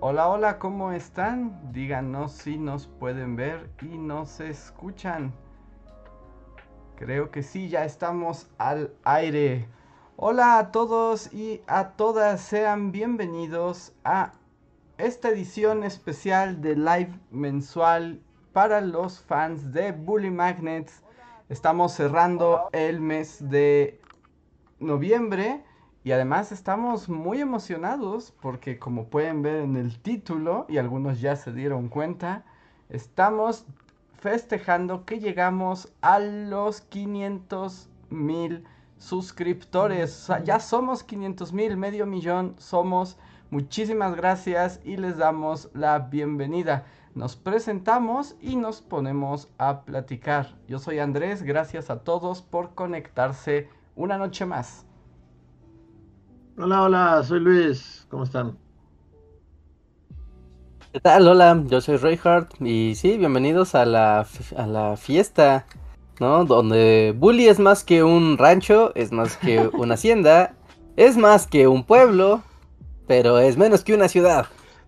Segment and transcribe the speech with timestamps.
[0.00, 1.72] Hola, hola, ¿cómo están?
[1.72, 5.34] Díganos si nos pueden ver y nos escuchan.
[6.94, 9.66] Creo que sí, ya estamos al aire.
[10.14, 14.34] Hola a todos y a todas, sean bienvenidos a
[14.98, 18.22] esta edición especial de live mensual
[18.52, 21.02] para los fans de Bully Magnets.
[21.48, 24.00] Estamos cerrando el mes de
[24.78, 25.64] noviembre
[26.08, 31.36] y además estamos muy emocionados porque como pueden ver en el título y algunos ya
[31.36, 32.46] se dieron cuenta,
[32.88, 33.66] estamos
[34.18, 38.64] festejando que llegamos a los 500 mil
[38.96, 40.28] suscriptores.
[40.44, 43.18] Ya somos 500 mil, medio millón somos.
[43.50, 46.86] Muchísimas gracias y les damos la bienvenida.
[47.14, 50.56] Nos presentamos y nos ponemos a platicar.
[50.68, 54.87] Yo soy Andrés, gracias a todos por conectarse una noche más.
[56.60, 58.58] Hola, hola, soy Luis, ¿cómo están?
[60.92, 61.28] ¿Qué tal?
[61.28, 65.66] Hola, yo soy Reinhardt y sí, bienvenidos a la, a la fiesta,
[66.18, 66.44] ¿no?
[66.44, 70.56] Donde Bully es más que un rancho, es más que una hacienda,
[70.96, 72.42] es más que un pueblo,
[73.06, 74.46] pero es menos que una ciudad.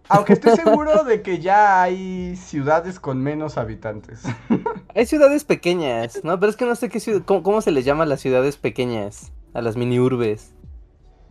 [0.09, 4.22] Aunque estoy seguro de que ya hay ciudades con menos habitantes.
[4.97, 6.41] Hay ciudades pequeñas, ¿no?
[6.41, 9.31] Pero es que no sé qué ciudad, cómo, se les llama a las ciudades pequeñas,
[9.55, 10.53] a las mini urbes.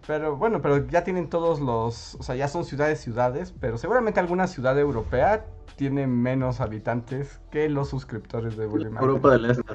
[0.08, 4.20] Pero bueno, pero ya tienen todos los, o sea, ya son ciudades, ciudades, pero seguramente
[4.20, 9.70] alguna ciudad europea tiene menos habitantes que los suscriptores de Bully Europa del Este.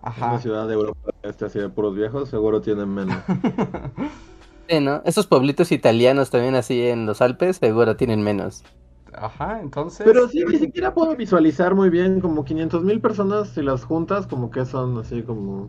[0.00, 0.30] Ajá.
[0.30, 3.16] Una ciudad de Europa del Este así de puros viejos, seguro tienen menos.
[4.68, 5.02] Sí, ¿no?
[5.04, 8.64] Esos pueblitos italianos también así en los Alpes, seguro tienen menos.
[9.12, 10.06] Ajá, entonces...
[10.06, 14.26] Pero sí, ni siquiera puedo visualizar muy bien como 500 mil personas si las juntas,
[14.26, 15.68] como que son así como...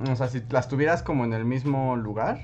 [0.00, 2.40] O sea, si las tuvieras como en el mismo lugar.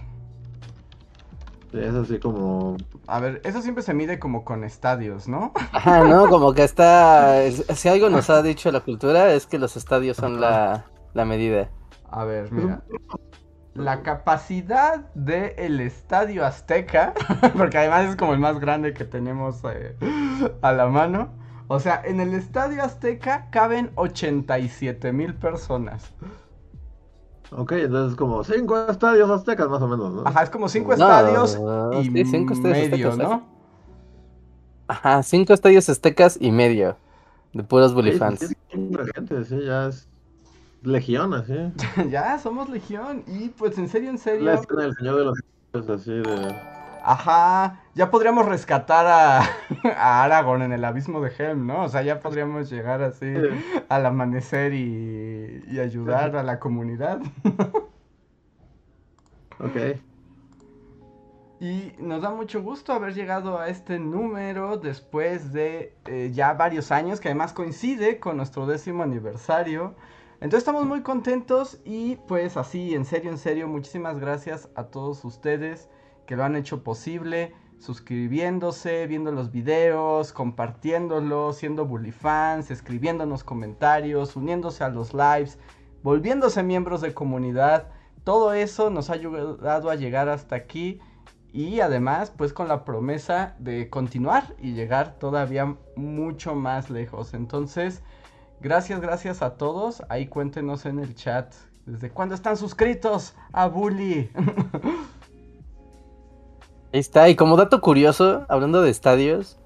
[1.71, 2.77] Sí, es así como...
[3.07, 5.53] A ver, eso siempre se mide como con estadios, ¿no?
[5.73, 6.29] Ajá, ¿no?
[6.29, 7.51] Como que está...
[7.51, 11.71] Si algo nos ha dicho la cultura es que los estadios son la, la medida.
[12.11, 12.83] A ver, mira
[13.75, 17.15] la capacidad del Estadio Azteca,
[17.57, 19.97] porque además es como el más grande que tenemos eh,
[20.61, 21.31] a la mano.
[21.69, 26.13] O sea, en el Estadio Azteca caben 87 mil personas.
[27.57, 30.23] Ok, entonces como cinco estadios aztecas más o menos, ¿no?
[30.27, 31.59] Ajá, es como cinco estadios
[32.03, 33.47] y medio, ¿no?
[34.89, 36.97] Ajá, cinco estadios aztecas y medio
[37.53, 38.41] de puros bully fans.
[38.41, 38.55] Sí,
[39.15, 40.09] gente, sí, ya es
[40.83, 41.55] Legión, así.
[42.11, 43.23] ya, somos Legión.
[43.27, 44.45] Y pues en serio, en serio.
[44.45, 46.82] La escena del Señor de los así de.
[47.05, 49.41] Ajá, ya podríamos rescatar a,
[49.97, 51.83] a Aragorn en el abismo de Helm, ¿no?
[51.85, 53.33] O sea, ya podríamos llegar así
[53.89, 57.21] al amanecer y, y ayudar a la comunidad.
[59.59, 59.99] ok.
[61.59, 66.91] Y nos da mucho gusto haber llegado a este número después de eh, ya varios
[66.91, 69.95] años, que además coincide con nuestro décimo aniversario.
[70.41, 75.25] Entonces estamos muy contentos y pues así, en serio, en serio, muchísimas gracias a todos
[75.25, 75.89] ustedes
[76.27, 84.37] que lo han hecho posible, suscribiéndose, viendo los videos, compartiéndolos, siendo bully fans, escribiéndonos comentarios,
[84.37, 85.59] uniéndose a los lives,
[86.03, 87.89] volviéndose miembros de comunidad.
[88.25, 91.01] Todo eso nos ha ayudado a llegar hasta aquí
[91.53, 97.35] y además pues con la promesa de continuar y llegar todavía mucho más lejos.
[97.35, 98.03] Entonces...
[98.63, 100.05] Gracias, gracias a todos.
[100.09, 101.53] Ahí cuéntenos en el chat.
[101.85, 104.31] ¿Desde cuándo están suscritos a Bully?
[106.93, 107.29] Ahí está.
[107.29, 109.59] Y como dato curioso, hablando de estadios,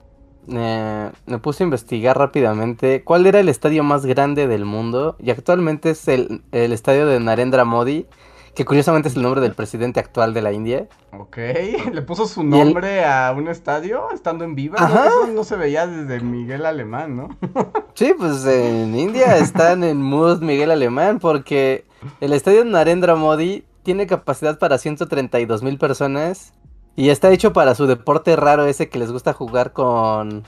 [0.47, 5.17] me puse a investigar rápidamente cuál era el estadio más grande del mundo.
[5.19, 8.07] Y actualmente es el, el estadio de Narendra Modi,
[8.55, 10.89] que curiosamente es el nombre del presidente actual de la India.
[11.13, 11.37] Ok,
[11.93, 14.77] le puso su nombre a un estadio estando en vivo.
[14.79, 15.27] ¿no?
[15.27, 17.29] no se veía desde Miguel Alemán, ¿no?
[17.95, 21.85] sí, pues en India están en mood Miguel Alemán porque
[22.21, 26.55] el estadio Narendra Modi tiene capacidad para 132 mil personas
[26.97, 30.45] y está hecho para su deporte raro ese que les gusta jugar con,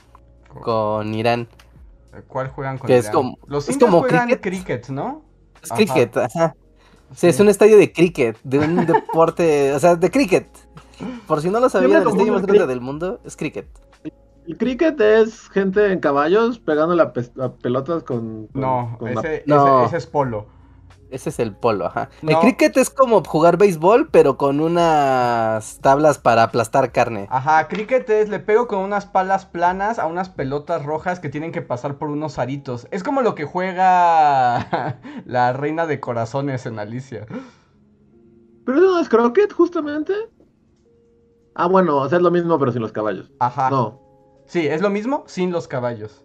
[0.61, 1.47] con Irán.
[2.27, 2.99] ¿Cuál juegan con Irán?
[2.99, 5.21] Es como, Los indios juegan cricket, ¿no?
[5.61, 6.55] Es cricket, ajá.
[7.15, 10.47] Sí, es un estadio de cricket, de un deporte, o sea, de cricket.
[11.27, 13.67] Por si no lo sabían, el estadio más grande del mundo es cricket.
[14.47, 17.13] El cricket es gente en caballos pegando la,
[17.61, 19.43] pelotas con, No, ese,
[19.97, 20.47] es polo.
[21.11, 22.09] Ese es el polo, ajá.
[22.21, 27.27] El cricket es como jugar béisbol, pero con unas tablas para aplastar carne.
[27.31, 31.51] Ajá, cricket es, le pego con unas palas planas a unas pelotas rojas que tienen
[31.51, 32.87] que pasar por unos aritos.
[32.91, 37.25] Es como lo que juega la reina de corazones en Alicia.
[38.65, 40.13] ¿Pero no es croquet, justamente?
[41.55, 43.31] Ah, bueno, o sea, es lo mismo, pero sin los caballos.
[43.39, 43.71] Ajá.
[43.71, 43.99] No.
[44.45, 46.23] Sí, es lo mismo sin los caballos.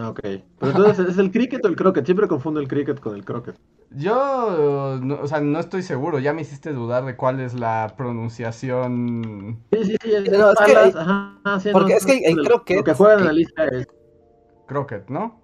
[0.00, 0.20] Ah, ok.
[0.20, 2.04] Pero entonces, ¿es el cricket o el croquet?
[2.04, 3.56] Siempre confundo el cricket con el croquet.
[3.90, 6.20] Yo, no- o sea, no estoy seguro.
[6.20, 9.58] Ya me hiciste dudar de cuál es la pronunciación.
[9.72, 10.12] Sí, sí, sí.
[10.12, 13.18] Es, No, es que ajá, sí, porque no, es que el croquet- Lo que juegan
[13.20, 13.88] en la lista es.
[14.66, 15.40] Croquet, ¿no?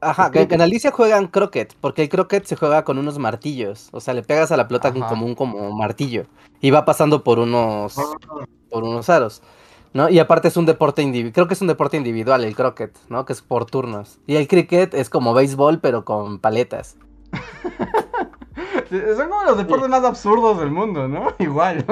[0.00, 3.88] Ajá, que, en Alicia juegan croquet, porque el croquet se juega con unos martillos.
[3.92, 5.08] O sea, le pegas a la pelota Ajá.
[5.08, 6.26] como un como martillo.
[6.60, 9.42] Y va pasando por unos, Ah, por unos aros.
[9.96, 10.10] ¿No?
[10.10, 13.24] Y aparte es un deporte individual, creo que es un deporte individual el croquet, ¿no?
[13.24, 14.18] Que es por turnos.
[14.26, 16.98] Y el cricket es como béisbol, pero con paletas.
[18.90, 21.28] Son como los deportes más absurdos del mundo, ¿no?
[21.38, 21.86] Igual.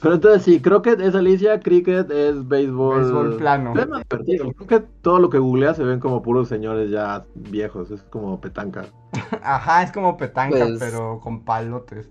[0.00, 3.00] Pero entonces sí, croquet es Alicia, cricket es béisbol.
[3.00, 3.72] Béisbol plano.
[3.76, 4.44] Es más divertido.
[4.44, 7.90] El croquet, todo lo que googleas se ven como puros señores ya viejos.
[7.90, 8.84] Es como petanca.
[9.42, 12.08] Ajá, es como petanca, Pues- pero con palotes.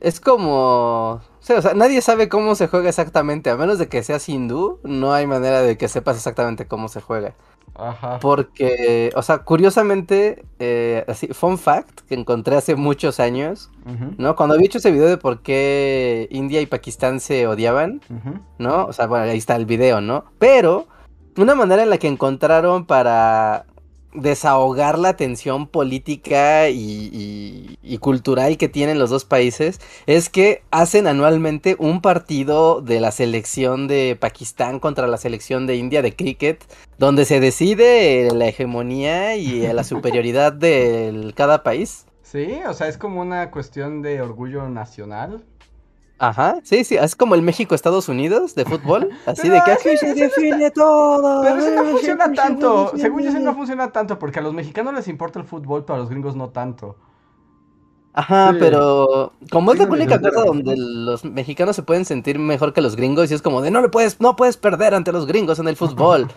[0.00, 1.20] Es como...
[1.40, 4.78] sí, o sea, nadie sabe cómo se juega exactamente, a menos de que seas hindú,
[4.82, 7.34] no hay manera de que sepas exactamente cómo se juega.
[7.74, 8.18] Ajá.
[8.20, 13.70] Porque, o sea, curiosamente, eh, así, fun fact que encontré hace muchos años,
[14.16, 14.34] ¿no?
[14.34, 18.38] Cuando había hecho ese video de por qué India y Pakistán se odiaban, ujú.
[18.58, 18.86] ¿no?
[18.86, 20.24] O sea, bueno, ahí está el video, ¿no?
[20.38, 20.86] Pero
[21.36, 23.66] una manera en la que encontraron para
[24.16, 30.62] desahogar la tensión política y, y- y cultural que tienen los dos países es que
[30.70, 36.14] hacen anualmente un partido de la selección de Pakistán contra la selección de India de
[36.16, 36.64] cricket,
[36.98, 42.06] donde se decide la hegemonía y la superioridad de cada país.
[42.22, 45.44] Sí, o sea, es como una cuestión de orgullo nacional.
[46.18, 50.14] Ajá, sí, sí, es como el México-Estados Unidos de fútbol, así de que aquí se
[50.14, 51.42] define todo.
[51.42, 52.92] Pero eso no funciona tanto.
[52.96, 55.96] Según yo, eso no funciona tanto porque a los mexicanos les importa el fútbol, pero
[55.96, 56.96] a los gringos no tanto.
[58.16, 58.56] Ajá, Sí.
[58.58, 62.96] pero como es la única cosa donde los mexicanos se pueden sentir mejor que los
[62.96, 65.68] gringos y es como de no le puedes, no puedes perder ante los gringos en
[65.68, 66.26] el fútbol.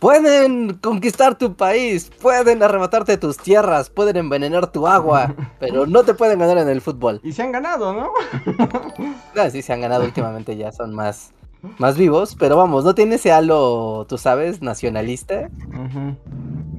[0.00, 6.12] Pueden conquistar tu país, pueden arrebatarte tus tierras, pueden envenenar tu agua, pero no te
[6.14, 7.20] pueden ganar en el fútbol.
[7.22, 8.10] Y se han ganado, ¿no?
[9.36, 11.30] Ah, sí, se han ganado últimamente, ya son más,
[11.78, 15.48] más vivos, pero vamos, no tiene ese halo, tú sabes, nacionalista.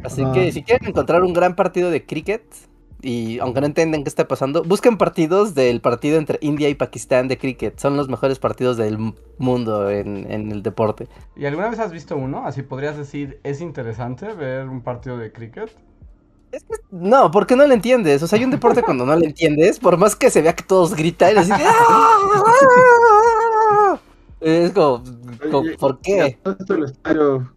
[0.03, 2.43] Así que si quieren encontrar un gran partido de cricket,
[3.03, 7.27] y aunque no entiendan qué está pasando, busquen partidos del partido entre India y Pakistán
[7.27, 7.77] de cricket.
[7.77, 8.97] Son los mejores partidos del
[9.37, 11.07] mundo en, en el deporte.
[11.35, 12.45] ¿Y alguna vez has visto uno?
[12.45, 15.69] Así podrías decir, es interesante ver un partido de cricket.
[16.91, 18.23] No, porque no lo entiendes.
[18.23, 20.63] O sea, hay un deporte cuando no lo entiendes, por más que se vea que
[20.63, 22.89] todos gritan, así de, "¡Ah!".
[24.39, 25.03] es como,
[25.79, 26.37] ¿por qué?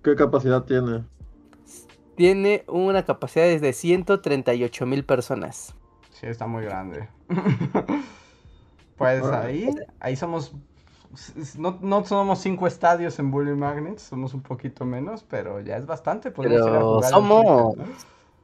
[0.03, 1.05] ¿qué capacidad tiene?
[2.17, 5.75] Tiene una capacidad de 138 mil personas.
[6.11, 7.09] Sí, está muy grande.
[8.97, 9.69] pues ahí,
[10.01, 10.55] ahí somos.
[11.59, 15.87] No, no somos cinco estadios en Bully Magnets, somos un poquito menos, pero ya es
[15.87, 16.31] bastante.
[16.31, 17.77] podemos ir a Pero jugar somos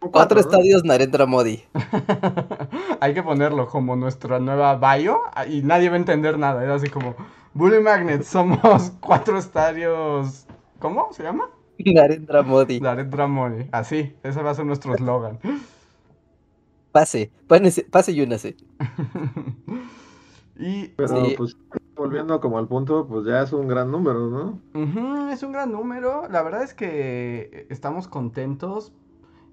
[0.01, 0.41] cuatro ¿no?
[0.41, 1.65] estadios Narendra Modi.
[3.01, 6.65] Hay que ponerlo como nuestra nueva bio y nadie va a entender nada.
[6.65, 7.15] Es así como:
[7.55, 10.47] Bully Magnets, somos cuatro estadios.
[10.79, 11.49] ¿Cómo se llama?
[11.95, 12.81] Narendra Modi.
[12.81, 13.67] Narendra Modi.
[13.73, 15.39] Así, ese va a ser nuestro eslogan.
[16.93, 18.55] Pase, pónese- pase y únase.
[20.57, 21.35] y Pero Sí.
[21.37, 21.57] pues
[21.97, 25.31] volviendo como al punto, pues ya es un gran número, ¿no?
[25.31, 26.29] Es un gran número.
[26.29, 28.93] La verdad es que estamos contentos.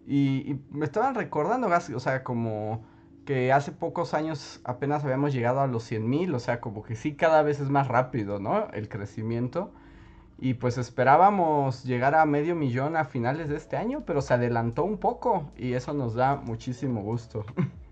[0.07, 2.83] Y, y me estaban recordando, o sea, como
[3.25, 6.33] que hace pocos años apenas habíamos llegado a los 100 mil.
[6.33, 8.67] O sea, como que sí, cada vez es más rápido, ¿no?
[8.73, 9.71] El crecimiento.
[10.41, 14.85] Y pues esperábamos llegar a medio millón a finales de este año, pero se adelantó
[14.85, 15.51] un poco.
[15.57, 17.45] Y eso nos da muchísimo gusto.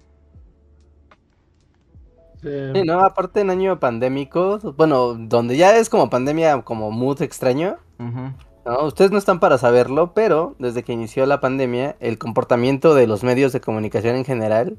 [2.39, 2.49] Sí.
[2.85, 7.77] No, aparte en año pandémico, bueno, donde ya es como pandemia, como mood extraño.
[7.97, 8.85] ¿no?
[8.85, 13.23] Ustedes no están para saberlo, pero desde que inició la pandemia, el comportamiento de los
[13.23, 14.77] medios de comunicación en general,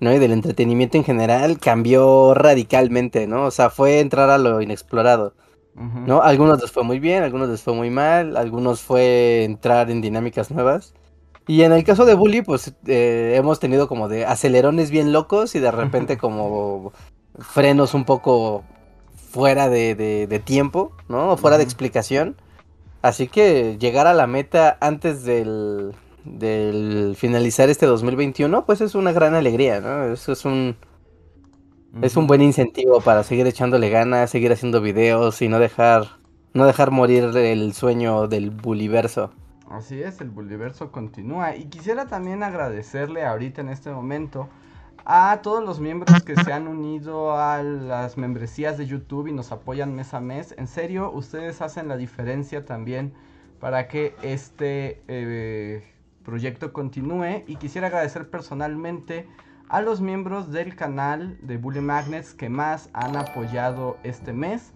[0.00, 0.12] ¿no?
[0.12, 3.46] Y del entretenimiento en general cambió radicalmente, ¿no?
[3.46, 5.32] O sea, fue entrar a lo inexplorado,
[6.04, 6.22] ¿no?
[6.22, 10.50] Algunos les fue muy bien, algunos les fue muy mal, algunos fue entrar en dinámicas
[10.50, 10.94] nuevas.
[11.46, 15.54] Y en el caso de Bully, pues eh, hemos tenido como de acelerones bien locos
[15.54, 16.92] y de repente como
[17.38, 18.64] frenos un poco
[19.14, 21.32] fuera de, de- de tiempo, ¿no?
[21.32, 22.36] O fuera de explicación.
[23.02, 29.12] Así que llegar a la meta antes del, del finalizar este 2021, pues es una
[29.12, 30.04] gran alegría, ¿no?
[30.12, 30.76] Eso es un,
[32.02, 36.20] es un buen incentivo para seguir echándole ganas, seguir haciendo videos y no dejar,
[36.54, 39.32] no dejar morir el sueño del Bulliverso.
[39.70, 41.56] Así es, el Bulliverso continúa.
[41.56, 44.50] Y quisiera también agradecerle ahorita en este momento
[45.04, 49.50] A todos los miembros que se han unido a las membresías de YouTube y nos
[49.52, 50.54] apoyan mes a mes.
[50.58, 53.14] En serio, ustedes hacen la diferencia también
[53.60, 55.84] para que este eh,
[56.24, 57.44] proyecto continúe.
[57.46, 59.26] Y quisiera agradecer personalmente
[59.70, 64.72] a los miembros del canal de Bully Magnets que más han apoyado este mes.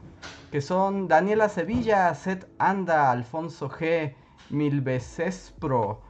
[0.52, 4.14] Que son Daniela Sevilla, Seth Anda, Alfonso G,
[5.58, 6.00] Pro.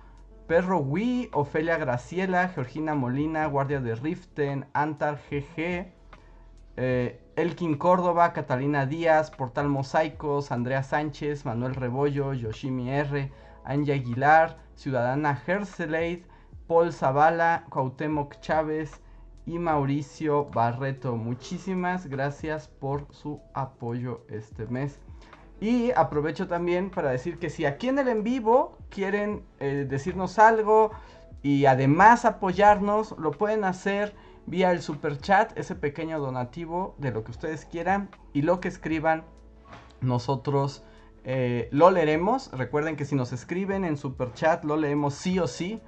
[0.47, 5.91] Perro Wii, Ofelia Graciela, Georgina Molina, Guardia de Riften, Antar GG,
[6.77, 13.33] eh, Elkin Córdoba, Catalina Díaz, Portal Mosaicos, Andrea Sánchez, Manuel Rebollo, Yoshimi R,
[13.65, 16.27] Anja Aguilar, Ciudadana Herseleid,
[16.67, 19.01] Paul Zavala, Cuauhtémoc Chávez
[19.47, 21.17] y Mauricio Barreto.
[21.17, 24.99] Muchísimas gracias por su apoyo este mes.
[25.61, 30.39] Y aprovecho también para decir que si aquí en el en vivo quieren eh, decirnos
[30.39, 30.91] algo
[31.43, 34.15] y además apoyarnos, lo pueden hacer
[34.47, 38.69] vía el super chat, ese pequeño donativo de lo que ustedes quieran y lo que
[38.69, 39.25] escriban
[40.01, 40.83] nosotros
[41.25, 42.51] eh, lo leeremos.
[42.53, 45.81] Recuerden que si nos escriben en super chat lo leemos sí o sí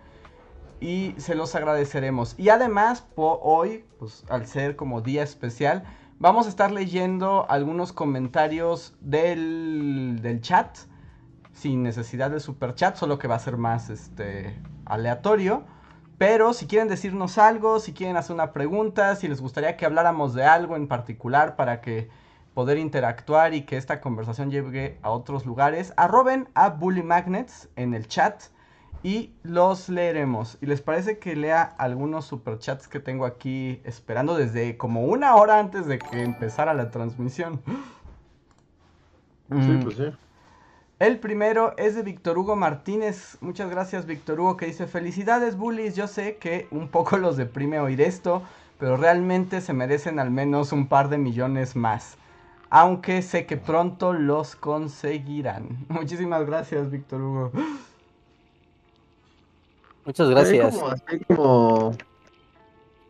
[0.80, 2.34] y se los agradeceremos.
[2.38, 5.84] Y además hoy, pues al ser como día especial,
[6.18, 10.78] Vamos a estar leyendo algunos comentarios del, del chat.
[11.52, 15.64] Sin necesidad de super chat, solo que va a ser más este, aleatorio.
[16.16, 20.32] Pero si quieren decirnos algo, si quieren hacer una pregunta, si les gustaría que habláramos
[20.32, 22.08] de algo en particular para que
[22.54, 27.92] poder interactuar y que esta conversación llegue a otros lugares, arroben a Bully Magnets en
[27.92, 28.44] el chat
[29.02, 30.58] y los leeremos.
[30.60, 35.58] ¿Y les parece que lea algunos superchats que tengo aquí esperando desde como una hora
[35.58, 37.60] antes de que empezara la transmisión?
[39.48, 39.82] Sí, mm.
[39.82, 40.04] pues sí.
[40.98, 43.36] El primero es de Víctor Hugo Martínez.
[43.42, 45.94] Muchas gracias, Víctor Hugo, que dice: Felicidades, bullies.
[45.94, 48.42] Yo sé que un poco los deprime oír esto,
[48.78, 52.16] pero realmente se merecen al menos un par de millones más.
[52.70, 55.84] Aunque sé que pronto los conseguirán.
[55.88, 57.52] Muchísimas gracias, Víctor Hugo.
[60.06, 60.74] Muchas gracias.
[60.76, 61.96] Como, así como.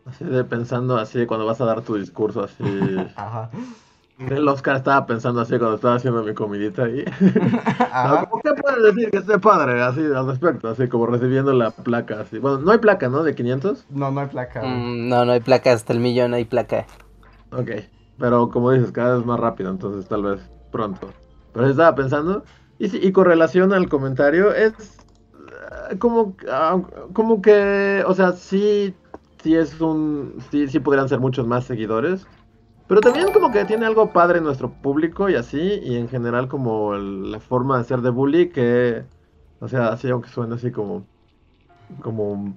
[0.05, 2.63] Así de pensando así cuando vas a dar tu discurso así.
[3.15, 3.51] Ajá.
[4.17, 7.05] El Oscar estaba pensando así cuando estaba haciendo mi comidita ahí.
[7.91, 8.27] Ajá.
[8.43, 9.79] ¿Qué puedes decir que esté padre?
[9.83, 12.21] Así al respecto, así como recibiendo la placa.
[12.21, 13.21] así Bueno, no hay placa, ¿no?
[13.21, 13.85] De 500.
[13.91, 14.63] No, no hay placa.
[14.63, 16.87] Mm, no, no hay placa, hasta el millón hay placa.
[17.51, 17.69] Ok,
[18.17, 21.09] pero como dices, cada vez más rápido, entonces tal vez pronto.
[21.53, 22.43] Pero estaba pensando,
[22.79, 24.73] y, y con relación al comentario, es
[25.99, 26.81] como, ah,
[27.13, 28.93] como que, o sea, sí,
[29.41, 32.25] sí es un, sí, sí podrían ser muchos más seguidores,
[32.87, 36.95] pero también como que tiene algo padre nuestro público y así, y en general como
[36.95, 39.03] la forma de ser de bully que,
[39.59, 41.05] o sea, así aunque suene así como,
[42.01, 42.55] como,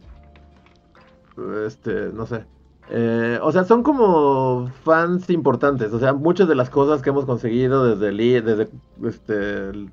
[1.66, 2.44] este, no sé.
[2.92, 5.92] Eh, o sea, son como fans importantes.
[5.92, 8.68] O sea, muchas de las cosas que hemos conseguido desde, el, desde
[9.04, 9.88] este,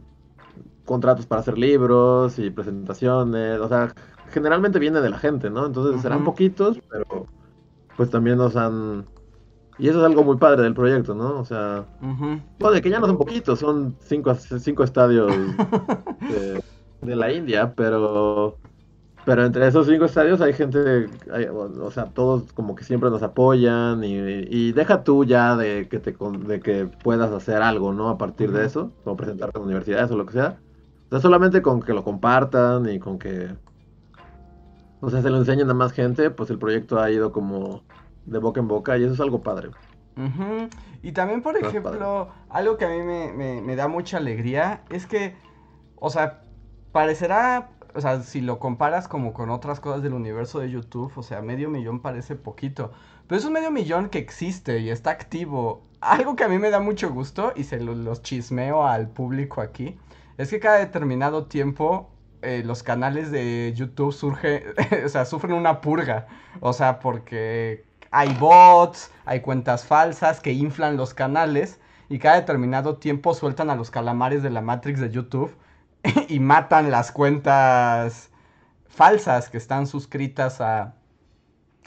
[0.88, 3.94] contratos para hacer libros y presentaciones, o sea,
[4.32, 5.68] generalmente viene de la gente, ¿no?
[5.68, 7.28] Entonces serán poquitos, pero
[7.96, 9.06] pues también nos han...
[9.78, 11.40] Y eso es algo muy padre del proyecto, ¿no?
[11.40, 15.32] O sea, bueno, de que ya no son poquitos, son cinco, cinco estadios
[17.02, 18.58] de, la India, pero
[19.24, 21.08] pero entre esos cinco estadios hay gente,
[21.52, 26.16] o sea, todos como que siempre nos apoyan y, deja tú ya de que te
[26.48, 28.10] de que puedas hacer algo, ¿no?
[28.10, 30.58] A partir de eso, como presentarte en universidades o lo que sea.
[31.08, 33.56] O sea, solamente con que lo compartan y con que,
[35.00, 37.84] o sea, se lo enseñen a más gente, pues el proyecto ha ido como
[38.26, 39.70] de boca en boca y eso es algo padre.
[41.04, 45.36] Y también, por ejemplo, algo que a mí me, da mucha alegría es que,
[45.96, 46.42] o sea,
[46.92, 51.24] parecerá, o sea, si lo comparas como con otras cosas del universo de YouTube, o
[51.24, 52.92] sea, medio millón parece poquito,
[53.28, 55.84] pero es un medio millón que existe y está activo.
[56.02, 59.98] Algo que a mí me da mucho gusto y se los chismeo al público aquí
[60.38, 64.66] es que cada determinado tiempo eh, los canales de YouTube surge,
[65.06, 66.28] o sea, sufren una purga.
[66.60, 71.80] O sea, porque hay bots, hay cuentas falsas que inflan los canales
[72.10, 75.56] y cada determinado tiempo sueltan a los calamares de la Matrix de YouTube
[76.30, 78.30] y matan las cuentas
[78.88, 80.96] falsas que están suscritas a,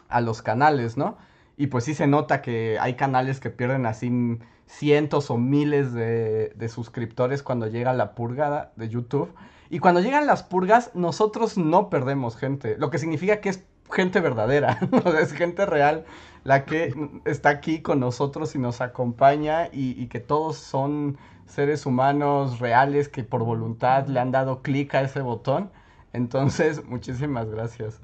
[0.08, 1.16] a los canales, ¿no?
[1.56, 4.10] Y pues sí se nota que hay canales que pierden así
[4.70, 9.32] cientos o miles de, suscriptores cuando llega la purga de YouTube.
[9.68, 12.76] Y cuando llegan las purgas, nosotros no perdemos gente.
[12.78, 14.78] Lo que significa que es gente verdadera.
[15.20, 16.04] es gente real
[16.44, 19.68] la que está aquí con nosotros y nos acompaña.
[19.72, 25.02] Y, que todos son seres humanos reales que por voluntad le han dado clic a
[25.02, 25.70] ese botón.
[26.12, 28.00] Entonces, muchísimas gracias.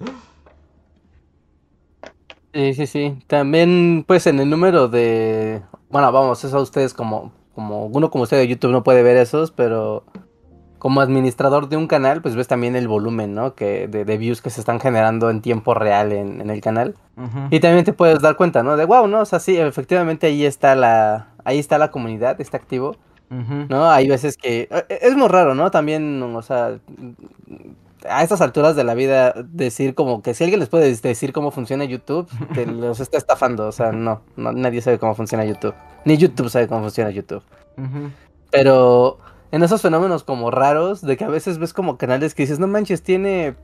[2.56, 3.18] Sí, sí, sí.
[3.26, 5.60] También, pues, en el número de.
[5.90, 7.30] Bueno, vamos, eso a ustedes como.
[7.54, 10.04] como Uno como usted de YouTube no puede ver esos, pero.
[10.78, 13.54] Como administrador de un canal, pues ves también el volumen, ¿no?
[13.54, 16.94] Que, de, de views que se están generando en tiempo real en, en el canal.
[17.50, 18.76] Y también te puedes dar cuenta, ¿no?
[18.76, 19.20] De wow, ¿no?
[19.20, 21.28] O sea, sí, efectivamente ahí está la.
[21.44, 22.96] Ahí está la comunidad, está activo.
[23.68, 23.90] ¿no?
[23.90, 25.70] Hay veces que e- e- es muy raro, ¿no?
[25.70, 26.78] También, o sea,
[28.08, 31.50] a estas alturas de la vida decir como que si alguien les puede decir cómo
[31.50, 35.74] funciona YouTube, te los está estafando, o sea, no, no, nadie sabe cómo funciona YouTube,
[36.04, 37.42] ni YouTube sabe cómo funciona YouTube.
[38.50, 39.18] Pero
[39.52, 42.66] en esos fenómenos como raros, de que a veces ves como canales que dices, no
[42.66, 43.56] manches, tiene,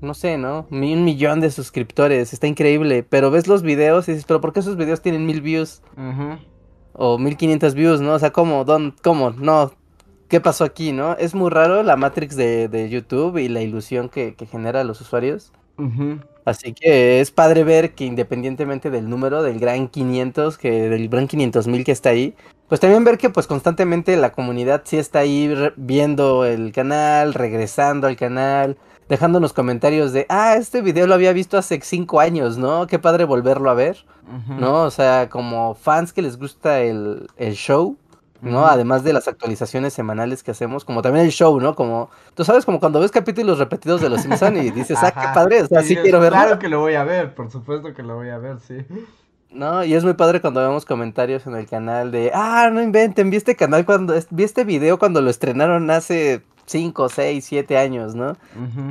[0.00, 0.66] no sé, ¿no?
[0.70, 4.60] Un millón de suscriptores, está increíble, pero ves los videos y dices, pero ¿por qué
[4.60, 5.82] esos videos tienen mil views?
[5.96, 6.38] Ujú.
[6.94, 8.14] o 1500 views, ¿no?
[8.14, 8.64] O sea, ¿cómo?
[8.64, 8.94] ¿Dónde?
[9.02, 9.30] ¿Cómo?
[9.30, 9.72] No.
[10.28, 11.16] ¿Qué pasó aquí, no?
[11.16, 14.84] Es muy raro la Matrix de, de YouTube y la ilusión que, que genera a
[14.84, 15.52] los usuarios.
[16.44, 21.28] Así que es padre ver que independientemente del número, del gran 500, que del gran
[21.28, 22.34] 500 mil que está ahí,
[22.68, 28.06] pues también ver que pues constantemente la comunidad sí está ahí viendo el canal, regresando
[28.06, 28.76] al canal,
[29.08, 32.86] dejándonos comentarios de, ah, este video lo había visto hace 5 años, ¿no?
[32.86, 34.04] Qué padre volverlo a ver.
[34.58, 34.82] ¿no?
[34.82, 37.96] O sea, como fans que les gusta el, el show,
[38.40, 38.66] ¿no?
[38.66, 41.74] Además de las actualizaciones semanales que hacemos, como también el show, ¿no?
[41.74, 45.26] Como, tú sabes, como cuando ves capítulos repetidos de Los Simpson y dices, ah, qué
[45.34, 48.02] padre, o sea, sí quiero verlo, Claro que lo voy a ver, por supuesto que
[48.02, 48.84] lo voy a ver, sí.
[49.50, 49.84] ¿no?
[49.84, 53.36] Y es muy padre cuando vemos comentarios en el canal de, ah, no inventen, vi
[53.36, 58.36] este canal cuando, vi este video cuando lo estrenaron hace 5, 6, 7 años, ¿no?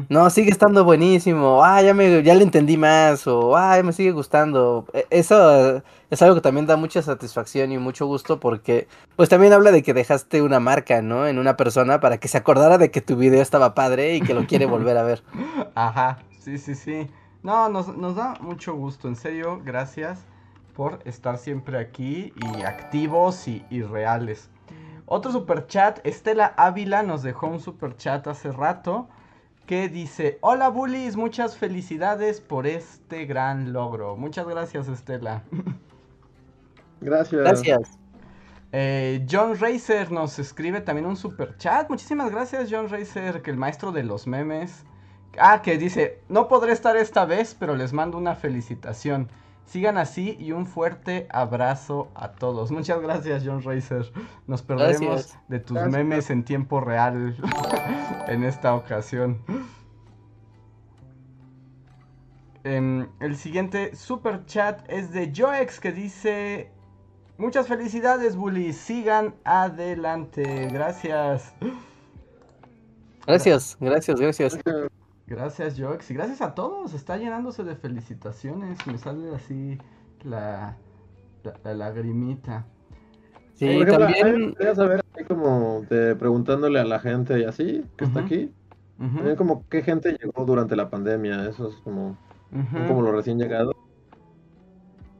[0.10, 1.64] No, sigue estando buenísimo.
[1.64, 3.28] Ah, ya me, ya le entendí más.
[3.28, 4.86] O ah, me sigue gustando.
[4.94, 9.54] E- Eso es algo que también da mucha satisfacción y mucho gusto porque, pues también
[9.54, 11.28] habla de que dejaste una marca, ¿no?
[11.28, 14.34] En una persona para que se acordara de que tu video estaba padre y que
[14.34, 15.24] lo quiere volver a ver.
[15.76, 17.08] Ajá, sí, sí, sí.
[17.44, 20.20] No, nos, nos da mucho gusto, en serio, gracias
[20.74, 24.50] por estar siempre aquí y activos y, y reales.
[25.10, 29.08] Otro super chat, Estela Ávila nos dejó un super chat hace rato
[29.66, 34.18] que dice, hola bullies, muchas felicidades por este gran logro.
[34.18, 35.44] Muchas gracias Estela.
[37.00, 37.42] Gracias.
[37.42, 38.00] Gracias.
[38.74, 41.90] Eh, John Racer nos escribe también un super chat.
[41.90, 44.84] Muchísimas gracias, John Racer, que el maestro de los memes.
[45.40, 49.30] Ah, que dice: No podré estar esta vez, pero les mando una felicitación.
[49.68, 52.72] Sigan así y un fuerte abrazo a todos.
[52.72, 54.10] Muchas gracias, John Racer.
[54.48, 55.40] Nos perdemos Gracias.
[55.50, 55.94] de tus Gracias.
[55.94, 57.36] memes en tiempo real
[58.28, 59.42] en esta ocasión.
[62.64, 66.72] Em, el siguiente super chat es de Joex que dice:
[67.38, 68.78] Muchas felicidades, bullies.
[68.78, 70.70] Sigan adelante.
[70.72, 71.54] Gracias.
[73.26, 74.60] Gracias, gracias, gracias.
[75.28, 76.10] Gracias, Joex.
[76.10, 76.94] Y gracias a todos.
[76.94, 78.86] Está llenándose de felicitaciones.
[78.88, 79.78] Me sale así
[80.24, 80.78] la,
[81.44, 82.66] la, la lagrimita.
[83.54, 84.46] Sí, Por ejemplo, también.
[84.50, 88.52] gustaría saber, como de preguntándole a la gente y así, que está aquí,
[89.00, 92.16] también como qué gente llegó durante la pandemia, eso es como,
[92.52, 92.88] ujú.
[92.88, 93.76] como los recién llegados,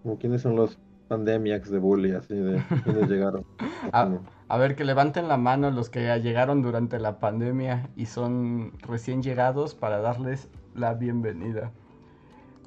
[0.04, 3.44] como quiénes son los pandemiacs de bully, así de quiénes llegaron.
[3.92, 7.90] Ah, Como- A ver, que levanten la mano los que ya llegaron durante la pandemia
[7.96, 11.72] y son recién llegados para darles la bienvenida.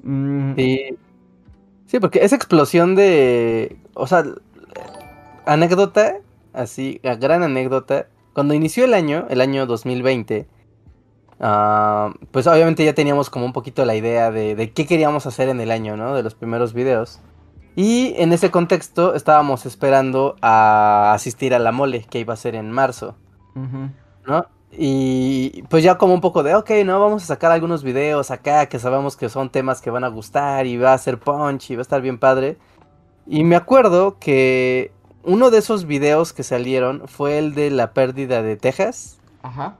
[0.03, 0.55] Mm,
[1.85, 1.99] Sí.
[1.99, 3.77] Porque esa explosión de.
[3.95, 4.23] O sea,
[5.45, 6.17] anécdota,
[6.53, 8.07] así, a gran anécdota.
[8.33, 10.47] Cuando inició el año, el año 2020,
[11.39, 15.49] ah, pues obviamente ya teníamos como un poquito la idea de, de qué queríamos hacer
[15.49, 16.15] en el año, ¿no?
[16.15, 17.21] De los primeros videos.
[17.75, 22.55] Y en ese contexto estábamos esperando a asistir a la mole, que iba a ser
[22.55, 23.15] en marzo.
[23.55, 23.89] ujú.
[24.27, 24.45] ¿no?
[24.71, 26.99] Y pues ya como un poco de, ok, ¿no?
[26.99, 30.65] Vamos a sacar algunos videos acá que sabemos que son temas que van a gustar
[30.65, 32.57] y va a ser punch y va a estar bien padre.
[33.27, 34.91] Y me acuerdo que
[35.23, 39.19] uno de esos videos que salieron fue el de la pérdida de Texas.
[39.43, 39.75] Ajá.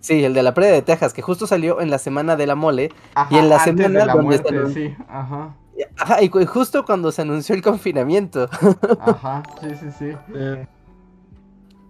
[0.00, 2.54] Sí, el de la pérdida de Texas, que justo salió en la semana de la
[2.54, 2.90] mole.
[3.14, 4.96] Ajá, Y en la antes de semana donde sí.
[5.08, 5.54] Ajá.
[5.96, 8.48] Ajá, y cu- justo cuando se anunció el confinamiento.
[9.00, 9.42] Ajá.
[9.60, 10.12] Sí, sí, sí.
[10.34, 10.66] Eh,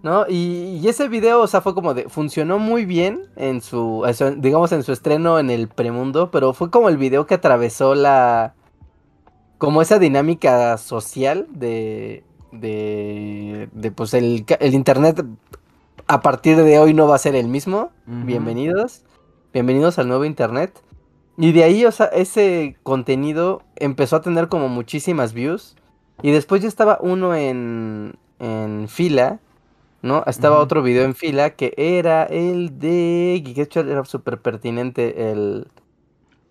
[0.03, 0.25] ¿No?
[0.27, 4.03] Y, y ese video, o sea, fue como de, funcionó muy bien en su,
[4.37, 8.55] digamos, en su estreno en el premundo, pero fue como el video que atravesó la,
[9.59, 15.23] como esa dinámica social de, de, de pues el, el internet
[16.07, 17.91] a partir de hoy no va a ser el mismo.
[18.07, 19.03] Bienvenidos,
[19.53, 20.81] bienvenidos al nuevo internet.
[21.37, 25.75] Y de ahí, o sea, ese contenido empezó a tener como muchísimas views.
[26.21, 29.39] Y después ya estaba uno en, en fila,
[30.01, 30.23] ¿no?
[30.27, 33.41] Estaba otro video en fila que era el de...
[33.45, 35.67] Que de hecho era súper pertinente el,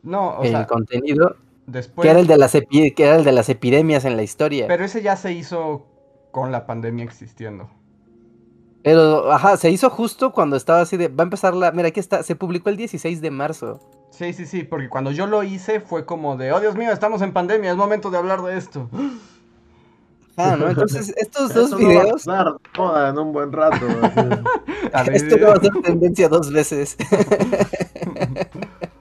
[0.03, 1.37] No, o el sea, contenido.
[1.66, 4.66] Después, Que era, el de las que era el de las epidemias en la historia.
[4.66, 5.87] Pero ese ya se hizo
[6.33, 7.71] con la pandemia existiendo.
[8.83, 11.09] Pero, ajá, se hizo justo cuando estaba así de.
[11.09, 11.71] Va a empezar la.
[11.73, 12.23] Mira, aquí está.
[12.23, 13.79] Se publicó el 16 de marzo.
[14.11, 17.23] Sí, sí, sí, porque cuando yo lo hice fue como de, oh Dios mío, estamos
[17.23, 18.88] en pandemia, es momento de hablar de esto.
[20.37, 20.69] Ah, ¿no?
[20.71, 22.27] Entonces, estos Eso dos no va a videos.
[23.11, 23.85] en un buen rato.
[24.03, 24.21] así.
[24.93, 26.97] A ver, Esto no va a ser tendencia dos veces.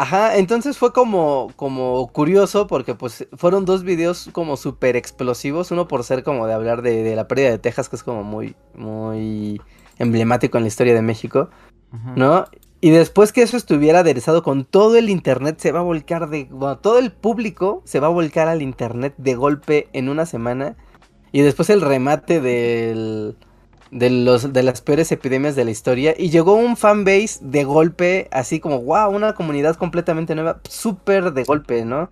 [0.00, 5.88] Ajá, entonces fue como, como curioso porque pues fueron dos videos como súper explosivos, uno
[5.88, 8.54] por ser como de hablar de, de la pérdida de Texas, que es como muy,
[8.76, 9.60] muy
[9.98, 11.50] emblemático en la historia de México.
[12.14, 12.44] ¿no?
[12.80, 16.44] Y después que eso estuviera aderezado con todo el internet, se va a volcar de...
[16.44, 20.76] Bueno, todo el público se va a volcar al internet de golpe en una semana.
[21.32, 23.36] Y después el remate del,
[23.90, 26.14] de, los, de las peores epidemias de la historia.
[26.16, 31.44] Y llegó un fanbase de golpe, así como, wow, una comunidad completamente nueva, súper de
[31.44, 32.10] golpe, ¿no?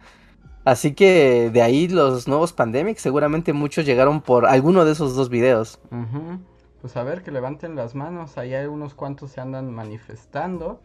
[0.64, 5.28] Así que de ahí los nuevos pandemics, seguramente muchos llegaron por alguno de esos dos
[5.28, 5.78] videos.
[6.80, 8.36] Pues a ver, que levanten las manos.
[8.36, 10.80] Ahí hay unos cuantos se andan manifestando.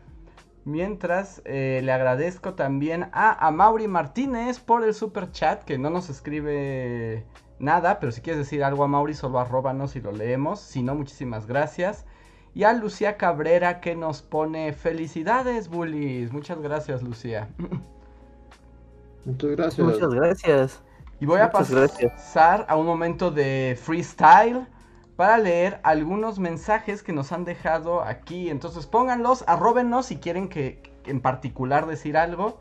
[0.65, 5.89] Mientras, eh, le agradezco también a, a Mauri Martínez por el super chat, que no
[5.89, 7.25] nos escribe
[7.61, 10.59] nada, pero si quieres decir algo a Mauri, solo arróbanos y lo leemos.
[10.59, 12.05] Si no, muchísimas gracias.
[12.53, 16.33] Y a Lucía Cabrera que nos pone felicidades, bullies.
[16.33, 17.49] Muchas gracias, Lucía.
[19.25, 19.87] Muchas gracias.
[19.87, 20.81] Muchas gracias.
[21.19, 22.35] Y voy a pasar gracias.
[22.35, 24.67] a un momento de freestyle
[25.15, 28.49] para leer algunos mensajes que nos han dejado aquí.
[28.49, 32.59] Entonces pónganlos, arróbenos si quieren que en particular decir algo.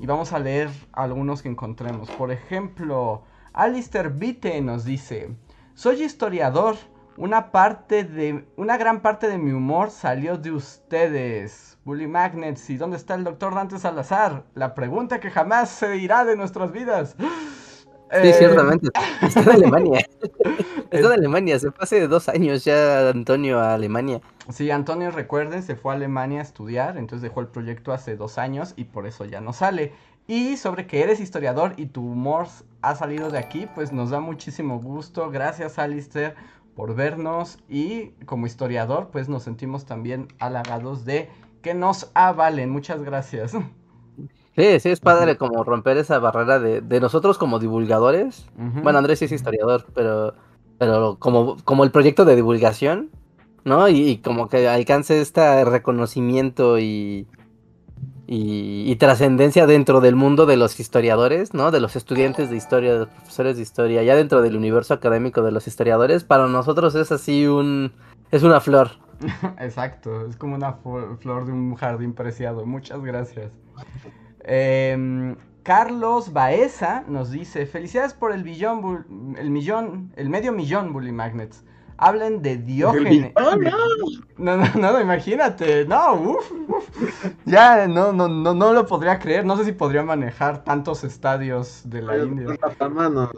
[0.00, 2.10] Y vamos a leer algunos que encontremos.
[2.10, 5.36] Por ejemplo, Alistair Vite nos dice:
[5.74, 6.76] Soy historiador.
[7.16, 8.46] Una parte de.
[8.56, 11.78] Una gran parte de mi humor salió de ustedes.
[11.84, 12.70] Bully Magnets.
[12.70, 14.46] ¿Y dónde está el doctor Dante Salazar?
[14.54, 17.16] La pregunta que jamás se irá de nuestras vidas.
[18.20, 18.88] Sí, Eh, ciertamente.
[19.22, 20.06] Está en Alemania.
[20.90, 21.58] Está en Alemania.
[21.58, 24.22] Se fue hace dos años ya Antonio a Alemania.
[24.48, 28.38] Sí, Antonio, recuerden, se fue a Alemania a estudiar, entonces dejó el proyecto hace dos
[28.38, 29.94] años y por eso ya no sale.
[30.26, 32.46] Y sobre que eres historiador y tu humor
[32.80, 35.30] ha salido de aquí, pues nos da muchísimo gusto.
[35.30, 36.34] Gracias, Alistair,
[36.74, 37.58] por vernos.
[37.68, 41.28] Y como historiador, pues nos sentimos también halagados de
[41.60, 42.70] que nos avalen.
[42.70, 43.52] Muchas gracias.
[44.54, 48.46] Sí, sí, es padre como romper esa barrera de, de nosotros como divulgadores.
[48.56, 50.34] Bueno, Andrés sí es historiador, pero,
[50.78, 53.10] pero como, como el proyecto de divulgación,
[53.64, 53.88] ¿no?
[53.88, 57.26] Y, y como que alcance este reconocimiento y,
[58.26, 61.70] y, trascendencia dentro del mundo de los historiadores, ¿no?
[61.70, 65.42] De los estudiantes de historia, de los profesores de historia, ya dentro del universo académico
[65.42, 67.92] de los historiadores, para nosotros es así un...
[68.30, 68.90] es una flor.
[69.58, 72.64] Exacto, es como una flor de un jardín preciado.
[72.64, 73.50] Muchas gracias.
[74.44, 81.12] Em, Carlos Baeza nos dice: Felicidades por el billón, el millón, el medio millón, Bully
[81.12, 81.64] Magnets.
[82.04, 83.32] Hablen de Diógenes.
[83.36, 83.70] ¡Oh, no!
[84.38, 85.84] No, no, no, imagínate.
[85.86, 86.88] No, uf, uf.
[87.44, 89.44] Ya, no, no, no, no lo podría creer.
[89.44, 92.56] No sé si podría manejar tantos estadios de la India.
[92.80, 93.30] La mano.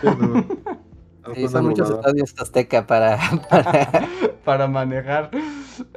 [0.00, 0.44] Sí, no.
[1.34, 3.18] Sí, son muchos estadios azteca para,
[3.50, 4.06] para-
[4.44, 5.30] para manejar.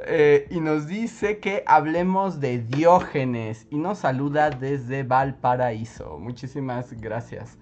[0.04, 3.68] Eh, y nos dice que hablemos de Diógenes.
[3.70, 6.18] Y nos saluda desde Valparaíso.
[6.18, 7.58] Muchísimas gracias.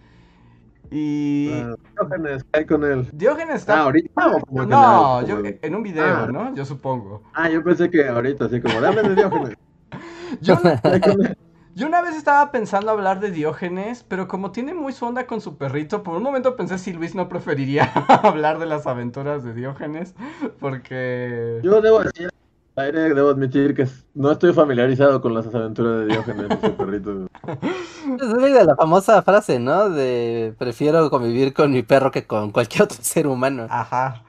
[0.91, 3.09] Y Ah, Diógenes, ¿qué hay con él?
[3.13, 3.81] Diógenes Ah, está...
[3.81, 6.29] ahorita o como en no, yo, en un video, Ah.
[6.33, 6.55] ¿no?
[6.55, 7.23] Yo supongo.
[7.35, 9.57] Ah, yo pensé que ahorita, así como, dame de Diógenes.
[11.75, 15.41] Yo, una vez estaba pensando hablar de Diógenes, pero como tiene muy su onda con
[15.41, 17.85] su perrito, por un momento pensé si Luis no preferiría
[18.25, 20.15] hablar de las aventuras de Diógenes,
[20.59, 21.61] porque...
[21.63, 22.31] Yo debo decir,
[22.79, 27.29] aire debo admitir que no estoy familiarizado con las aventuras de Diógenes y su perrito.
[28.21, 29.91] Es de la famosa frase, ¿no?
[29.91, 33.67] De prefiero convivir con mi perro que con cualquier otro ser humano.
[33.69, 34.23] Ajá.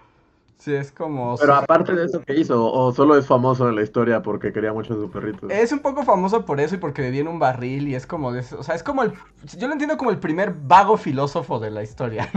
[0.58, 1.38] Sí, es como...
[1.38, 2.62] Pero aparte de eso, ¿qué hizo?
[2.62, 5.50] ¿O solo es famoso en la historia porque quería mucho a su perrito?
[5.50, 8.34] Es un poco famoso por eso y porque vivía en un barril y es como
[8.34, 8.42] de...
[8.58, 9.14] O sea, es como el...
[9.58, 12.30] Yo lo entiendo como el primer vago filósofo de la historia.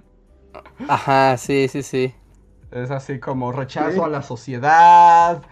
[0.88, 2.14] Ajá, sí, sí, sí.
[2.70, 4.00] Es así como rechazo Sí.
[4.04, 5.42] a la sociedad.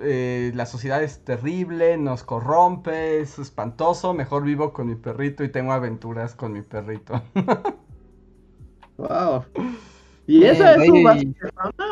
[0.00, 4.14] eh, la sociedad es terrible, nos corrompe, es espantoso.
[4.14, 7.20] Mejor vivo con mi perrito y tengo aventuras con mi perrito.
[8.96, 9.44] Wow.
[10.26, 11.32] ¿Y esa es su base?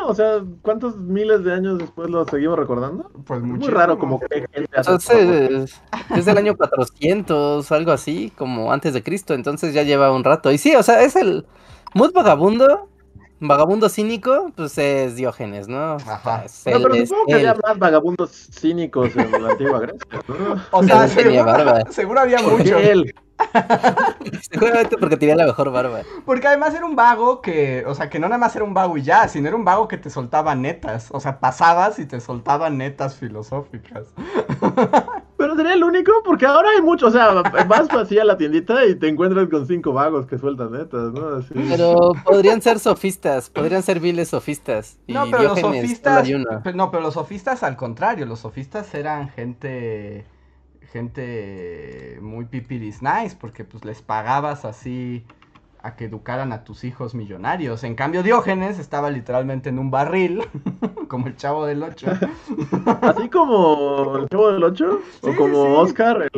[0.07, 3.09] O sea, ¿cuántos miles de años después lo seguimos recordando?
[3.25, 5.81] Pues Es muy raro como que gente hace Entonces,
[6.15, 10.51] es del año 400, algo así, como antes de Cristo, entonces ya lleva un rato.
[10.51, 11.47] Y sí, o sea, es el
[11.95, 12.89] Mood Vagabundo,
[13.39, 15.93] vagabundo cínico, pues es Diógenes, ¿no?
[15.95, 16.43] Ajá.
[16.45, 17.47] Es No, pero supongo que él.
[17.47, 20.65] había más vagabundos cínicos en la antigua Grecia, ¿no?
[20.71, 21.45] O sea, seguro,
[21.91, 22.77] seguro había ¿Por mucho.
[22.77, 23.15] qué él?
[24.51, 26.01] Seguramente porque tenía la mejor barba.
[26.25, 28.97] Porque además era un vago que, o sea, que no nada más era un vago
[28.97, 31.09] y ya, sino era un vago que te soltaba netas.
[31.11, 34.07] O sea, pasabas y te soltaba netas filosóficas.
[35.37, 37.31] Pero sería el único, porque ahora hay mucho, o sea,
[37.67, 41.35] vas así a la tiendita y te encuentras con cinco vagos que sueltan netas, ¿no?
[41.35, 41.53] Así.
[41.53, 44.97] Pero podrían ser sofistas, podrían ser viles sofistas.
[45.05, 46.27] Y No, pero los sofistas.
[46.73, 50.25] No, pero los sofistas al contrario, los sofistas eran gente.
[50.91, 55.25] Gente muy pipiris nice, porque pues les pagabas así
[55.81, 57.83] a que educaran a tus hijos millonarios.
[57.83, 60.43] En cambio, Diógenes estaba literalmente en un barril,
[61.09, 62.07] como el chavo del 8.
[63.01, 65.67] Así como el Chavo del Ocho, Sí, o como sí.
[65.75, 66.29] Oscar, el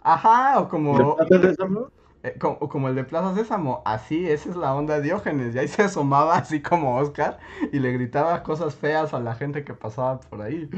[0.00, 1.16] Ajá, o como,
[2.22, 3.82] eh, co- o como el de Plaza Sésamo.
[3.84, 5.54] Así, esa es la onda de Diógenes.
[5.54, 7.38] Y ahí se asomaba así como Oscar
[7.72, 10.70] y le gritaba cosas feas a la gente que pasaba por ahí.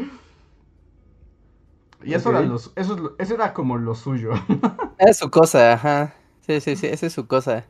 [2.05, 2.47] Y eso, era, Ok.
[2.47, 4.31] lo su- eso, eso era como lo suyo.
[4.99, 6.15] Es su cosa, ajá.
[6.47, 7.65] Sí, sí, sí, esa es su cosa.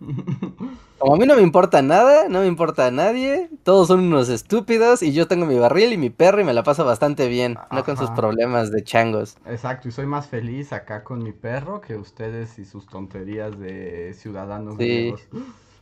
[0.99, 4.29] Como a mí no me importa nada, no me importa a nadie, todos son unos
[4.29, 7.57] estúpidos y yo tengo mi barril y mi perro y me la paso bastante bien,
[7.71, 9.37] no con sus problemas de changos.
[9.47, 14.13] Exacto, y soy más feliz acá con mi perro que ustedes y sus tonterías de
[14.15, 14.85] ciudadanos Sí.
[14.85, 15.29] griegos.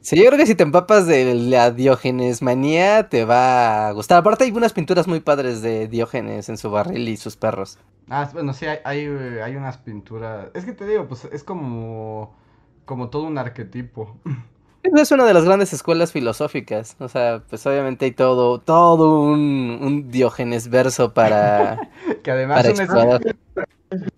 [0.07, 4.19] Sí, yo creo que si te empapas de la Diógenes manía te va a gustar.
[4.19, 7.81] Aparte hay unas pinturas muy padres de Diógenes en su barril y sus perros.
[8.09, 9.05] Ah, bueno, sí, hay, hay,
[9.42, 10.47] hay unas pinturas.
[10.55, 12.37] Es que te digo, pues es como,
[12.85, 14.16] como todo un arquetipo.
[14.85, 16.95] Es una de las grandes escuelas filosóficas.
[17.01, 21.90] O sea, pues obviamente hay todo, todo un, un Diógenes verso para,
[22.23, 23.37] Que además para explorar.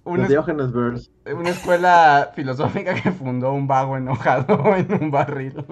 [0.05, 1.11] Una Los Diógenes Verse.
[1.35, 5.65] una escuela filosófica que fundó un vago enojado en un barril.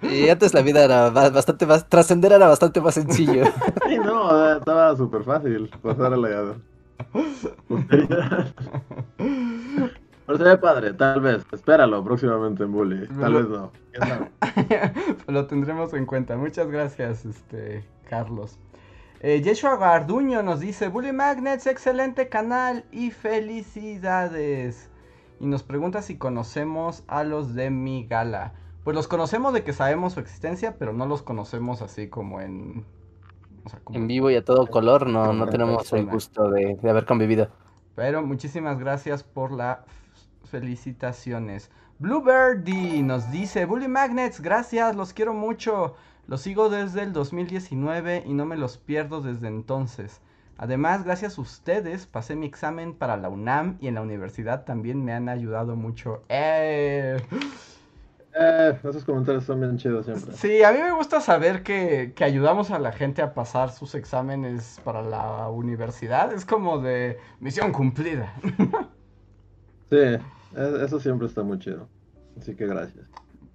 [0.00, 3.44] Y antes la vida era ba- bastante más, trascender era bastante más sencillo.
[3.88, 6.54] Sí, no, sea, estaba súper fácil pasar a la.
[10.26, 11.44] Pero se ve padre, tal vez.
[11.52, 13.06] Espéralo próximamente en Bully.
[13.20, 13.72] Tal Lo- vez no.
[15.32, 16.36] Lo tendremos en cuenta.
[16.36, 18.58] Muchas gracias, este, Carlos.
[19.26, 24.90] Eh, Yeshua Garduño nos dice, Bully Magnets, excelente canal y felicidades.
[25.40, 28.52] Y nos pregunta si conocemos a los de mi gala.
[28.84, 32.84] Pues los conocemos de que sabemos su existencia, pero no los conocemos así como en...
[33.64, 36.50] o sea, como- En vivo y a todo color no, no en tenemos el gusto
[36.50, 37.48] de, de haber convivido.
[37.94, 39.78] Pero muchísimas gracias por las
[40.44, 41.70] felicitaciones.
[41.98, 45.94] Bluebirdie nos dice, Bully Magnets, gracias, los quiero mucho.
[46.26, 50.20] Los sigo desde el 2019 y no me los pierdo desde entonces.
[50.56, 55.04] Además, gracias a ustedes, pasé mi examen para la UNAM y en la universidad también
[55.04, 56.22] me han ayudado mucho.
[56.28, 57.16] ¡Eh!
[58.36, 60.32] Eh, esos comentarios son bien chidos siempre.
[60.32, 63.94] Sí, a mí me gusta saber que, que ayudamos a la gente a pasar sus
[63.94, 66.32] exámenes para la universidad.
[66.32, 68.34] Es como de misión cumplida.
[69.90, 71.88] Sí, e- eso siempre está muy chido.
[72.36, 73.06] Así que gracias.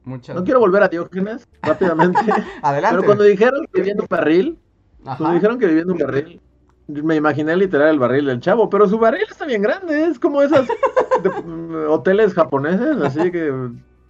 [0.09, 2.19] Muchas No quiero volver a Diógenes rápidamente.
[2.61, 2.95] Adelante.
[2.95, 4.57] pero cuando dijeron que vivía en un barril,
[5.05, 5.17] Ajá.
[5.17, 6.41] cuando dijeron que vivía en un barril,
[6.87, 8.69] me imaginé literal el barril del chavo.
[8.69, 10.05] Pero su barril está bien grande.
[10.05, 10.67] Es como esas
[11.23, 13.53] de- hoteles japoneses, así que.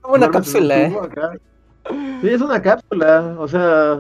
[0.02, 0.98] Como una cápsula, ¿eh?
[1.02, 1.32] acá.
[2.22, 3.36] Sí, es una cápsula.
[3.38, 4.00] O sea,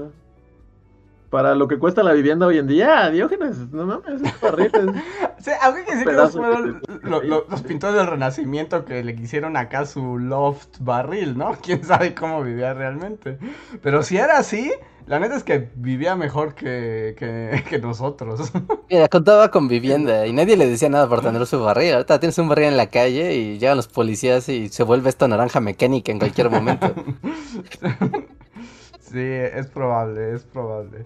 [1.30, 4.72] para lo que cuesta la vivienda hoy en día, Diógenes, no mames, es barril.
[4.74, 5.04] es-
[5.46, 9.04] Sí, aunque hay que decir que esos fueron lo- lo- los pintores del Renacimiento que
[9.04, 11.52] le quisieron acá su loft barril, ¿no?
[11.63, 13.38] Quién sabe cómo vivía realmente.
[13.82, 14.72] Pero si era así,
[15.08, 18.52] la neta es que vivía mejor que, que, que nosotros.
[18.89, 21.94] Mira, contaba con vivienda y nadie le decía nada por tener su barril.
[21.94, 25.28] Ahorita tienes un barril en la calle y llegan los policías y se vuelve esto
[25.28, 26.94] naranja mecánica en cualquier momento.
[29.12, 31.06] Sí, es probable, es probable.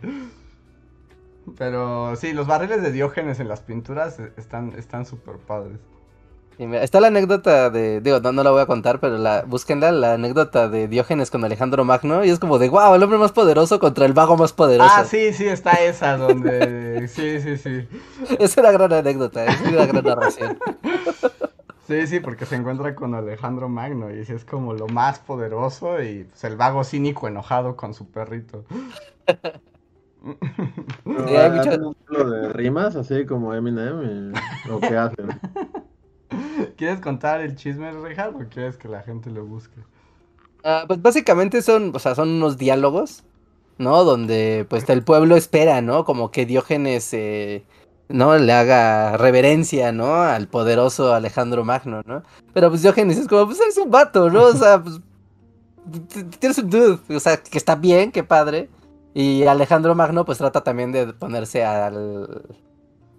[1.58, 5.80] Pero sí, los barriles de Diógenes en las pinturas están están súper padres.
[6.60, 9.92] Mira, está la anécdota de, digo, no, no la voy a contar, pero la, búsquenla,
[9.92, 13.32] la anécdota de Diógenes con Alejandro Magno, y es como de, wow, el hombre más
[13.32, 14.92] poderoso contra el vago más poderoso.
[14.94, 17.08] Ah, sí, sí, está esa donde...
[17.08, 17.88] Sí, sí, sí.
[18.40, 20.60] Es una gran anécdota, es una gran narración.
[21.88, 26.24] Sí, sí, porque se encuentra con Alejandro Magno y es como lo más poderoso y
[26.24, 28.64] pues, el vago cínico enojado con su perrito.
[30.24, 35.28] Sí, hay mucho- estilo de rimas, así como Eminem, y- o qué hacen.
[36.78, 39.82] ¿Quieres contar el chisme, Richard, o quieres que la gente lo busque?
[40.64, 43.24] Ah, pues básicamente son, o sea, son unos diálogos,
[43.78, 44.06] ¿no?
[44.06, 46.06] Donde pues el pueblo espera, ¿no?
[46.06, 47.66] Como que Diógenes, eh,
[48.10, 48.38] ¿no?
[48.38, 50.16] Le haga reverencia, ¿no?
[50.16, 52.24] Al poderoso Alejandro Magno, ¿no?
[52.54, 54.44] Pero pues Diógenes es como, pues eres un vato, ¿no?
[54.44, 55.00] O sea, pues
[56.40, 58.70] tienes un dude, o sea, que está bien, qué padre.
[59.14, 62.44] Y Alejandro Magno pues trata también de ponerse al...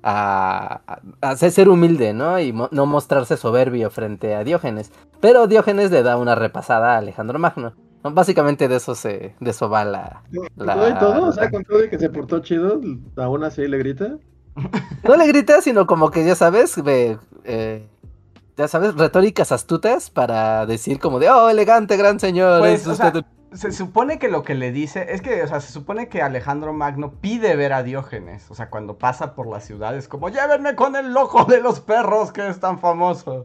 [0.07, 0.83] A,
[1.23, 2.39] a, ser humilde, ¿no?
[2.39, 4.93] Y no mostrarse soberbio frente a Diógenes.
[5.23, 7.73] Pero Diógenes le da una repasada a Alejandro Magno.
[8.13, 10.23] Básicamente de eso se, de eso va la.
[10.57, 11.29] la todo?
[11.29, 12.79] O sea, con todo de que se portó chido,
[13.17, 14.19] aún así le grita.
[15.05, 16.81] No le grita, sino como que ya sabes,
[17.45, 17.89] eh,
[18.57, 22.61] ya sabes, retóricas astutas para decir como de, oh, elegante, gran señor.
[22.61, 22.87] Pues,
[23.55, 26.73] se supone que lo que le dice, es que, o sea, se supone que Alejandro
[26.73, 30.97] Magno pide ver a Diógenes, o sea, cuando pasa por las ciudades, como, llévenme con
[30.97, 33.45] el loco de los perros que es tan famoso.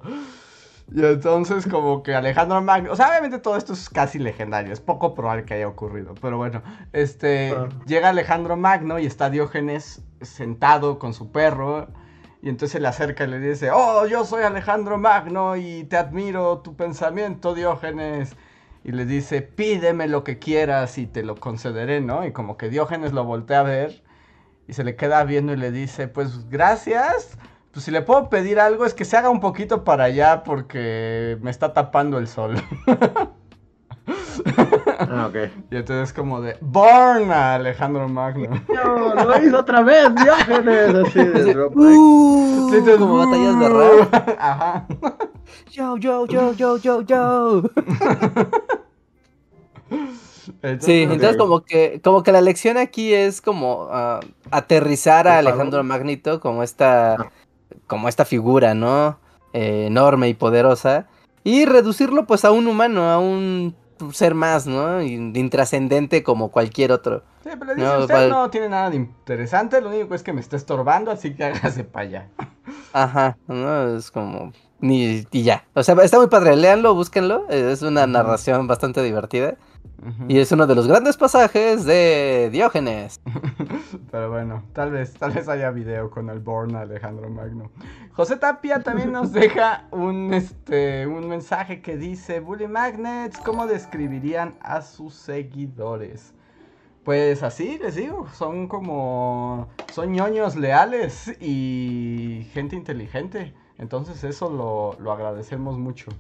[0.92, 4.80] Y entonces como que Alejandro Magno, o sea, obviamente todo esto es casi legendario, es
[4.80, 10.98] poco probable que haya ocurrido, pero bueno, este, llega Alejandro Magno y está Diógenes sentado
[10.98, 11.88] con su perro
[12.42, 15.98] y entonces se le acerca y le dice, oh, yo soy Alejandro Magno y te
[15.98, 18.36] admiro tu pensamiento, Diógenes.
[18.84, 22.26] Y le dice, pídeme lo que quieras y te lo concederé, ¿no?
[22.26, 24.04] Y como que Diógenes lo voltea a ver
[24.70, 27.38] y se le queda viendo y le dice, pues gracias
[27.72, 31.38] pues si le puedo pedir algo es que se haga un poquito para allá porque
[31.42, 32.56] me está tapando el sol.
[35.00, 35.36] ah, ok.
[35.70, 38.50] Y entonces como de Born a Alejandro Magno.
[38.70, 44.30] No, lo hizo otra vez, Diógenes, así de drop uh, sí, como batallas de rap.
[44.40, 44.88] Ajá.
[45.72, 47.64] Yo, yo, yo, yo, yo, yo.
[50.80, 55.84] sí, entonces como que, como que la lección aquí es como uh, aterrizar a Alejandro
[55.84, 57.32] Magnito como esta ah
[57.90, 59.20] como esta figura, ¿no?
[59.52, 61.08] Eh, enorme y poderosa.
[61.44, 63.76] Y reducirlo pues a un humano, a un
[64.14, 65.02] ser más, ¿no?
[65.02, 67.24] Intrascendente como cualquier otro.
[67.44, 70.40] Sí, pero dice, no, usted no tiene nada de interesante, lo único es que me
[70.40, 72.30] está estorbando, así que hágase para allá.
[72.94, 74.54] Ajá, no, es como...
[74.82, 75.66] Ni, y ya.
[75.74, 79.56] O sea, está muy padre, léanlo, búsquenlo, es una narración bastante divertida.
[80.28, 83.20] Y es uno de los grandes pasajes de Diógenes.
[84.12, 87.70] Pero bueno, tal vez, tal vez haya video con el Born Alejandro Magno.
[88.14, 94.56] José Tapia también nos deja un, este, un mensaje que dice: Bully Magnets, ¿cómo describirían
[94.62, 96.34] a sus seguidores?
[97.04, 99.68] Pues así les digo, son como.
[99.92, 103.54] Son ñoños leales y gente inteligente.
[103.78, 106.12] Entonces, eso lo, lo agradecemos mucho.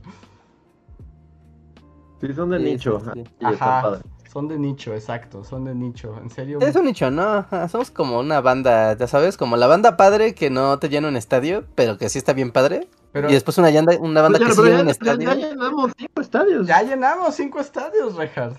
[2.22, 3.02] Sí, son de nicho.
[3.42, 4.00] Ajá,
[4.32, 6.60] son de nicho, exacto, son de nicho, en serio.
[6.62, 7.46] Es un nicho, ¿no?
[7.70, 11.16] Somos como una banda, ya sabes, como la banda padre que no te llena un
[11.16, 12.88] estadio, pero que sí está bien padre.
[13.16, 15.34] Y después una, una banda que sí llena un estadio.
[15.34, 16.68] Ya llenamos cinco estadios.
[16.68, 18.54] Ya llenamos cinco estadios, Rejard.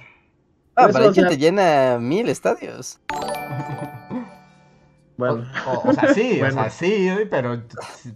[0.75, 2.99] Ah, para hay quien te llena mil estadios.
[5.21, 5.45] Bueno.
[5.85, 7.63] O, sea, sí, o sea, sí, pero,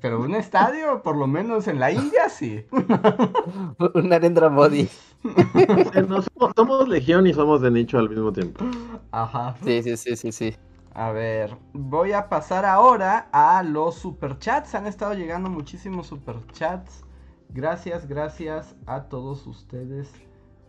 [0.01, 2.65] pero un estadio, por lo menos en la India, sí.
[3.95, 4.49] un Narendra
[6.09, 6.25] Modi.
[6.57, 8.65] somos, legión y somos de nicho al mismo tiempo.
[9.11, 9.55] Ajá.
[9.65, 10.55] Sí, sí, sí, sí, sí.
[10.93, 14.75] A ver, voy a pasar ahora a los superchats.
[14.75, 17.05] Han estado llegando muchísimos superchats.
[17.49, 20.13] Gracias, gracias a todos ustedes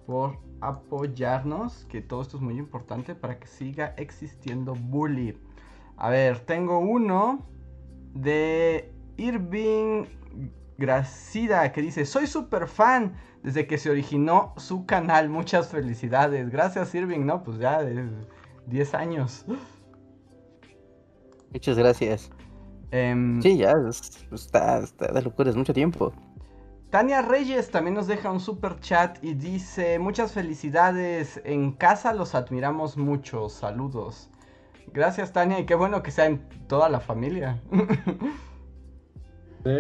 [0.08, 1.86] por apoyarnos.
[1.86, 5.38] Que todo esto es muy importante para que siga existiendo Bully.
[5.98, 7.46] A ver, tengo uno
[8.14, 10.06] de Irving
[10.78, 15.30] Gracida que dice, soy super fan desde que se originó su canal.
[15.30, 16.50] Muchas felicidades.
[16.50, 17.44] Gracias Irving, ¿no?
[17.44, 18.10] Pues ya de
[18.68, 19.46] 10 años.
[21.52, 22.32] Muchas gracias.
[22.92, 23.74] Em, sí, ya
[24.32, 26.14] está, está de locura, es mucho tiempo.
[26.90, 32.36] Tania Reyes también nos deja un super chat y dice, muchas felicidades, en casa los
[32.36, 34.30] admiramos mucho, saludos.
[34.94, 37.62] Gracias, Tania, y qué bueno que sea en toda la familia.
[39.66, 39.72] sí.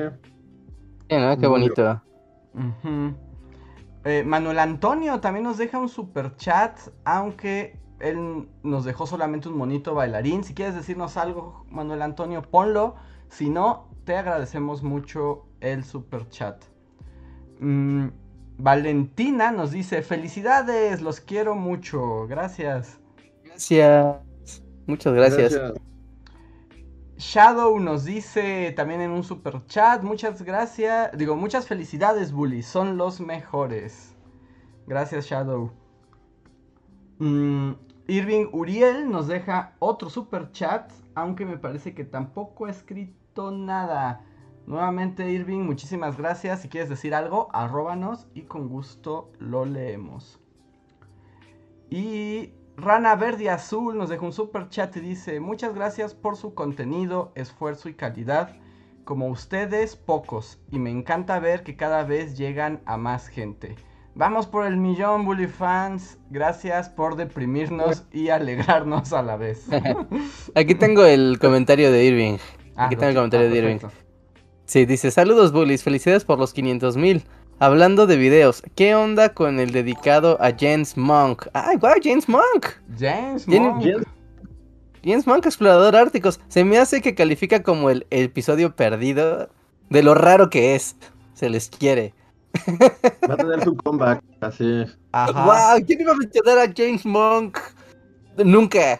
[1.07, 2.01] Qué bonito.
[4.05, 9.57] Eh, Manuel Antonio también nos deja un super chat, aunque él nos dejó solamente un
[9.57, 10.43] monito bailarín.
[10.43, 12.95] Si quieres decirnos algo, Manuel Antonio, ponlo.
[13.29, 16.63] Si no, te agradecemos mucho el super chat.
[17.59, 18.09] Mm,
[18.57, 22.27] Valentina nos dice, felicidades, los quiero mucho.
[22.27, 22.99] Gracias.
[23.43, 24.21] Gracias.
[24.85, 25.59] Muchas gracias.
[27.17, 32.97] Shadow nos dice también en un super chat, muchas gracias, digo, muchas felicidades, Bully, son
[32.97, 34.15] los mejores.
[34.85, 35.71] Gracias, Shadow.
[37.19, 37.71] Mm,
[38.07, 44.21] Irving Uriel nos deja otro super chat, aunque me parece que tampoco ha escrito nada.
[44.67, 46.61] Nuevamente, Irving, muchísimas gracias.
[46.61, 50.41] Si quieres decir algo, arróbanos y con gusto lo leemos.
[51.89, 56.54] Y Rana Verde Azul nos dejó un super chat y dice, muchas gracias por su
[56.54, 58.58] contenido, esfuerzo y calidad.
[59.06, 60.60] Como ustedes, pocos.
[60.71, 63.76] Y me encanta ver que cada vez llegan a más gente.
[64.13, 66.17] Vamos por el millón, Bully fans.
[66.30, 69.67] Gracias por deprimirnos y alegrarnos a la vez.
[70.56, 72.38] Aquí tengo el comentario de Irving.
[72.76, 73.78] Ah, Aquí tengo el comentario ah, de Irving.
[74.65, 77.23] Sí, dice, saludos bullies, felicidades por los 500 mil.
[77.60, 81.47] Hablando de videos, ¿qué onda con el dedicado a James Monk?
[81.53, 82.65] ¡Ay, guau, James Monk!
[82.99, 83.81] James Monk.
[83.83, 84.06] James-
[85.03, 86.39] James Monk, explorador árticos.
[86.49, 89.49] Se me hace que califica como el episodio perdido
[89.89, 90.95] de lo raro que es.
[91.33, 92.13] Se les quiere.
[93.29, 94.83] Va a tener su comeback, así.
[95.12, 95.45] Ajá.
[95.75, 95.85] ¡Wow!
[95.85, 97.58] ¿Quién iba a mencionar a James Monk?
[98.37, 98.99] Nunca.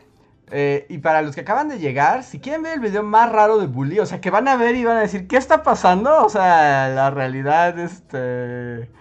[0.52, 3.58] Eh, y para los que acaban de llegar, si quieren ver el video más raro
[3.58, 6.24] de Bully, o sea, que van a ver y van a decir, ¿qué está pasando?
[6.24, 8.92] O sea, la realidad, este...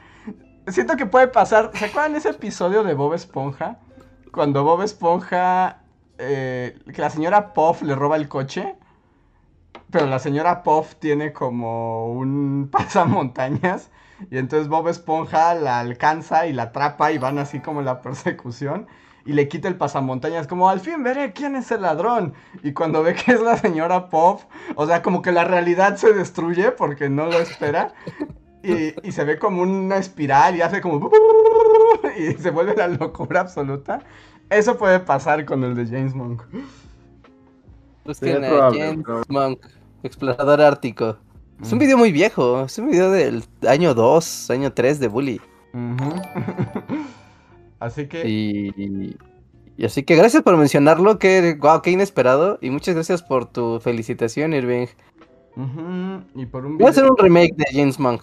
[0.68, 1.70] Siento que puede pasar.
[1.74, 3.78] ¿Se acuerdan ese episodio de Bob Esponja?
[4.32, 5.82] Cuando Bob Esponja...
[6.18, 8.76] eh, que la señora Puff le roba el coche.
[9.90, 13.90] Pero la señora Puff tiene como un pasamontañas.
[14.30, 18.86] Y entonces Bob Esponja la alcanza y la atrapa y van así como la persecución.
[19.26, 22.34] Y le quita el pasamontañas como al fin veré quién es el ladrón.
[22.62, 24.42] Y cuando ve que es la señora Puff,
[24.76, 27.94] o sea, como que la realidad se destruye porque no lo espera.
[28.62, 31.10] Y, y se ve como una espiral y hace como...
[32.18, 34.00] Y se vuelve la locura absoluta.
[34.50, 36.42] Eso puede pasar con el de James Monk.
[38.04, 39.58] Busquen es a probable, James Monk,
[40.02, 41.16] explorador ártico.
[41.62, 41.80] Es un Mm.
[41.80, 42.64] video muy viejo.
[42.64, 45.40] Es un video del año 2, año 3 de Bully.
[45.72, 46.22] Ujú.
[47.84, 48.26] Así que...
[48.28, 49.16] Y,
[49.76, 51.18] y así que gracias por mencionarlo.
[51.18, 52.58] Que, wow, qué inesperado.
[52.62, 54.86] Y muchas gracias por tu felicitación, Irving.
[56.34, 58.22] Y por un Voy a hacer video- un remake de James Monk.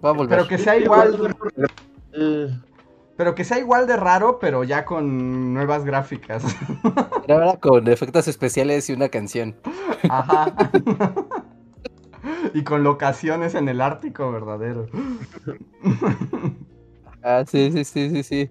[0.00, 0.38] Voy a volver.
[0.38, 1.36] Pero que sea igual...
[3.16, 6.44] Pero que sea igual de raro, pero ya con nuevas gráficas.
[7.26, 9.56] Pero ahora con efectos especiales y una canción.
[10.08, 10.54] Ajá.
[12.54, 14.86] y con locaciones en el Ártico verdadero.
[17.24, 18.50] Ah, sí, sí, sí, sí, sí.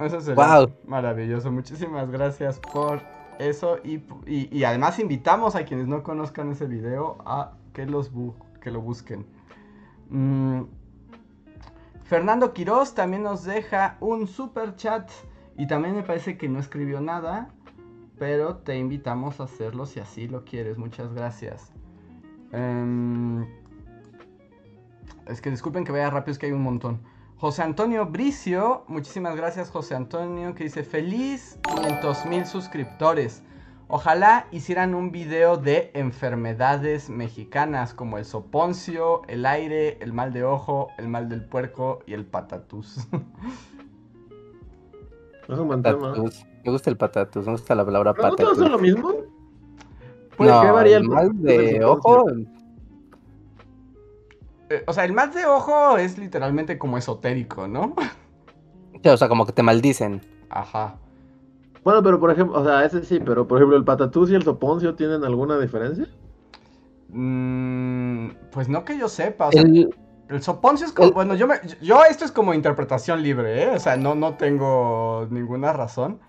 [0.00, 0.72] Eso sería Guau.
[0.86, 1.50] maravilloso.
[1.50, 3.00] Muchísimas gracias por
[3.38, 3.78] eso.
[3.84, 3.96] Y,
[4.26, 8.70] y- y además invitamos a quienes no conozcan ese video a que, los bu- que
[8.70, 9.26] lo busquen.
[10.10, 10.62] Mm,
[12.04, 15.10] Fernando Quiroz también nos deja un super chat.
[15.56, 17.50] Y también me parece que no escribió nada.
[18.18, 20.78] Pero te invitamos a hacerlo si así lo quieres.
[20.78, 21.72] Muchas gracias.
[22.52, 23.46] Em,
[25.26, 27.00] es que disculpen que vaya rápido, es que hay un montón.
[27.38, 33.44] José Antonio Bricio, muchísimas gracias José Antonio, que dice feliz 500 mil suscriptores.
[33.86, 40.42] Ojalá hicieran un video de enfermedades mexicanas como el soponcio, el aire, el mal de
[40.42, 43.06] ojo, el mal del puerco y el patatús.
[45.48, 46.10] es un buen tema.
[46.10, 46.44] Patatus.
[46.64, 49.12] Me gusta el patatus, me gusta la palabra ¿No todos son lo mismo?
[50.36, 52.24] Pues, no, ¿qué varía el el mal de ojo.
[54.70, 57.94] Eh, o sea, el mal de ojo es literalmente como esotérico, ¿no?
[59.04, 60.20] O sea, como que te maldicen.
[60.50, 60.96] Ajá.
[61.84, 64.42] Bueno, pero por ejemplo, o sea, ese sí, pero por ejemplo, el patatús y el
[64.42, 66.08] soponcio tienen alguna diferencia?
[67.10, 69.94] Mm, pues no que yo sepa, o sea, El,
[70.28, 73.70] El soponcio es como, El- bueno, yo me, yo esto es como interpretación libre, ¿eh?
[73.76, 76.20] O sea, no, no tengo ninguna razón.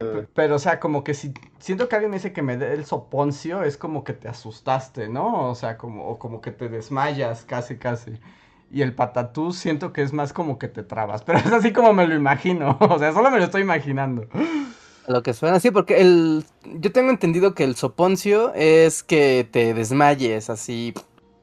[0.00, 2.72] eh, Pero, o sea, como que si siento que alguien me dice que me dé
[2.74, 5.50] el soponcio, es como que te asustaste, ¿no?
[5.50, 8.12] O sea, como, o como que te desmayas, casi, casi.
[8.70, 11.92] Y el patatús siento que es más como que te trabas, pero es así como
[11.92, 12.78] me lo imagino.
[12.90, 14.28] O sea, solo me lo estoy imaginando.
[15.06, 16.44] Lo que suena así, porque el.
[16.64, 20.94] Yo tengo entendido que el soponcio es que te desmayes así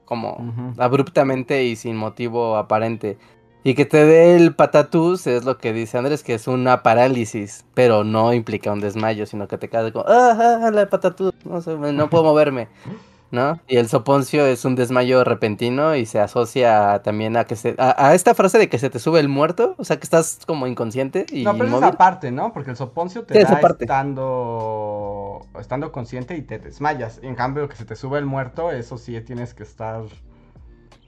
[0.07, 3.19] como abruptamente y sin motivo aparente.
[3.63, 7.65] Y que te dé el patatús es lo que dice Andrés, que es una parálisis,
[7.73, 11.61] pero no implica un desmayo, sino que te quedas como, ah, ah, la patatús, no,
[11.61, 12.69] sé, no puedo moverme,
[13.31, 13.59] ¿no?
[13.67, 18.07] Y el soponcio es un desmayo repentino y se asocia también a que se, a,
[18.09, 20.67] a esta frase de que se te sube el muerto, o sea que estás como
[20.67, 21.75] inconsciente y No, pero es inmóvil.
[21.75, 22.53] esa parte, ¿no?
[22.53, 23.85] Porque el soponcio te Sí, da parte.
[23.85, 27.19] estando, estando consciente y te desmayas.
[27.23, 30.03] En cambio, que se te sube el muerto, eso sí tienes que estar...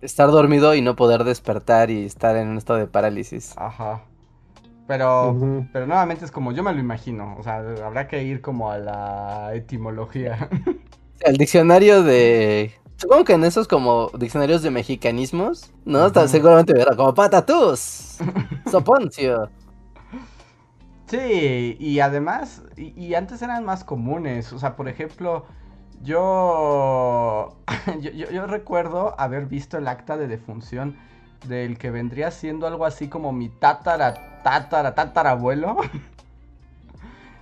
[0.02, 3.56] estar dormido y no poder despertar y estar en un estado de parálisis.
[3.56, 4.06] Ajá.
[4.88, 7.36] Pero, pero nuevamente es como yo me lo imagino.
[7.38, 10.50] O sea, habrá que ir como a la etimología.
[11.22, 12.74] El diccionario de...
[12.98, 16.08] Supongo que en esos como diccionarios de mexicanismos, ¿no?
[16.08, 16.28] Ujú.
[16.28, 18.18] Seguramente verá como patatús,
[18.66, 19.50] soponcio.
[21.08, 24.54] Sí, y además, y, y antes eran más comunes.
[24.54, 25.46] O sea, por ejemplo,
[26.02, 27.58] yo,
[28.00, 30.98] yo, yo- yo recuerdo haber visto el acta de defunción
[31.42, 35.78] del que vendría siendo algo así como mi tatara, tatara, tatarabuelo.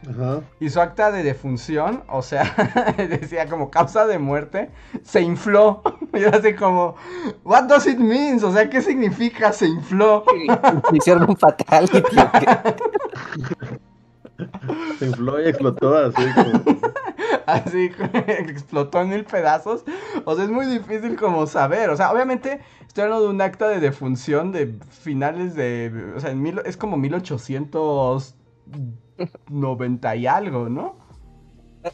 [0.05, 0.41] Ajá.
[0.59, 4.69] Y su acta de defunción, o sea, decía como causa de muerte,
[5.03, 5.81] se infló.
[6.13, 6.95] Y era así como,
[7.43, 8.43] what does it mean?
[8.43, 10.23] O sea, ¿qué significa se infló?
[10.93, 12.01] Hicieron un fatality.
[14.97, 16.63] Se infló y explotó así como.
[17.45, 17.91] Así
[18.27, 19.83] explotó en mil pedazos.
[20.25, 21.89] O sea, es muy difícil como saber.
[21.89, 26.13] O sea, obviamente estoy hablando de un acta de defunción de finales de...
[26.15, 26.97] O sea, en mil, es como
[28.71, 30.95] 1890 y algo, ¿no?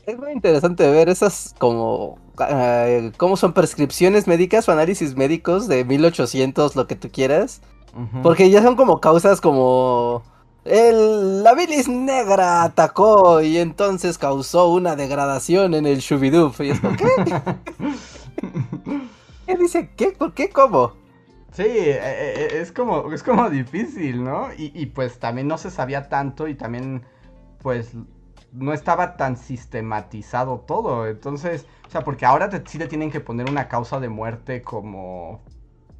[0.07, 2.17] Es muy interesante ver esas como...
[2.49, 7.61] eh, cómo son prescripciones médicas o análisis médicos de 1800, lo que tú quieras.
[8.23, 10.23] Porque ya son como causas como...
[10.65, 16.61] El, la bilis negra atacó y entonces causó una degradación en el Shubiduf.
[16.61, 17.05] Y es ¿qué?
[19.45, 19.89] ¿Qué dice?
[19.95, 20.11] ¿Qué?
[20.11, 20.49] ¿Por qué?
[20.49, 20.93] ¿Cómo?
[21.53, 24.51] Sí, eh, eh, es como, es como difícil, ¿no?
[24.53, 27.03] Y, y pues también no se sabía tanto y también
[27.61, 27.91] pues
[28.51, 31.07] no estaba tan sistematizado todo.
[31.07, 34.63] Entonces, o sea, porque ahora te- sí le tienen que poner una causa de muerte
[34.63, 35.41] como,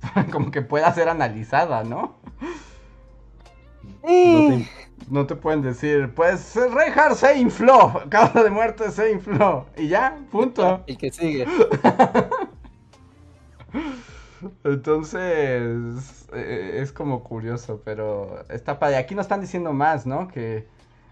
[0.32, 2.18] como que pueda ser analizada, ¿no?
[4.24, 4.68] No te-
[5.10, 9.66] No te pueden decir, pues Reinhardt se infló, causa de muerte se infló.
[9.78, 10.84] Y ya, punto.
[10.88, 11.46] El que sigue.
[14.64, 18.98] Entonces, eh, es como curioso, pero está padre.
[18.98, 20.28] Aquí nos están diciendo más, ¿no?
[20.28, 20.68] Que,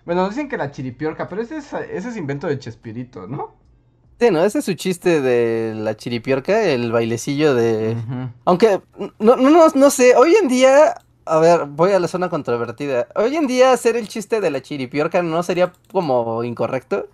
[0.05, 3.55] bueno, nos dicen que la chiripiorca, pero ese es, ese es invento de Chespirito, ¿no?
[4.19, 4.43] Sí, ¿no?
[4.43, 7.97] Ese es su chiste de la chiripiorca, el bailecillo de...
[7.97, 8.29] Ujú.
[8.45, 8.81] Aunque,
[9.19, 13.07] no, no, no, no sé, hoy en día, a ver, voy a la zona controvertida.
[13.15, 17.09] Hoy en día hacer el chiste de la chiripiorca no sería como incorrecto.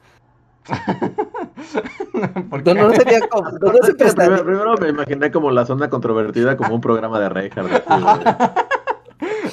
[2.50, 2.74] ¿Por No, qué?
[2.74, 3.50] no sería como...
[3.50, 7.30] no, no se primero, primero me imaginé como la zona controvertida como un programa de
[7.30, 7.84] Reinhardt.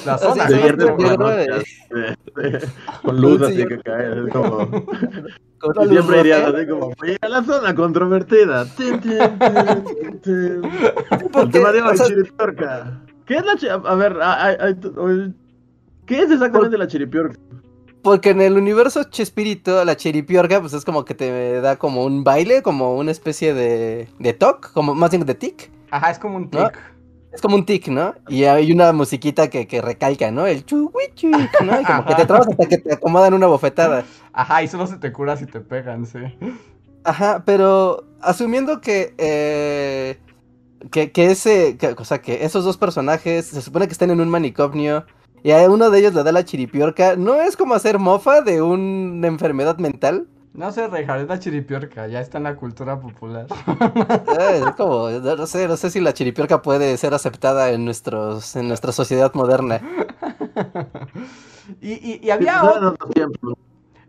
[0.05, 0.45] La zona.
[0.45, 2.15] De, viernes por la
[3.03, 4.25] Con luz así que cae.
[4.27, 4.57] Es como...
[5.59, 6.47] con siempre roja.
[6.57, 8.65] así como, "Oye, a la zona controvertida.
[8.75, 9.17] Tin, tin,
[10.21, 10.61] tin,
[11.51, 13.01] tema de o sea- chiripiorca.
[13.25, 13.55] ¿Qué es la
[13.89, 14.75] A ver, a- a- a-
[16.05, 17.39] ¿qué es exactamente la chiripiorca?
[18.05, 22.23] Porque en el universo Chespirito, la chiripiorca, pues es como que te da como un
[22.23, 25.71] baile, como una especie de, de toc, como más bien de tic.
[25.89, 26.69] Ajá, es como un ¿No?
[26.69, 26.79] tic.
[27.33, 28.13] Es como un tic, ¿no?
[28.27, 30.45] Y hay una musiquita que, que recalca, ¿no?
[30.45, 31.81] El chuhuichuic, ¿no?
[31.81, 34.05] Y como que te trabas hasta que te acomodan una bofetada.
[34.33, 36.19] Ajá, y solo se te cura si te pegan, sí.
[37.05, 40.19] Ajá, pero asumiendo que, eh,
[40.91, 44.21] que, que ese, que- o sea, que esos dos personajes se supone que están en
[44.21, 45.05] un manicomio
[45.45, 48.61] y a uno de ellos le da la chiripiorca, ¿no es como hacer mofa de
[48.63, 50.27] una enfermedad mental?
[50.53, 53.53] No sé, Reinhardt, es la chiripiorca, ya está en la cultura popular.
[54.27, 58.55] Eh, es como, no sé, no sé si la chiripiorca puede ser aceptada en nuestros,
[58.55, 59.81] en nuestra sociedad moderna.
[61.81, 62.95] y, y, y había otro.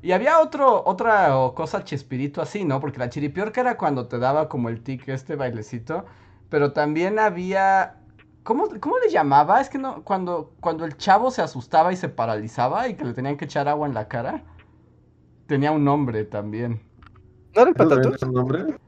[0.02, 2.80] Y había otro, otra cosa chespirito así, ¿no?
[2.80, 6.04] Porque la chiripiorca era cuando te daba como el tic, este bailecito.
[6.48, 7.96] Pero también había.
[8.46, 9.60] ¿Cómo, cómo le llamaba?
[9.60, 10.04] Es que no.
[10.04, 13.68] Cuando, cuando el chavo se asustaba y se paralizaba y que le tenían que echar
[13.68, 14.44] agua en la cara.
[15.46, 16.82] Tenía un nombre también.
[17.54, 18.22] ¿No era el ¿Eso también patatús?
[18.22, 18.78] un nombre?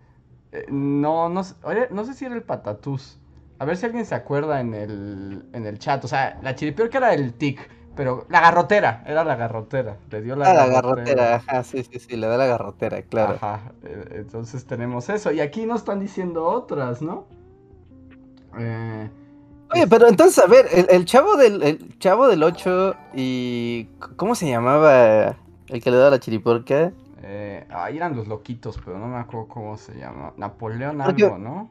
[0.53, 3.19] Eh, no, no, sé- oye, no sé si era el patatús.
[3.59, 6.05] A ver si alguien se acuerda en el, en el chat.
[6.05, 7.71] O sea, la chiripiorca era el tic.
[7.97, 9.99] Pero la garrotera, era la garrotera.
[10.11, 10.67] Le dio la Ah, la garrotera.
[10.67, 13.41] garrotera, ajá, sí, sí, sí, le da la garrotera, claro.
[13.41, 15.31] Ajá, eh, entonces tenemos eso.
[15.33, 17.27] Y aquí nos están diciendo otras, ¿no?
[18.59, 19.09] Eh,
[19.73, 23.85] Oye, pero entonces, a ver, el, el chavo del el chavo del 8 y...
[24.16, 25.37] ¿Cómo se llamaba
[25.69, 26.93] el que le da la chiriporca?
[27.23, 30.33] eh, ahí eran los loquitos, pero no me acuerdo cómo se llama.
[30.39, 31.69] Napoleón Porque- algo, ¿no?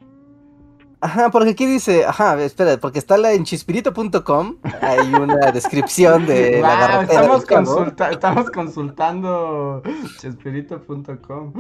[1.00, 6.60] Ajá, porque aquí dice, ajá, espera, porque está la en chispirito.com, hay una descripción de
[6.60, 9.84] la garrotera estamos, consulta- estamos consultando
[10.20, 11.54] chespirito.com.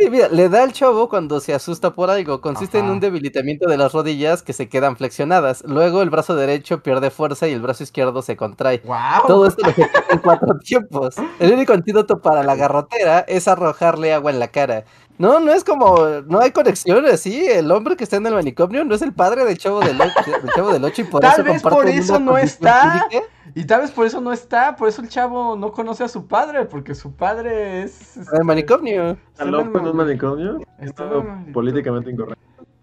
[0.00, 2.40] Sí, mira, le da al chavo cuando se asusta por algo.
[2.40, 5.62] Consiste en un debilitamiento de las rodillas que se quedan flexionadas.
[5.66, 8.80] Luego el brazo derecho pierde fuerza y el brazo izquierdo se contrae.
[8.86, 8.96] ¡Wow!
[9.26, 11.16] Todo esto lo ejecuta en cuatro tiempos.
[11.38, 14.84] El único antídoto para la garrotera es arrojarle agua en la cara.
[15.18, 15.96] No, no es como,
[16.26, 17.46] no hay conexión así.
[17.46, 20.10] El hombre que está en el manicomio no es el padre del chavo del, del
[20.56, 23.06] chavo del ocho y por Tal eso vez por eso no está.
[23.10, 23.26] física.
[23.54, 26.26] Y tal vez por eso no está, por eso el chavo no conoce a su
[26.26, 28.16] padre, porque su padre es...
[28.16, 29.10] En este, el manicomio.
[29.32, 30.58] está en ¿Está en un mani- manicomio?
[30.78, 32.40] Está en políticamente incorrecto.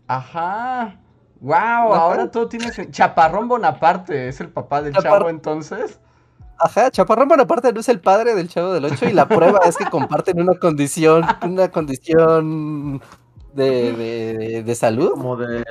[0.08, 1.00] Ajá.
[1.40, 1.54] Wow,
[1.94, 6.00] ahora todo tiene sen- Chaparrón Bonaparte es el papá del Chapar- chavo entonces.
[6.60, 9.78] Ajá, Chaparrón Bonaparte no es el padre del chavo del 8 y la prueba es
[9.78, 13.00] que comparten una condición, una condición
[13.58, 15.12] de, de, de- de salud.
[15.12, 15.64] Como de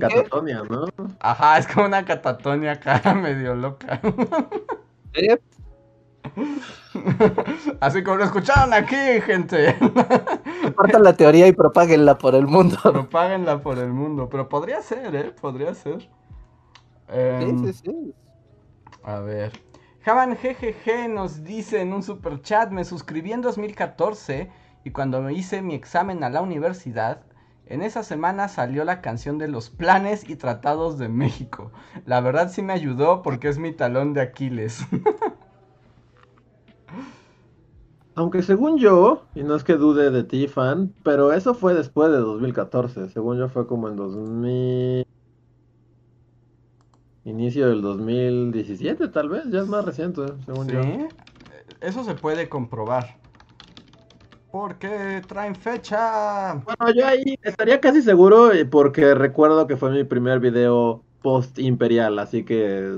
[0.00, 0.86] catatonia, ¿no?
[1.20, 4.00] Ajá, es como una catatonia acá medio loca.
[5.14, 5.38] Eh,
[7.80, 9.76] Así como lo escucharon aquí, gente.
[10.62, 12.76] Compartan la teoría y propáguenla por el mundo.
[12.82, 14.28] Propáguenla por el mundo.
[14.30, 15.32] Pero podría ser, ¿eh?
[15.40, 16.08] Podría ser.
[17.08, 18.14] Em, Sí, sí, sí.
[19.04, 19.52] A ver.
[20.04, 24.50] Javan GGG nos dice en un super chat, me suscribí en 2014
[24.84, 27.22] y cuando me hice mi examen a la universidad,
[27.66, 31.70] en esa semana salió la canción de los planes y tratados de México.
[32.04, 34.84] La verdad sí me ayudó porque es mi talón de Aquiles.
[38.14, 42.12] Aunque según yo, y no es que dude de ti, fan, pero eso fue después
[42.12, 43.08] de 2014.
[43.08, 45.06] Según yo fue como en 2000...
[47.24, 50.72] Inicio del 2017, tal vez, ya es más reciente, según ¿Sí?
[50.72, 50.82] yo.
[51.80, 53.21] Eso se puede comprobar.
[54.52, 56.54] Porque traen fecha.
[56.54, 62.18] Bueno, yo ahí estaría casi seguro eh, porque recuerdo que fue mi primer video post-imperial,
[62.18, 62.92] así que,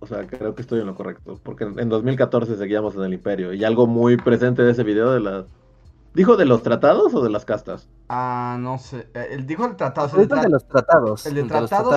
[0.00, 1.38] o sea, creo que estoy en lo correcto.
[1.44, 5.20] Porque en 2014 seguíamos en el imperio y algo muy presente de ese video de
[5.20, 5.44] las...
[6.12, 7.88] ¿Dijo de los tratados o de las castas?
[8.08, 9.06] Ah, no sé.
[9.14, 10.20] eh, Él dijo el tratado.
[10.20, 11.24] el tra- de los tratados.
[11.26, 11.94] el de el de los tratados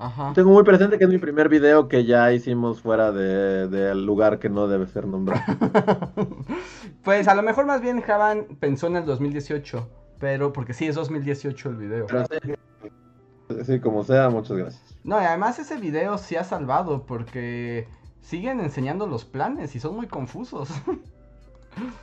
[0.00, 0.04] De-.
[0.06, 0.32] Ajá.
[0.34, 4.38] Tengo muy presente que es mi primer video que ya hicimos fuera de- del lugar
[4.38, 5.42] que no debe ser nombrado.
[7.04, 9.88] pues a lo mejor más bien Javan pensó en el 2018.
[10.18, 12.06] Pero, porque sí, es 2018 el video.
[12.06, 14.96] Pero sí, sí, como sea, muchas gracias.
[15.02, 17.88] No, y además ese video sí ha salvado porque
[18.20, 20.70] siguen enseñando los planes y son muy confusos.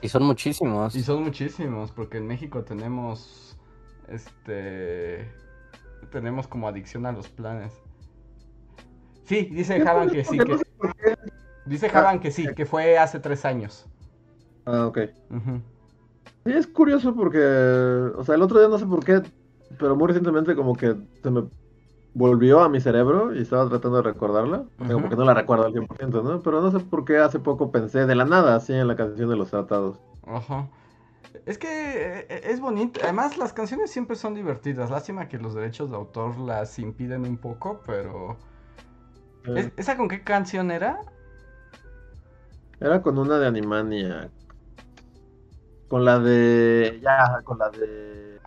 [0.01, 0.95] Y son muchísimos.
[0.95, 3.57] y son muchísimos, porque en México tenemos,
[4.07, 5.29] este,
[6.09, 7.73] tenemos como adicción a los planes.
[9.28, 10.57] Sí, dice Javan que sí, que,
[11.65, 13.86] dice Javan que sí, que fue hace tres años.
[14.65, 14.99] Ah, ok.
[15.30, 15.61] Ujú.
[16.45, 19.21] Sí, es curioso porque, o sea, el otro día no sé por qué,
[19.78, 21.43] pero muy recientemente como que se me
[22.13, 26.23] volvió a mi cerebro y estaba tratando de recordarla, porque no la recuerdo al 100%,
[26.23, 26.41] ¿no?
[26.41, 29.30] Pero no sé por qué hace poco pensé de la nada así en la canción
[29.30, 29.99] de los tratados.
[30.25, 30.69] Ajá.
[31.45, 33.01] Es que eh, es bonito.
[33.03, 34.89] Además, las canciones siempre son divertidas.
[34.89, 38.38] Lástima que los derechos de autor las impiden un poco, pero...
[39.55, 40.99] ¿Es- ¿Esa con qué canción era?
[42.79, 44.29] Era con una de Animania.
[45.87, 46.99] Con la de.
[47.01, 48.39] Ya, con la de.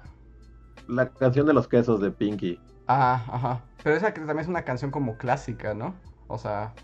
[0.88, 2.60] La canción de los quesos de Pinky.
[2.86, 3.60] Ah, ajá.
[3.82, 5.94] Pero esa que también es una canción como clásica, ¿no?
[6.28, 6.74] O sea,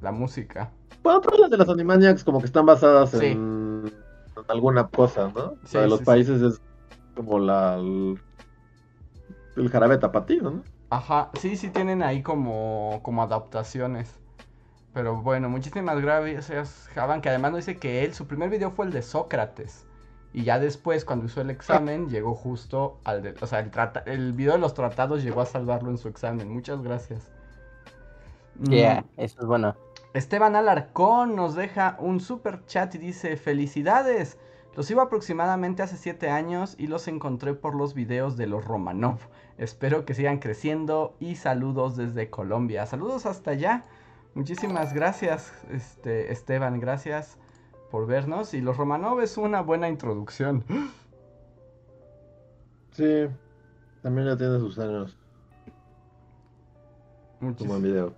[0.00, 0.70] la música.
[1.02, 3.26] Bueno, todas las de las Animaniacs como que están basadas Sí.
[3.26, 3.92] en,
[4.36, 5.54] en alguna cosa, ¿no?
[5.64, 6.04] Sí, la de los sí.
[6.04, 6.60] países es
[7.14, 7.74] como la.
[7.76, 8.18] El,
[9.56, 10.62] el jarabe tapatío, ¿no?
[10.90, 14.18] Ajá, sí, sí tienen ahí como, como adaptaciones.
[14.92, 18.86] Pero bueno, muchísimas gracias, Javan, que además nos dice que él, su primer video fue
[18.86, 19.86] el de Sócrates.
[20.32, 23.34] Y ya después, cuando hizo el examen, llegó justo al de...
[23.40, 26.48] O sea, el, trata, el video de los tratados llegó a salvarlo en su examen.
[26.48, 27.30] Muchas gracias.
[28.56, 29.76] Mm, Yeah, eso es bueno.
[30.12, 34.38] Esteban Alarcón nos deja un super chat y dice, felicidades.
[34.74, 39.18] Los iba aproximadamente hace 7 años y los encontré por los videos de los Romanov.
[39.60, 42.86] Espero que sigan creciendo y saludos desde Colombia.
[42.86, 43.84] Saludos hasta allá.
[44.32, 47.36] Muchísimas gracias, este, Esteban, gracias
[47.90, 48.54] por vernos.
[48.54, 50.64] Y los Romanov es una buena introducción.
[52.92, 53.28] Sí.
[54.02, 55.16] También ya tiene sus años.
[57.38, 58.14] Muchísimas video.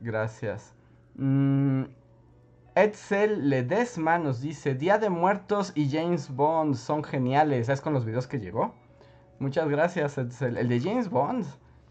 [0.00, 0.74] gracias.
[1.16, 1.82] Mm,
[2.74, 7.66] Edsel Ledesma nos dice, Día de Muertos y James Bond son geniales.
[7.66, 8.74] ¿Sabes con los videos que llegó?
[9.38, 10.18] Muchas gracias.
[10.18, 11.44] El de James Bond.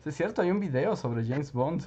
[0.03, 1.83] Sí, es cierto, hay un video sobre James Bond.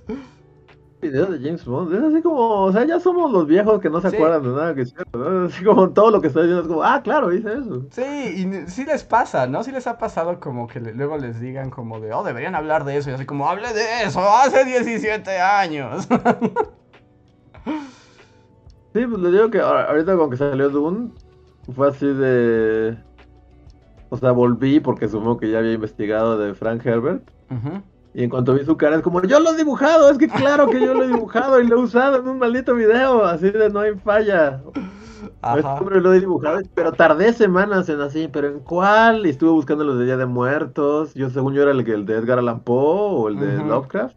[1.01, 1.95] Video de James Bond.
[1.95, 4.17] Es así como, o sea, ya somos los viejos que no se Sí.
[4.17, 5.47] acuerdan de nada que es cierto, ¿no?
[5.47, 7.87] Así como todo lo que estoy diciendo es como, ah, claro, hice eso.
[7.91, 9.63] Sí, y sí les pasa, ¿no?
[9.63, 12.85] Sí les ha pasado como que le- luego les digan como de, oh, deberían hablar
[12.85, 13.11] de eso.
[13.11, 16.09] Y así como, hable de eso, hace 17 años.
[18.95, 21.11] Sí, pues le digo que ahorita con que salió Dune,
[21.75, 22.97] fue así de...
[24.11, 27.23] O sea, volví porque supongo que ya había investigado de Frank Herbert.
[28.15, 30.67] Y en cuanto vi su cara es como, yo lo he dibujado, es que claro
[30.69, 33.69] que yo lo he dibujado y lo he usado en un maldito video, así de
[33.71, 34.63] no hay falla.
[35.25, 35.75] Este Ajá.
[35.75, 39.27] hombre lo he dibujado, pero tardé semanas en así, pero ¿en cuál?
[39.27, 42.07] Y estuve buscando los de Día de Muertos, yo según yo era el, que- el
[42.07, 42.77] de Edgar Allan Poe
[43.25, 43.59] o el de.
[43.59, 44.17] Lovecraft.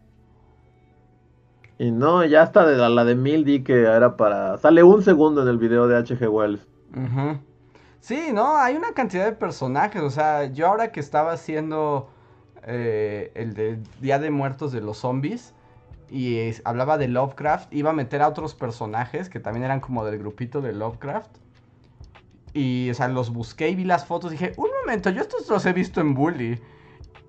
[1.78, 4.56] Y no, ya hasta de la, la de Mil di que era para...
[4.58, 6.28] Sale un segundo en el video de H.G.
[6.28, 6.66] Wells.
[6.94, 7.38] Ujú.
[8.02, 10.02] Sí, no, hay una cantidad de personajes.
[10.02, 12.10] O sea, yo ahora que estaba haciendo
[12.64, 15.54] eh, el de Día de Muertos de los Zombies
[16.10, 20.18] y hablaba de Lovecraft, iba a meter a otros personajes que también eran como del
[20.18, 21.30] grupito de Lovecraft.
[22.52, 25.64] Y, o sea, los busqué y vi las fotos dije, un momento, yo estos los
[25.64, 26.60] he visto en Bully.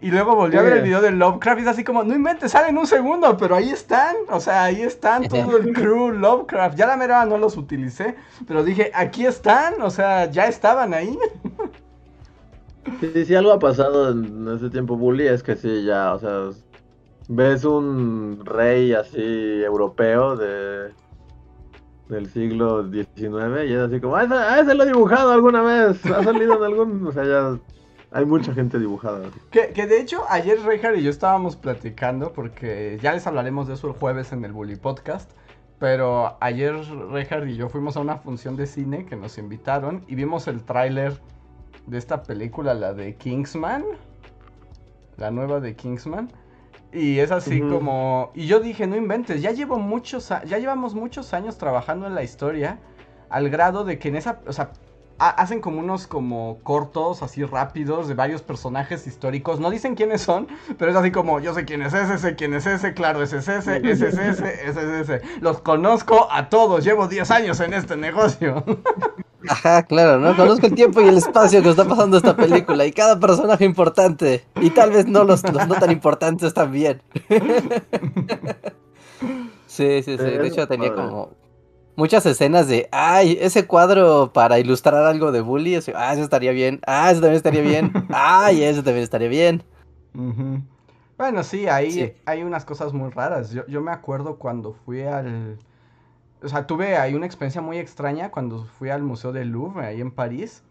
[0.04, 0.86] Y luego volví a ver el Sí.
[0.86, 4.16] video de Lovecraft y es así como, no inventes, salen un segundo, pero ahí están.
[4.30, 6.78] O sea, ahí están todo el crew Lovecraft.
[6.78, 11.18] Ya la mera no los utilicé, pero dije, aquí están, o sea, ya estaban ahí.
[13.00, 16.50] Sí, si algo ha pasado en ese tiempo bully es que sí, ya, o sea,
[17.30, 20.92] ves un rey así europeo de
[22.10, 25.62] del siglo XIX y es así como, ah, ese, ah, ese lo he dibujado alguna
[25.62, 27.58] vez, ha salido en algún, o sea, ya
[28.14, 29.22] hay mucha gente dibujada.
[29.52, 33.74] Que, que de hecho, ayer Reinhardt y yo estábamos platicando, porque ya les hablaremos de
[33.74, 35.32] eso el jueves en el Bully Podcast.
[35.80, 36.74] Pero ayer
[37.12, 40.64] Reinhardt y yo fuimos a una función de cine que nos invitaron y vimos el
[40.64, 41.20] tráiler
[41.88, 43.84] de esta película, la de Kingsman.
[45.18, 46.32] La nueva de Kingsman.
[46.92, 48.32] Y es así como.
[48.36, 52.16] Y yo dije, no inventes, ya llevo muchos a- ya llevamos muchos años trabajando en
[52.16, 52.80] la historia.
[53.30, 54.40] Al grado de que en esa.
[54.48, 54.72] O sea, ha-
[55.18, 59.60] hacen como unos como cortos así rápidos de varios personajes históricos.
[59.60, 60.48] No dicen quiénes son,
[60.78, 63.38] pero es así como yo sé quién es ese, sé quién es ese, claro, ese
[63.38, 65.22] es ese, ese es ese, ese es ese.
[65.42, 68.64] Los conozco a todos, llevo 10 años en este negocio.
[69.50, 70.36] Ajá, claro, ¿no?
[70.38, 74.46] Conozco el tiempo y el espacio que está pasando esta película y cada personaje importante.
[74.62, 77.02] Y tal vez no los, los no tan importantes también.
[79.66, 80.24] Sí, sí, sí.
[80.24, 81.32] De hecho tenía como
[81.96, 85.76] muchas escenas de, ay, ese cuadro para ilustrar algo de Bully.
[85.76, 86.80] así, Ah, eso estaría bien.
[86.88, 87.92] Ah, eso también estaría bien.
[88.14, 89.64] Ay, eso también estaría bien.
[91.18, 92.14] Bueno, sí, ahí Sí.
[92.26, 93.52] hay unas cosas muy raras.
[93.52, 95.58] Yo, yo me acuerdo cuando fui al...
[96.42, 100.02] O sea, tuve ahí una experiencia muy extraña cuando fui al Museo del Louvre, ahí
[100.02, 100.64] en París.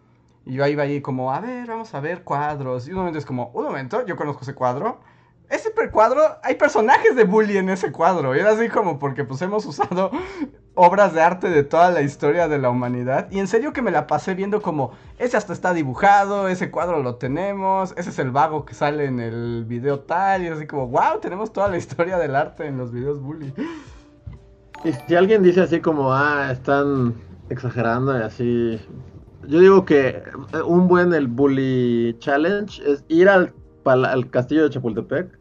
[0.44, 2.88] Y yo iba ahí como, a ver, vamos a ver cuadros.
[2.88, 5.00] Y un momento es como, un momento, yo conozco ese cuadro.
[5.52, 8.34] Ese cuadro, hay personajes de bully en ese cuadro.
[8.34, 10.10] Y era así como porque pues hemos usado
[10.74, 13.30] obras de arte de toda la historia de la humanidad.
[13.30, 17.02] Y en serio que me la pasé viendo como, ese hasta está dibujado, ese cuadro
[17.02, 20.42] lo tenemos, ese es el vago que sale en el video tal.
[20.42, 23.52] Y así como, wow, tenemos toda la historia del arte en los videos bully.
[24.84, 27.14] Y si alguien dice así como, ah, están
[27.50, 28.80] exagerando y así,
[29.46, 30.22] yo digo que
[30.54, 33.52] eh, un buen el bully challenge es ir al,
[33.82, 35.38] pala- al castillo de Chapultepec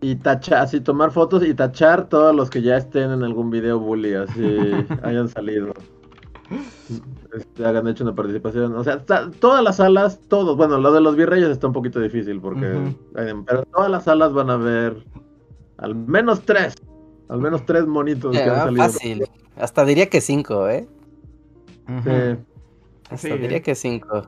[0.00, 3.78] y tachar, así tomar fotos y tachar todos los que ya estén en algún video
[3.80, 4.40] bully, así
[5.02, 5.72] hayan salido.
[7.36, 8.74] Este, hagan hecho una participación.
[8.76, 9.04] O sea,
[9.40, 13.64] todas las salas, todos, bueno, lo de los virreyes está un poquito difícil porque, pero
[13.72, 14.96] todas las salas van a ver
[15.78, 16.74] al menos tres,
[17.28, 18.82] al menos tres monitos que han salido.
[18.84, 19.24] fácil.
[19.56, 20.88] Hasta diría que cinco, ¿eh?
[22.04, 22.38] Sí.
[23.10, 23.38] Hasta Sí.
[23.38, 24.22] diría que cinco.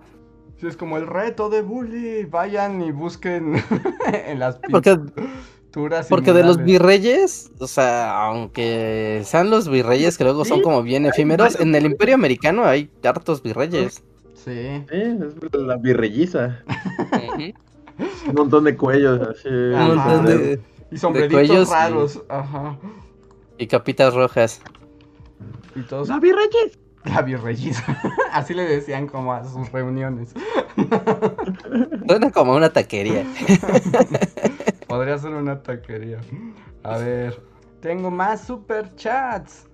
[0.60, 2.24] Sí, es como el reto de bully.
[2.26, 3.62] Vayan y busquen
[4.12, 6.06] en las Porque, pinturas.
[6.08, 11.06] porque de los virreyes, o sea, aunque sean los virreyes que luego son como bien
[11.06, 14.02] efímeros, en el imperio americano hay hartos virreyes.
[14.34, 14.84] Sí.
[14.88, 16.62] Sí, es la virreyiza.
[18.26, 19.48] Un montón de cuellos así.
[19.48, 22.22] Un montón de- Y sombreritos cuellos y- raros.
[22.28, 22.78] Ajá.
[23.58, 24.62] Y capitas rojas.
[25.76, 26.08] Y todos.
[26.08, 26.78] ¡La virreyiza!
[27.04, 27.84] La virreyiza.
[28.32, 30.34] Así le decían como a sus reuniones.
[32.06, 33.24] Suena como una taquería.
[34.88, 36.18] Podría ser una taquería.
[36.82, 37.42] A ver.
[37.80, 39.66] Tengo más super chats.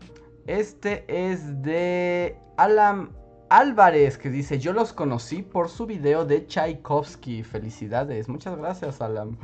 [0.47, 3.11] Este es de Alan
[3.49, 7.43] Álvarez que dice: Yo los conocí por su video de Tchaikovsky.
[7.43, 8.29] Felicidades.
[8.29, 9.37] Muchas gracias, Alan.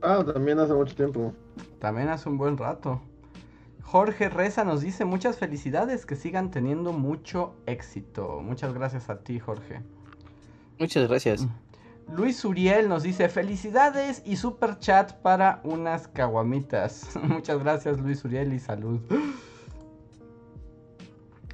[0.00, 1.34] Ah, también hace mucho tiempo.
[1.78, 3.02] También hace un buen rato.
[3.90, 8.40] Jorge Reza nos dice muchas felicidades, que sigan teniendo mucho éxito.
[8.42, 9.80] Muchas gracias a ti, Jorge.
[10.78, 11.46] Muchas gracias.
[12.14, 17.08] Luis Uriel nos dice felicidades y super chat para unas caguamitas.
[17.22, 19.00] Muchas gracias Luis Uriel y salud.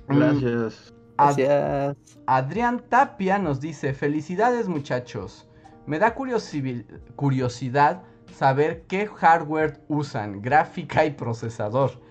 [0.09, 0.93] Gracias.
[1.17, 1.97] Ad- Gracias.
[2.27, 5.47] Adrián Tapia nos dice felicidades muchachos.
[5.87, 12.03] Me da curiosi- curiosidad saber qué hardware usan, gráfica y procesador.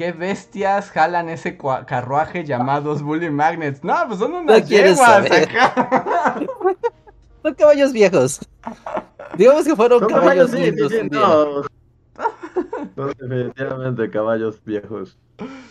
[0.00, 3.84] ¿Qué bestias jalan ese carruaje llamados Bully Magnets?
[3.84, 6.40] No, pues son unas yeguas acá.
[7.42, 8.40] Son caballos viejos.
[9.36, 11.08] Digamos que fueron Son caballos, caballos, sí, sí, lindos sí,
[12.96, 13.12] no.
[13.12, 15.18] Definitivamente caballos viejos.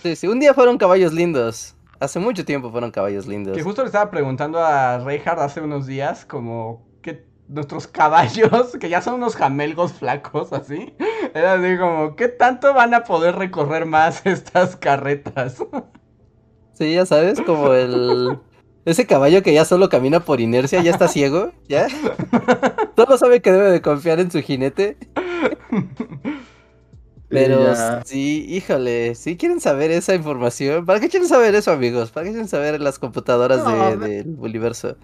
[0.03, 1.75] Sí, sí, un día fueron caballos lindos.
[1.99, 3.57] Hace mucho tiempo fueron caballos lindos.
[3.57, 6.87] Que justo le estaba preguntando a Reinhardt hace unos días, como
[7.49, 10.95] nuestros caballos, que ya son unos jamelgos flacos así,
[11.33, 15.57] era así como, ¿qué tanto van a poder recorrer más estas carretas?
[16.73, 18.39] Sí, ya sabes, como el...
[18.85, 21.87] Ese caballo que ya solo camina por inercia, ya está ciego, ¿ya?
[22.95, 24.97] Solo sabe que debe de confiar en su jinete.
[27.31, 28.01] Pero ya.
[28.05, 32.11] sí, híjole, si quieren saber esa información, ¿para qué quieren saber eso, amigos?
[32.11, 34.97] ¿Para qué quieren saber las computadoras No, de- del universo?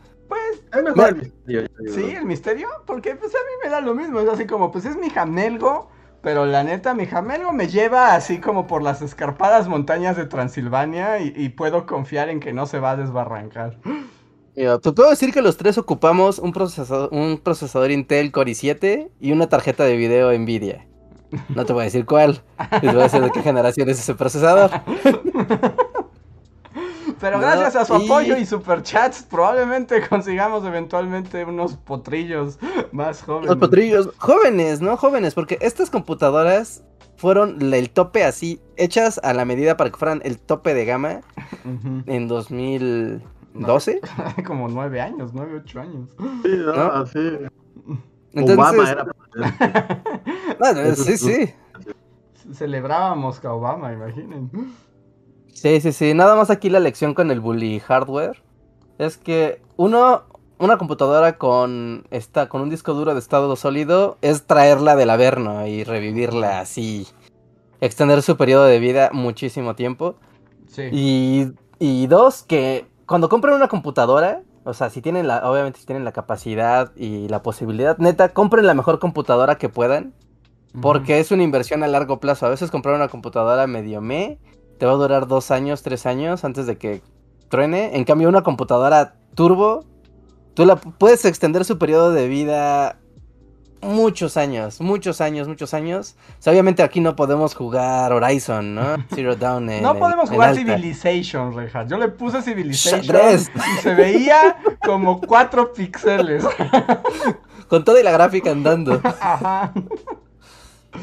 [0.76, 1.68] Es mejor el misterio.
[1.88, 2.12] ¿Sí?
[2.12, 2.68] ¿El misterio?
[2.86, 4.20] Porque pues a mí me da lo mismo.
[4.20, 5.90] Es así como, pues es mi jamelgo.
[6.22, 11.20] Pero la neta, mi jamelgo me lleva así como por las escarpadas montañas de Transilvania
[11.20, 13.80] y, y puedo confiar en que no se va a desbarrancar.
[14.56, 19.34] Te puedo decir que los tres ocupamos un procesador, un procesador Intel Core i7 y
[19.34, 20.88] una tarjeta de video Nvidia.
[21.50, 22.42] No te voy a decir cuál.
[22.82, 24.72] Les voy a decir de qué generación es ese procesador.
[27.26, 32.60] Pero No, gracias a su y- apoyo y superchats, probablemente consigamos eventualmente unos potrillos
[32.92, 33.50] más jóvenes.
[33.50, 34.96] Los potrillos, jóvenes, ¿no?
[34.96, 36.84] Jóvenes, porque estas computadoras
[37.18, 41.22] fueron el tope así, hechas a la medida para que fueran el tope de gama
[41.64, 42.04] Ujú.
[42.06, 44.02] en 2012.
[44.46, 46.12] Como nueve años, nueve, ocho años.
[46.44, 47.06] Sí, no, ¿No?
[47.08, 47.40] sí.
[48.34, 49.08] Entonces, Obama era
[50.96, 51.54] sí, sí.
[52.54, 54.52] Celebrábamos a Obama, imaginen.
[55.56, 56.14] Sí, sí, sí.
[56.14, 58.44] Nada más aquí la lección con el bully hardware
[58.98, 60.24] es que uno,
[60.60, 65.66] una computadora con esta, con un disco duro de estado sólido es traerla del averno
[65.66, 67.08] y revivirla así,
[67.80, 70.18] extender su periodo de vida muchísimo tiempo.
[70.68, 70.90] Sí.
[70.92, 75.86] Y, y dos, que cuando compren una computadora, o sea, si tienen la, obviamente si
[75.86, 80.14] tienen la capacidad y la posibilidad, neta, compren la mejor computadora que puedan.
[80.82, 82.46] Porque es una inversión a largo plazo.
[82.46, 84.38] A veces comprar una computadora medio me
[84.78, 87.02] te va a durar dos años, tres años antes de que
[87.50, 87.96] truene.
[87.98, 89.86] En cambio, una computadora turbo,
[90.54, 92.98] tú la puedes extender su periodo de vida
[93.82, 96.16] muchos años, muchos años, muchos años.
[96.40, 98.98] O sea, obviamente aquí no podemos jugar Horizon, ¿no?
[99.14, 99.70] Zero Down.
[99.70, 100.56] en- No podemos en jugar.
[100.56, 101.86] Civilization, Reja.
[101.86, 103.52] Yo le puse Civilization Xadrez.
[103.56, 106.44] y se veía como cuatro píxeles.
[107.68, 109.00] Con toda y la gráfica andando.
[109.22, 109.72] Ajá.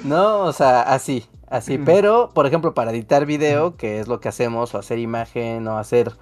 [0.04, 1.78] No, o sea, así, así.
[1.78, 1.84] Mm.
[1.84, 5.78] Pero, por ejemplo, para editar video, que es lo que hacemos, o hacer imagen, o
[5.78, 6.12] hacer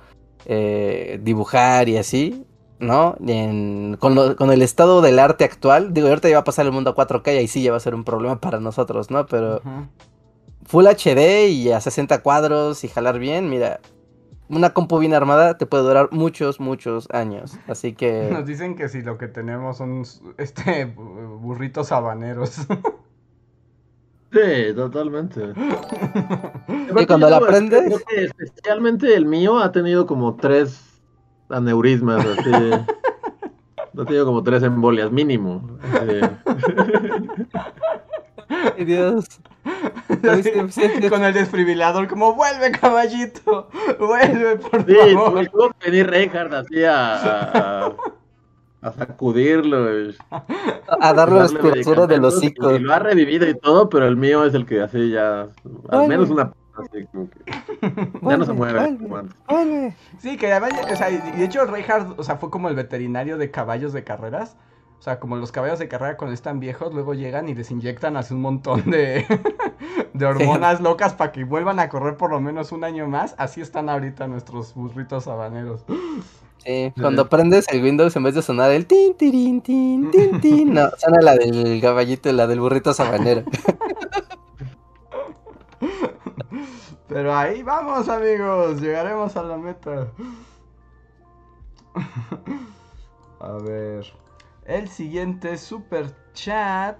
[0.46, 2.44] eh, dibujar y así,
[2.78, 3.14] ¿no?
[3.26, 6.66] En- con, lo- con el estado del arte actual, digo, ahorita ya va a pasar
[6.66, 9.10] el mundo a 4K y ahí sí ya va a ser un problema para nosotros,
[9.10, 9.26] ¿no?
[9.26, 9.60] Pero.
[10.66, 13.80] Full HD y a 60 cuadros y jalar bien, mira,
[14.48, 17.58] una compu bien armada te puede durar muchos, muchos años.
[17.66, 20.04] Así Nos que, dicen que si lo que tenemos son
[20.38, 22.56] este burritos habaneros.
[24.32, 25.52] Sí, totalmente.
[27.00, 31.00] Y cuando la Yo, prendes- Creo que especialmente el mío ha tenido como tres
[31.48, 32.50] aneurismas, así.
[32.52, 35.78] ha tenido como tres embolias, mínimo.
[35.92, 36.20] así.
[38.84, 39.24] Dios.
[40.08, 41.08] Sí, sí, sí.
[41.08, 43.68] Con el desfibrilador, como vuelve caballito,
[43.98, 45.32] vuelve por Sí, favor.
[45.34, 47.92] me tuvo que venir Reinhardt así a, a,
[48.82, 50.12] a sacudirlo.
[50.88, 52.78] A darle respiración del medicamentos, hocico.
[52.78, 55.48] Lo ha revivido y todo, pero el mío es el que así ya.
[55.88, 56.52] Al menos una.
[56.74, 57.44] Así como que.
[58.22, 58.98] Ya no se mueve.
[59.46, 59.94] Como.
[60.18, 63.36] Sí, que además, o sea, y de hecho Reinhardt, o sea, fue como el veterinario
[63.36, 64.56] de caballos de carreras.
[64.98, 68.18] O sea, como los caballos de carrera cuando están viejos, luego llegan y les inyectan
[68.18, 69.24] así un montón de,
[70.12, 73.34] de hormonas locas para que vuelvan a correr por lo menos un año más.
[73.38, 75.86] Así están ahorita nuestros burritos habaneros.
[76.64, 80.74] Sí, cuando prendes el Windows en vez de sonar el tin, tirin, tin, tin, tin,
[80.74, 83.44] no, suena la del caballito, la del burrito sabanero.
[87.08, 88.80] Pero ahí vamos, amigos.
[88.80, 90.12] Llegaremos a la meta.
[93.40, 94.06] A ver.
[94.64, 96.96] El siguiente super chat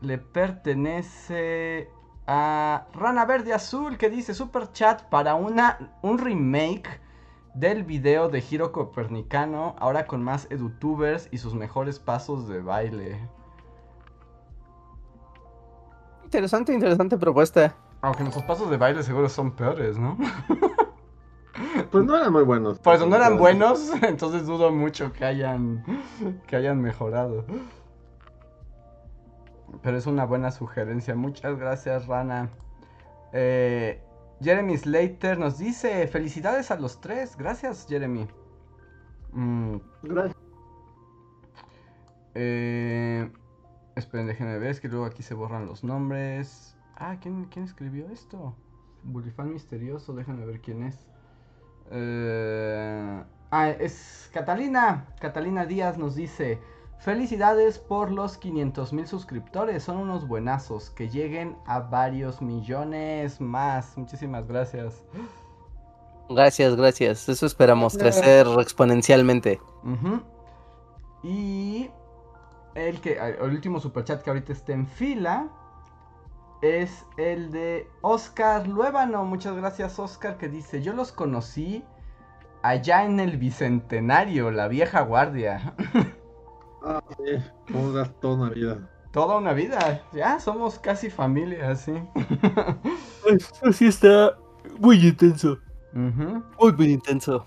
[0.00, 1.90] le pertenece
[2.28, 7.00] a Rana Verde Azul que dice super chat para una un remake
[7.56, 13.18] del video de Giro Copernicano, ahora con más edutubers y sus mejores pasos de baile.
[16.24, 17.74] Interesante, interesante propuesta.
[18.02, 20.16] Aunque nuestros pasos de baile seguro son peores, ¿no?
[21.90, 22.78] Pues no eran muy buenos.
[22.78, 25.82] Por eso no eran buenos, entonces dudo mucho que hayan
[26.46, 27.46] que hayan mejorado.
[29.82, 31.14] Pero es una buena sugerencia.
[31.14, 32.50] Muchas gracias, Rana.
[33.32, 34.02] Eh,
[34.40, 37.36] Jeremy Slater nos dice: Felicidades a los tres.
[37.36, 38.26] Gracias, Jeremy.
[39.32, 40.36] Mm, Gracias.
[42.34, 43.30] eh,
[43.96, 44.70] esperen, déjenme ver.
[44.70, 46.76] Es que luego aquí se borran los nombres.
[46.96, 48.56] Ah, ¿quién, quién escribió esto?
[49.02, 50.14] Bulifan misterioso.
[50.14, 51.06] Déjenme ver quién es.
[51.90, 55.06] Eh, ah, es Catalina.
[55.20, 56.60] Catalina Díaz nos dice:
[56.98, 59.82] Felicidades por los 500 mil suscriptores.
[59.82, 60.90] Son unos buenazos.
[60.90, 63.96] Que lleguen a varios millones más.
[63.96, 65.04] Muchísimas gracias.
[66.28, 67.28] Gracias, gracias.
[67.28, 69.60] Eso esperamos, crecer exponencialmente.
[71.22, 71.90] Y
[72.74, 75.48] el que el último superchat que ahorita está en fila
[76.62, 79.24] es el de Oscar Luébano.
[79.24, 81.84] Muchas gracias, Oscar, que dice: Yo los conocí
[82.62, 85.74] allá en el Bicentenario, la vieja guardia.
[86.88, 87.32] Ah, sí,
[87.72, 88.78] cómo das toda una vida.
[89.10, 91.92] Toda una vida, ya somos casi familia, sí.
[93.62, 94.36] Así está
[94.78, 95.58] muy intenso.
[95.92, 97.44] Muy, muy intenso.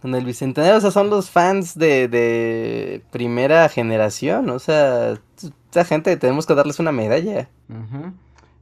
[0.00, 4.50] Con el Bicentenario, o sea, son los fans de, de primera generación.
[4.50, 5.18] O sea,
[5.70, 7.48] esa gente tenemos que darles una medalla.
[7.68, 8.12] Ujú.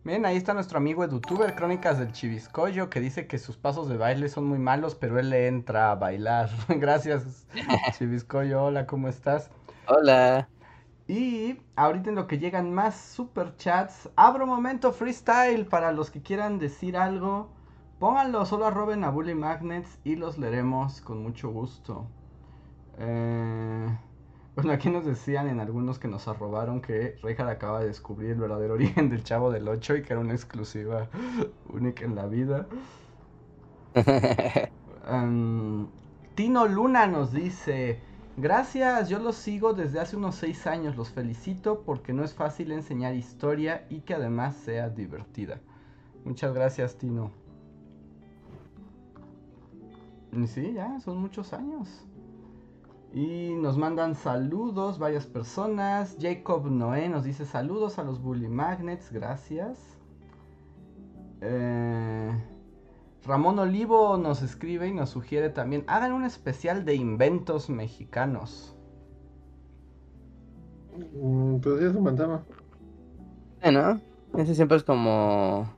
[0.05, 3.97] Miren, ahí está nuestro amigo edutuber Crónicas del Chiviscoyo que dice que sus pasos de
[3.97, 6.51] baile son muy malos, pero él le entra a bailar.
[6.69, 7.47] Gracias,
[7.99, 8.65] Chiviscoyo.
[8.65, 9.51] Hola, ¿cómo estás?
[9.87, 10.49] Hola.
[11.07, 16.23] Y ahorita en lo que llegan más super chats, abro momento freestyle para los que
[16.23, 17.51] quieran decir algo.
[17.99, 22.07] Pónganlo, solo arroben a Bully Magnets y los leeremos con mucho gusto.
[22.99, 23.87] Eh,
[24.55, 28.41] bueno, aquí nos decían en algunos que nos arrobaron que Reinhardt acaba de descubrir el
[28.41, 31.09] verdadero origen del Chavo del 8 y que era una exclusiva
[31.69, 32.67] única en la vida.
[35.07, 35.87] Em,
[36.35, 38.01] Tino Luna nos dice,
[38.37, 42.73] gracias, yo los sigo desde hace unos 6 años, los felicito porque no es fácil
[42.73, 45.61] enseñar historia y que además sea divertida.
[46.25, 47.31] Muchas gracias, Tino.
[50.47, 52.05] Sí, ya, son muchos años.
[53.13, 56.17] Y nos mandan saludos varias personas.
[56.21, 59.79] Jacob Noé nos dice saludos a los Bully Magnets, gracias.
[61.41, 62.33] Eh,
[63.27, 68.77] Ramón Olivo nos escribe y nos sugiere también, hagan un especial de inventos mexicanos.
[71.15, 72.45] Mm, Pues sí, es un buen tema.
[73.63, 74.01] Bueno,
[74.37, 75.73] ese siempre es como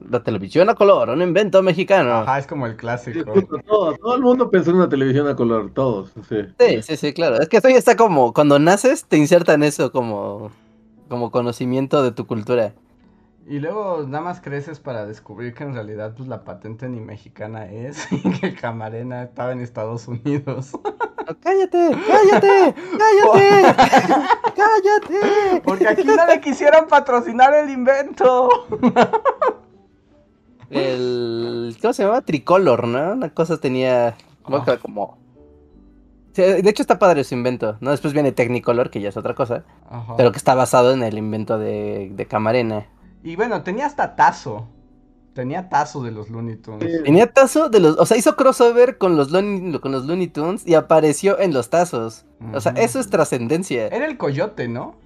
[0.00, 2.12] la televisión a color, un invento mexicano.
[2.18, 3.32] Ajá, es como el clásico.
[3.66, 6.36] todo el mundo pensó en una televisión a color, todos, sí.
[6.58, 7.40] Sí, sí, sí, claro.
[7.40, 10.50] Es que esto ya está como, cuando naces te insertan eso como,
[11.08, 12.74] como conocimiento de tu cultura.
[13.50, 17.64] Y luego nada más creces para descubrir que en realidad pues la patente ni mexicana
[17.64, 20.72] es y que Camarena estaba en Estados Unidos.
[20.74, 23.76] No, cállate, cállate, cállate,
[24.56, 25.62] cállate.
[25.64, 28.50] Porque aquí no le quisieron patrocinar el invento.
[30.70, 32.20] El, ¿cómo se llamaba?
[32.22, 33.12] Tricolor, ¿no?
[33.12, 34.78] Una cosa tenía, Ah.
[34.80, 35.16] como...
[36.34, 37.90] De hecho está padre su invento, ¿no?
[37.90, 40.16] Después viene Technicolor, que ya es otra cosa, Ajá.
[40.16, 42.86] pero que está basado en el invento de, de Camarena.
[43.22, 44.68] Y bueno, tenía hasta tazo.
[45.34, 47.02] Tenía tazo de los Looney Tunes.
[47.04, 50.66] Tenía tazo de los, o sea, hizo crossover con los Looney, con los Looney Tunes
[50.66, 52.24] y apareció en los tazos.
[52.52, 53.86] O sea, eso es trascendencia.
[53.88, 54.96] Era el coyote, ¿no?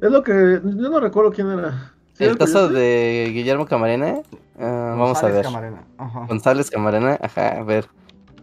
[0.00, 0.32] Es lo que.
[0.64, 1.94] Yo no recuerdo quién era.
[2.14, 2.74] ¿Sí era El tazo coyote?
[2.78, 4.22] de Guillermo Camarena.
[4.58, 5.44] Ah, vamos a González ver.
[5.44, 5.84] Camarena.
[5.98, 6.26] Ajá.
[6.26, 7.88] González Camarena, ajá, a ver.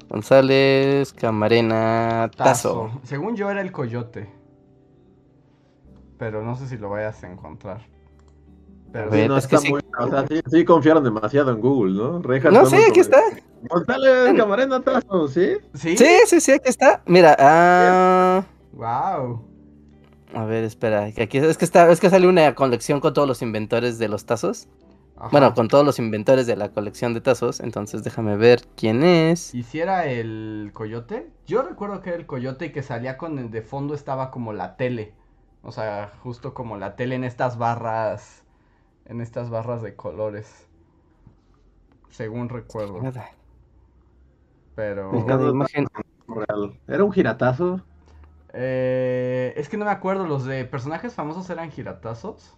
[0.07, 2.91] González Camarena Tazo.
[3.03, 4.29] Según yo era el coyote.
[6.19, 7.81] Pero no sé si lo vayas a encontrar.
[8.95, 9.73] Pero Sí, ver, no, es que está sí.
[9.73, 12.19] muy- o sea, sí, sí confiaron demasiado en Google, ¿no?
[12.19, 13.19] No, sí, muy aquí está.
[13.69, 15.57] González Camarena Tazo, ¿sí?
[15.73, 15.97] ¿Sí?
[15.97, 17.01] Sí, sí, sí, aquí está.
[17.05, 19.45] Mira, ah, Wow.
[20.33, 23.27] a ver, espera, que aquí es que está, es que sale una colección con todos
[23.27, 24.69] los inventores de los tazos.
[25.29, 29.53] Bueno, con todos los inventores de la colección de tazos, entonces déjame ver quién es.
[29.53, 31.31] ¿Y si era el coyote?
[31.47, 34.53] Yo recuerdo que era el coyote y que salía con el de fondo estaba como
[34.53, 35.11] la tele.
[35.63, 38.43] O sea, justo como la tele en estas barras.
[39.05, 40.67] En estas barras de colores.
[42.09, 43.01] Según recuerdo.
[44.75, 45.11] Pero.
[45.49, 45.87] Imagen.
[46.87, 47.81] ¿Era un giratazo?
[48.53, 50.25] Eh, es que no me acuerdo.
[50.27, 52.55] ¿Los de personajes famosos eran giratazos?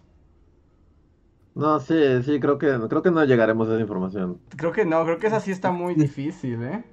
[1.54, 4.40] No, sí, sí, creo que, creo que no llegaremos a esa información.
[4.56, 5.04] Creo que no.
[5.04, 6.84] Creo que esa sí está muy difícil, ¿eh?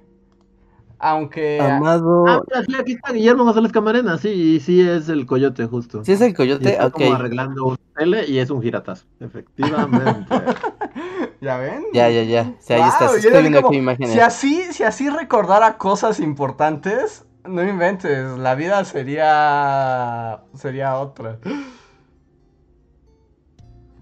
[0.98, 1.60] Aunque.
[1.60, 2.24] Amado.
[2.26, 6.04] Ah, sí, aquí está Guillermo González Camarena, sí, y sí es el coyote justo.
[6.04, 6.70] ¿Sí es el Y coyote?
[6.70, 6.92] está Ok.
[6.94, 10.34] como arreglando un tele y es un giratazo, efectivamente.
[11.40, 11.84] ¿Ya ven?
[11.92, 12.54] Ya, ya, ya.
[12.60, 13.06] Sí, ahí Guau, está.
[13.06, 14.12] yo Estoy era viendo como, aquí imágenes.
[14.12, 21.38] Si así, si así recordara cosas importantes, no inventes, la vida sería sería otra.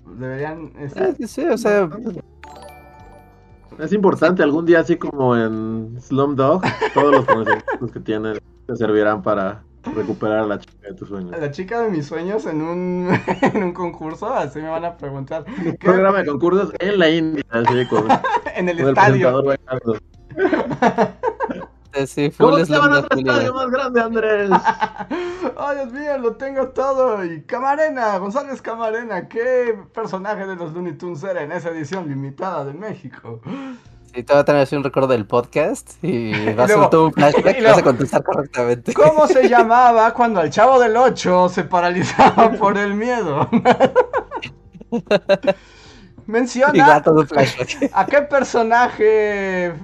[0.07, 1.89] Deberían Ah, sí, sí, o sea,
[3.79, 9.23] Es importante, algún día así como en Slumdog, todos los conocimientos que tienes te servirán
[9.23, 11.39] para recuperar a la chica de tus sueños.
[11.39, 13.09] la chica de mis sueños en un
[13.43, 15.79] en un concurso, así me van a preguntar Un ¿qué?
[15.79, 18.09] programa de concursos en la India, así con,
[18.57, 19.43] en el el estadio.
[19.43, 19.99] bailando.
[22.07, 24.51] sí, ¿Cómo se llama nuestro estadio más grande, Andrés?
[25.57, 27.25] ¡Ay, Dios mío, lo tengo todo!
[27.25, 32.65] Y Camarena, González Camarena, ¿qué personaje de los Looney Tunes era en esa edición limitada
[32.65, 33.41] de México?
[34.15, 37.07] Sí, te va a tener así un recuerdo del podcast y vas luego- a todo
[37.07, 38.95] un flashback y vas a contestar correctamente.
[38.95, 43.49] ¿Cómo se llamaba cuando al chavo del 8 se paralizaba por el miedo?
[44.93, 45.03] Y
[46.27, 47.25] Menciona va todo
[47.93, 49.75] a qué personaje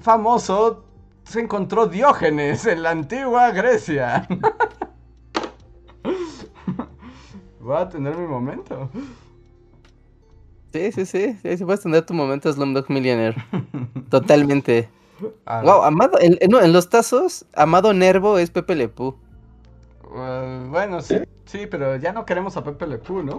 [0.00, 0.84] famoso
[1.24, 4.26] se encontró Diógenes en la antigua Grecia.
[7.60, 8.90] Voy a tener mi momento.
[10.72, 13.36] Sí, sí, sí, sí, sí puedes tener tu momento Slumdog Millionaire.
[14.10, 14.88] Totalmente.
[15.60, 19.16] Wow, ver, Amado, en, en- no, en los tazos, Amado Nervo es Pepe Lepú.
[20.14, 21.16] eh, bueno, sí,
[21.46, 23.38] sí, pero ya no queremos a Pepe Le Pew, ¿no?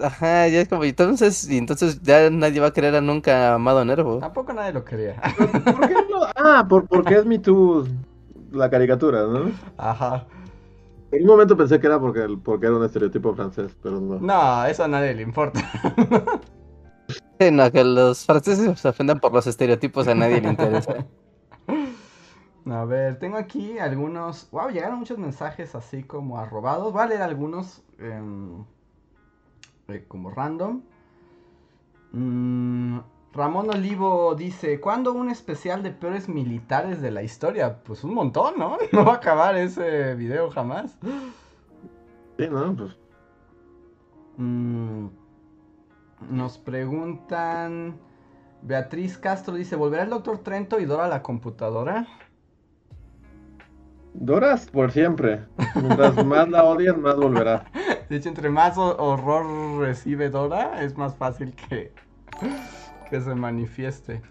[0.00, 3.54] Ajá, ya es como, entonces, y entonces ya nadie va a querer a nunca a
[3.54, 4.20] Amado Nervo.
[4.20, 5.20] Tampoco nadie lo quería.
[5.64, 6.20] ¿Por qué no?
[6.36, 7.86] Ah, por, porque es Me Too
[8.52, 9.50] la caricatura, ¿no?
[9.78, 10.26] Ajá.
[11.12, 14.18] En un momento pensé que era porque, porque era un estereotipo francés, pero no.
[14.18, 15.60] No, eso a nadie le importa.
[17.40, 21.04] Sí, no, que los franceses se ofendan por los estereotipos a nadie le interesa.
[22.66, 24.48] A ver, tengo aquí algunos.
[24.52, 26.92] Wow, llegaron muchos mensajes así como arrobados.
[26.92, 28.64] Voy a leer algunos em,
[29.88, 30.82] eh, como random.
[32.12, 33.00] Mm,
[33.34, 37.82] Ramón Olivo dice: ¿Cuándo un especial de peores militares de la historia?
[37.82, 38.76] Pues un montón, ¿no?
[38.92, 40.98] No va a acabar ese video jamás.
[42.38, 42.74] Sí, ¿no?
[42.76, 42.96] Pues
[44.38, 45.08] Mm,
[46.30, 47.98] nos preguntan.
[48.62, 52.06] Beatriz Castro dice: ¿Volverá el doctor Trento y Dora a la computadora?
[54.14, 55.44] Doras por siempre.
[55.74, 57.64] Mientras más la odian, más volverá.
[58.08, 61.92] De hecho, entre más ho- horror recibe Dora, es más fácil que,
[63.12, 64.22] que se manifieste.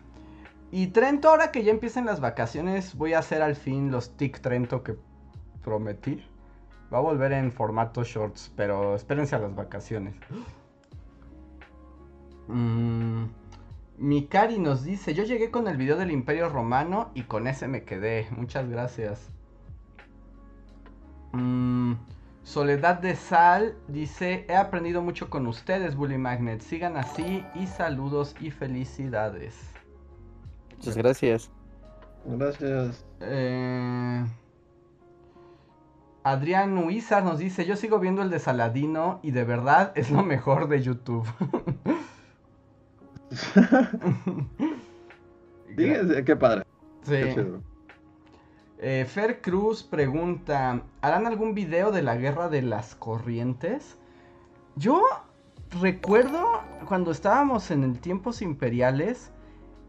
[0.71, 4.41] Y Trento, ahora que ya empiecen las vacaciones, voy a hacer al fin los tic
[4.41, 4.95] Trento que
[5.63, 6.25] prometí.
[6.91, 10.15] Va a volver en formato shorts, pero espérense a las vacaciones.
[12.47, 13.27] Mm,
[13.97, 17.83] Mikari nos dice, yo llegué con el video del Imperio Romano y con ese me
[17.83, 18.27] quedé.
[18.31, 19.29] Muchas gracias.
[21.31, 21.93] Mm,
[22.43, 26.61] Soledad de Sal dice, he aprendido mucho con ustedes, Bully Magnet.
[26.61, 29.55] Sigan así y saludos y felicidades.
[30.77, 31.51] Muchas gracias.
[32.25, 33.05] Gracias.
[33.19, 34.25] Eh,
[36.23, 40.23] Adrián Huizar nos dice, yo sigo viendo el de Saladino y de verdad es lo
[40.23, 41.27] mejor de YouTube.
[45.75, 46.63] Dígase, qué padre.
[47.03, 47.11] Sí.
[47.11, 47.70] Qué chido.
[48.83, 53.99] Eh, Fer Cruz pregunta, ¿harán algún video de la guerra de las corrientes?
[54.75, 55.03] Yo
[55.79, 56.47] recuerdo
[56.87, 59.31] cuando estábamos en el tiempos imperiales,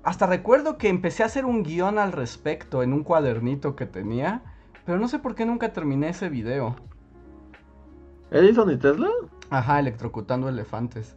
[0.02, 4.42] hasta recuerdo que empecé a hacer un guion al respecto en un cuadernito que tenía,
[4.84, 6.76] pero no sé por qué nunca terminé ese video.
[8.30, 9.08] ¿Edison y Tesla?
[9.48, 11.16] Ajá, electrocutando elefantes.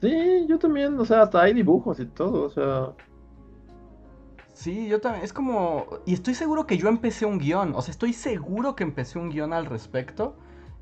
[0.00, 2.94] Sí, yo también, o sea, hasta hay dibujos y todo, o sea.
[4.60, 5.24] Sí, yo también.
[5.24, 5.86] Es como.
[6.04, 7.72] Y estoy seguro que yo empecé un guion.
[7.74, 10.36] O sea, estoy seguro que empecé un guion al respecto.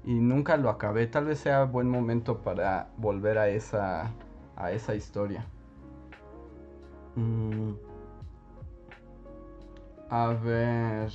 [0.05, 1.07] Y nunca lo acabé.
[1.07, 4.11] Tal vez sea buen momento para volver a esa.
[4.57, 5.47] a esa historia.
[7.15, 7.75] Mm.
[10.11, 11.13] A ver.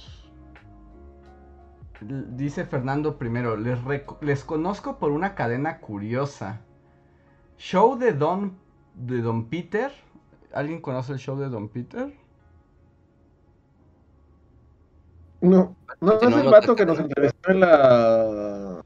[1.99, 3.79] Dice Fernando primero, les,
[4.21, 6.61] les conozco por una cadena curiosa.
[7.57, 8.57] Show de Don,
[8.95, 9.91] de Don Peter.
[10.53, 12.22] ¿Alguien conoce el show de Don Peter?
[15.43, 18.81] No, no es el vato que nos entrevistó en la.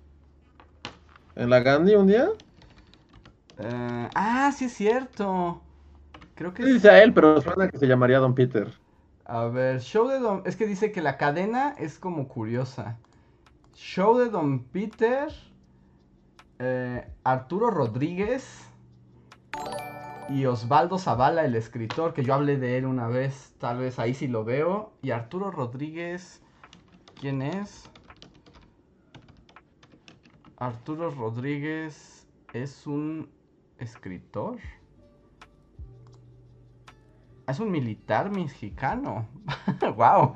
[1.35, 2.29] en la Gandhi un día.
[3.59, 5.61] Eh, ah, sí es cierto.
[6.35, 8.71] Creo que Sí, es- dice a él, pero suena que se llamaría Don Peter.
[9.25, 10.41] A ver, show de Don...
[10.45, 12.97] Es que dice que la cadena es como curiosa.
[13.75, 15.29] Show de Don Peter.
[16.59, 18.69] eh, Arturo Rodríguez.
[20.29, 23.53] Y Osvaldo Zavala, el escritor, que yo hablé de él una vez.
[23.59, 24.91] Tal vez ahí sí lo veo.
[25.01, 26.41] Y Arturo Rodríguez.
[27.20, 27.89] ¿Quién es?
[30.57, 33.30] Arturo Rodríguez es un
[33.80, 34.57] escritor.
[37.48, 39.27] Es un militar mexicano.
[39.95, 40.31] wow.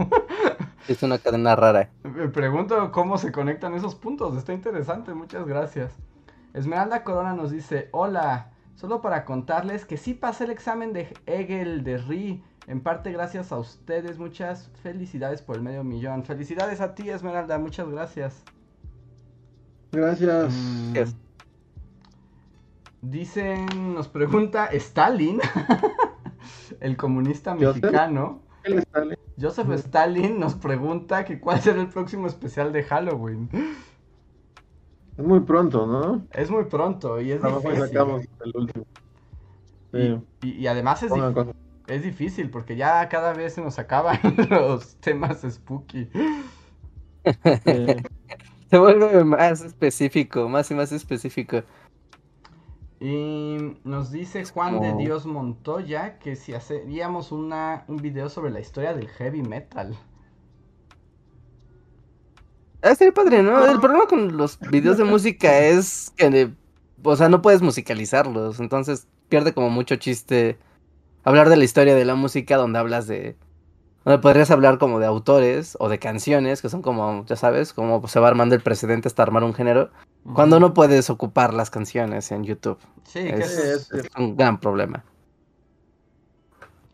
[0.87, 1.91] Es una cadena rara.
[2.03, 4.35] Me pregunto cómo se conectan esos puntos.
[4.35, 5.95] Está interesante, muchas gracias.
[6.53, 11.83] Esmeralda Corona nos dice, hola, solo para contarles que sí pasé el examen de Hegel
[11.83, 16.23] de Ri, en parte gracias a ustedes, muchas felicidades por el medio millón.
[16.23, 18.43] Felicidades a ti, Esmeralda, muchas gracias.
[19.91, 20.53] Gracias.
[20.53, 20.93] Mm.
[23.01, 23.65] Dicen,
[23.95, 25.39] nos pregunta Stalin,
[26.79, 28.41] el comunista mexicano.
[28.63, 29.71] Él está li- Joseph.
[29.71, 33.49] Stalin nos pregunta que cuál será el próximo especial de Halloween.
[35.17, 36.27] Es muy pronto, ¿no?
[36.31, 37.75] Es muy pronto y es difícil.
[37.87, 38.85] sacamos el último.
[39.93, 40.19] Sí.
[40.43, 41.55] y- y además es, Pongan dif- cosas.
[41.91, 44.19] Es difícil porque ya cada vez se nos acaban
[44.49, 46.09] los temas spooky.
[48.69, 51.61] Se vuelve más específico, más y más específico.
[53.01, 58.61] Y nos dice Juan de Dios Montoya que si haríamos una, un video sobre la
[58.61, 59.97] historia del heavy metal.
[62.81, 63.65] Ah, estaría padre, ¿no?
[63.65, 66.51] El problema con los videos de música es que,
[67.03, 70.57] o sea, no puedes musicalizarlos, entonces pierde como mucho chiste
[71.23, 73.35] hablar de la historia de la música donde hablas de...
[74.03, 78.07] Donde podrías hablar como de autores o de canciones, que son como, ya sabes, como
[78.07, 79.91] se va armando el precedente hasta armar un género,
[80.33, 82.79] cuando no puedes ocupar las canciones en YouTube.
[83.03, 85.03] Sí, que Es, es- es un gran problema.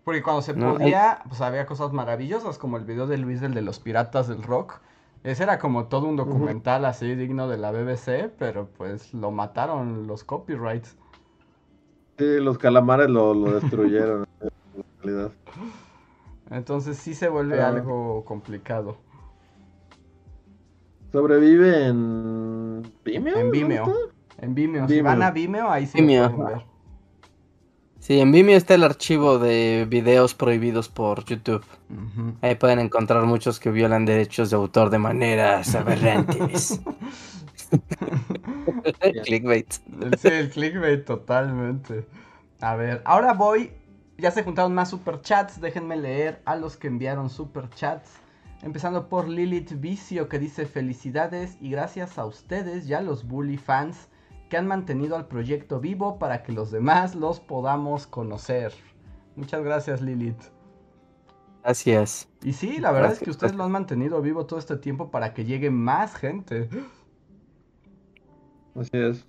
[0.03, 3.41] Porque cuando se No, hay- podía, pues había cosas maravillosas, como el video de Luis,
[3.41, 4.79] el de los piratas del rock.
[5.23, 10.07] Ese era como todo un documental así digno de la BBC, pero pues lo mataron
[10.07, 10.95] los copyrights.
[12.17, 14.27] Sí, los calamares lo, lo destruyeron.
[14.41, 15.31] en realidad.
[16.49, 18.97] Entonces sí se vuelve algo complicado.
[21.11, 23.37] Sobrevive en Vimeo.
[23.37, 23.93] En ¿no Vimeo.
[24.39, 24.87] En Vimeo.
[24.87, 26.29] Si van a Vimeo, ahí sí Vimeo.
[26.29, 26.65] lo pueden ver.
[27.99, 31.65] Sí, en Vimeo está el archivo de videos prohibidos por YouTube.
[32.41, 36.79] Ahí pueden encontrar muchos que violan derechos de autor de maneras aberrantes.
[39.25, 39.71] Clickbait.
[40.17, 42.05] Sí, el clickbait totalmente.
[42.61, 43.71] A ver, ahora voy.
[44.17, 45.61] Ya se juntaron más superchats.
[45.61, 48.11] Déjenme leer a los que enviaron superchats.
[48.63, 53.57] Empezando por Lilith Vicio que dice felicidades y gracias a ustedes y a los Bully
[53.57, 54.09] fans
[54.49, 58.73] que han mantenido al proyecto vivo para que los demás los podamos conocer.
[59.35, 60.41] Muchas gracias Lilith.
[61.63, 62.27] Gracias.
[62.41, 65.33] Y sí, la verdad es que ustedes lo han mantenido vivo todo este tiempo para
[65.33, 66.69] que llegue más gente.
[68.79, 69.25] Así es.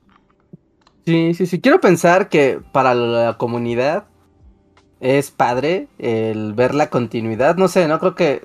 [1.07, 1.61] Sí, sí, sí.
[1.61, 4.05] Quiero pensar que para la comunidad
[5.01, 7.57] es padre el ver la continuidad.
[7.57, 8.43] No sé, no creo que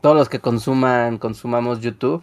[0.00, 2.22] todos los que consuman, consumamos YouTube,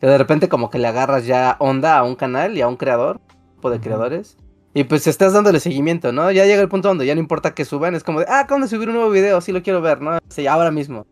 [0.00, 2.76] que de repente como que le agarras ya onda a un canal y a un
[2.76, 3.20] creador,
[3.56, 4.36] tipo de creadores.
[4.74, 6.30] Y pues estás dándole seguimiento, ¿no?
[6.30, 8.62] Ya llega el punto donde ya no importa que suban, es como de, ah, acaban
[8.62, 10.18] de subir un nuevo video, sí lo quiero ver, ¿no?
[10.28, 11.06] Sí, ahora mismo.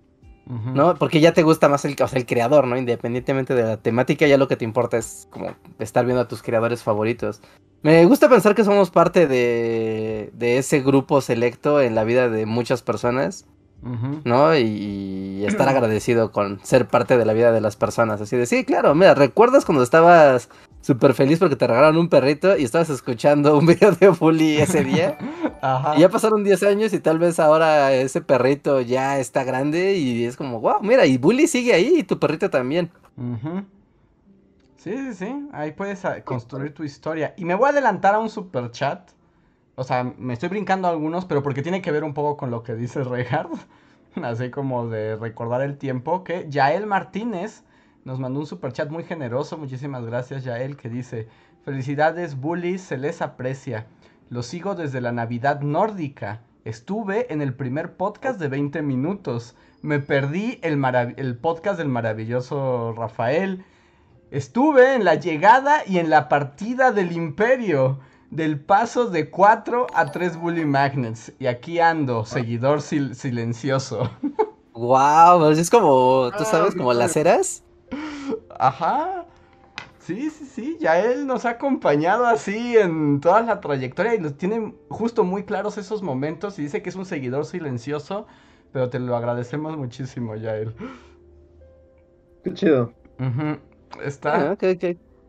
[0.46, 0.94] ¿No?
[0.96, 2.76] Porque ya te gusta más el, o sea, el creador, ¿no?
[2.76, 6.42] Independientemente de la temática, ya lo que te importa es como estar viendo a tus
[6.42, 7.40] creadores favoritos.
[7.82, 12.46] Me gusta pensar que somos parte de, de ese grupo selecto en la vida de
[12.46, 13.46] muchas personas.
[14.24, 14.56] ¿no?
[14.56, 18.20] Y, y estar agradecido con ser parte de la vida de las personas.
[18.20, 20.48] Así de, sí, claro, mira, ¿recuerdas cuando estabas
[20.84, 24.84] súper feliz porque te regalaron un perrito y estabas escuchando un video de Bully ese
[24.84, 25.16] día?
[25.62, 25.96] Ajá.
[25.96, 30.24] Y ya pasaron 10 años y tal vez ahora ese perrito ya está grande y
[30.24, 32.90] es como, wow, mira, y Bully sigue ahí y tu perrito también.
[34.76, 35.48] Sí, sí, sí.
[35.52, 37.32] Ahí puedes ah, construir tu historia.
[37.38, 39.10] Y me voy a adelantar a un super chat.
[39.76, 42.62] O sea, me estoy brincando algunos, pero porque tiene que ver un poco con lo
[42.62, 43.48] que dice Regard.
[44.22, 46.24] Así como de recordar el tiempo.
[46.24, 47.64] Que Yael Martínez
[48.04, 49.56] nos mandó un super chat muy generoso.
[49.58, 51.28] Muchísimas gracias, Yael, que dice:
[51.64, 53.86] Felicidades, bullies, se les aprecia.
[54.30, 56.40] Los sigo desde la Navidad nórdica.
[56.64, 59.54] Estuve en el primer podcast de 20 minutos.
[59.82, 63.64] Me perdí el, marav- el podcast del maravilloso Rafael.
[64.30, 67.98] Estuve en la llegada y en la partida del imperio.
[68.30, 71.32] Del paso de 4 a 3 Bully Magnets.
[71.38, 74.10] Y aquí ando, seguidor sil- silencioso.
[74.76, 77.62] Wow, es como, tú Ah, sabes, como las eras.
[78.58, 79.26] Ajá.
[79.98, 80.78] Sí, sí, sí.
[80.80, 85.44] Ya él nos ha acompañado así en toda la trayectoria y los tiene justo muy
[85.44, 86.58] claros esos momentos.
[86.58, 88.26] Y dice que es un seguidor silencioso.
[88.72, 90.74] Pero te lo agradecemos muchísimo, Yael.
[92.42, 92.92] Qué chido.
[94.30, 94.84] Ah, Está ok, ok.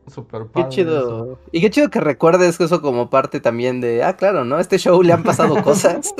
[0.08, 0.94] súper Qué padre.
[0.96, 1.10] eso.
[1.10, 1.42] chido.
[1.52, 4.58] Y qué chido que recuerdes eso como parte también de, ah, claro, ¿no?
[4.58, 6.16] A este show le han pasado cosas.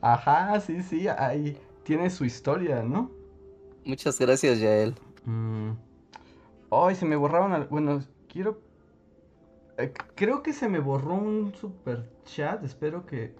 [0.00, 1.06] Ajá, sí, sí.
[1.08, 3.15] Ahí tiene su historia, ¿no?
[3.86, 4.94] Muchas gracias, Yael.
[5.24, 5.70] Mm.
[6.70, 7.52] Ay, se me borraron.
[7.52, 8.60] al- Bueno, quiero.
[9.78, 12.62] eh, creo que se me borró un super chat.
[12.64, 13.34] Espero que.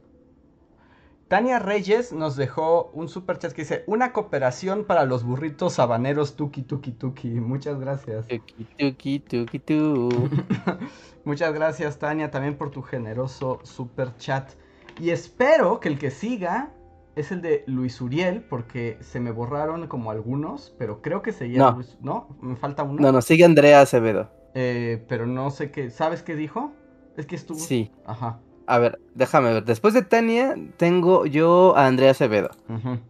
[1.29, 6.37] Tania Reyes nos dejó un super chat que dice: Una cooperación para los burritos habaneros
[6.37, 7.29] tuki tuki tuki.
[7.29, 8.29] Muchas gracias.
[8.29, 10.09] Tuki, tuki, tuki, tu.
[11.25, 14.53] Muchas gracias, Tania, también por tu generoso super chat.
[15.01, 16.71] Y espero que el que siga
[17.17, 21.59] es el de Luis Uriel, porque se me borraron como algunos, pero creo que seguía
[21.59, 21.73] No.
[21.73, 21.97] Luis.
[22.01, 22.37] ¿No?
[22.41, 23.01] Me falta uno.
[23.01, 24.31] No, no, sigue Andrea Acevedo.
[24.55, 25.91] Eh, pero no sé qué.
[25.91, 26.73] ¿Sabes qué dijo?
[27.17, 27.59] Es que estuvo.
[27.59, 27.91] Sí.
[28.05, 28.39] Ajá.
[28.67, 29.65] A ver, déjame ver.
[29.65, 32.51] Después de Tania, tengo yo a Andrea Acevedo,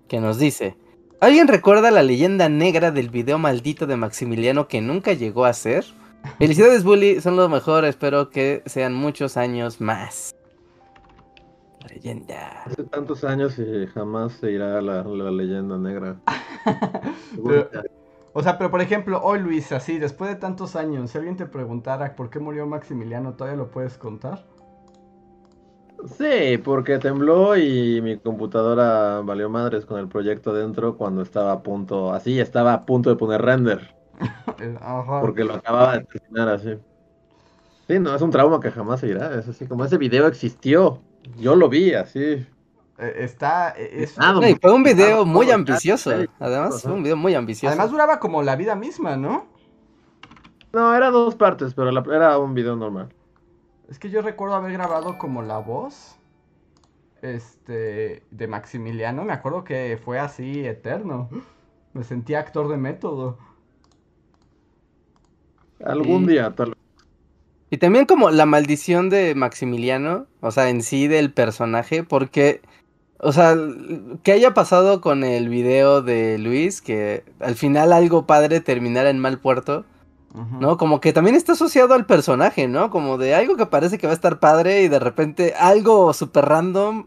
[0.07, 0.77] que nos dice:
[1.21, 5.85] ¿Alguien recuerda la leyenda negra del video maldito de Maximiliano que nunca llegó a ser?
[6.39, 7.85] Felicidades, Bully, son lo mejor.
[7.85, 10.36] Espero que sean muchos años más.
[11.87, 12.63] Leyenda.
[12.65, 16.17] Hace tantos años y jamás se irá la, la leyenda negra.
[17.45, 17.69] Pero-
[18.33, 21.47] O sea, pero por ejemplo, hoy Luis, así, después de tantos años, si alguien te
[21.47, 24.45] preguntara por qué murió Maximiliano, ¿todavía lo puedes contar?
[26.19, 31.63] Sí, porque tembló y mi computadora valió madres con el proyecto dentro cuando estaba a
[31.63, 33.95] punto, así, estaba a punto de poner render.
[34.81, 35.21] Ajá.
[35.23, 36.75] Porque lo acababa de terminar así.
[37.89, 39.35] Sí, no, es un trauma que jamás se irá.
[39.39, 41.01] Es así, como ese video existió.
[41.39, 42.47] Yo lo vi así.
[42.99, 43.75] Eh, está.
[43.77, 44.17] Eh, es...
[44.61, 46.13] fue un video muy ambicioso.
[46.39, 47.73] Además, fue un video muy ambicioso.
[47.73, 49.47] Además, duraba como la vida misma, ¿no?
[50.73, 53.09] No, era dos partes, pero era un video normal.
[53.89, 56.17] Es que yo recuerdo haber grabado como la voz.
[57.23, 58.23] Este.
[58.31, 59.25] De Maximiliano.
[59.25, 61.29] Me acuerdo que fue así eterno.
[61.93, 63.39] Me sentía actor de método.
[65.85, 66.76] Algún día, tal vez.
[67.71, 72.63] Y también como la maldición de Maximiliano, o sea, en sí del personaje, porque,
[73.19, 73.57] o sea,
[74.23, 79.19] que haya pasado con el video de Luis, que al final algo padre terminara en
[79.19, 79.85] mal puerto,
[80.61, 80.77] ¿no?
[80.77, 82.91] Como que también está asociado al personaje, ¿no?
[82.91, 86.45] Como de algo que parece que va a estar padre y de repente algo super
[86.45, 87.07] random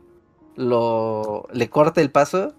[0.56, 2.54] lo le corta el paso.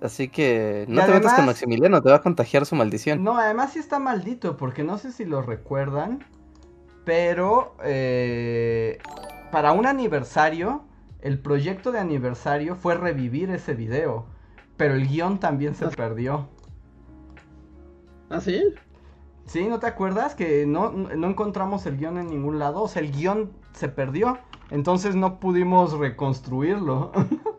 [0.00, 3.24] Así que no te metas con Maximiliano, te va a contagiar su maldición.
[3.24, 6.24] No, además sí está maldito, porque no sé si lo recuerdan,
[7.04, 8.98] pero eh,
[9.50, 10.82] para un aniversario,
[11.20, 14.26] el proyecto de aniversario fue revivir ese video,
[14.76, 15.90] pero el guion también se ah.
[15.94, 16.48] perdió.
[18.30, 18.62] ¿Ah, sí?
[19.46, 22.82] Sí, ¿no te acuerdas que no, no encontramos el guion en ningún lado?
[22.82, 24.38] O sea, el guion se perdió.
[24.70, 27.12] Entonces no pudimos reconstruirlo.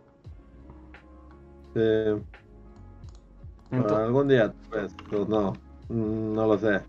[3.72, 5.54] algún día, pues, pues no.
[5.90, 6.82] Mm, no lo sé.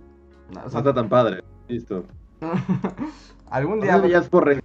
[0.53, 1.43] No, está tan padre.
[1.69, 2.05] Listo.
[3.51, 4.06] algún día.
[4.06, 4.62] ya es por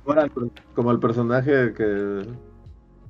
[0.74, 2.26] como el personaje que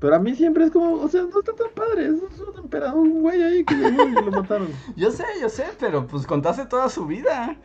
[0.02, 2.98] pero a mí siempre es como, o sea, no está tan padre, es un emperador,
[2.98, 4.70] un güey ahí que llegó y lo mataron.
[4.96, 7.56] yo sé, yo sé, pero pues contaste toda su vida.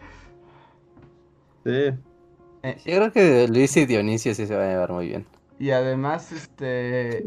[1.65, 1.95] Sí.
[2.63, 5.27] Eh, yo creo que Luis y Dionisio sí se van a llevar muy bien.
[5.59, 7.25] Y además, este,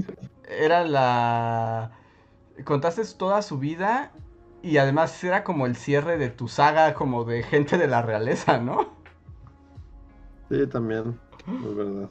[0.47, 1.89] era la...
[2.63, 4.11] Contaste toda su vida
[4.61, 8.59] y además era como el cierre de tu saga como de gente de la realeza,
[8.59, 8.98] ¿no?
[10.49, 12.09] Sí, también, es verdad.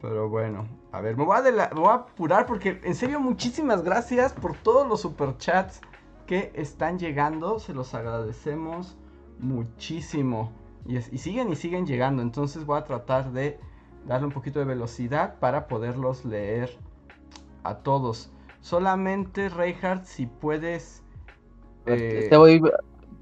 [0.00, 4.88] Pero bueno, a ver, me voy a, apurar porque en serio muchísimas gracias por todos
[4.88, 5.82] los superchats
[6.26, 7.58] que están llegando.
[7.58, 8.96] Se los agradecemos
[9.38, 10.52] muchísimo.
[10.86, 12.22] Y, y, siguen y siguen llegando.
[12.22, 13.60] Entonces voy a tratar de
[14.06, 16.78] darle un poquito de velocidad para poderlos leer
[17.62, 18.32] a todos.
[18.60, 21.02] Solamente, Reinhardt, si puedes...
[21.86, 22.62] Eh, te voy,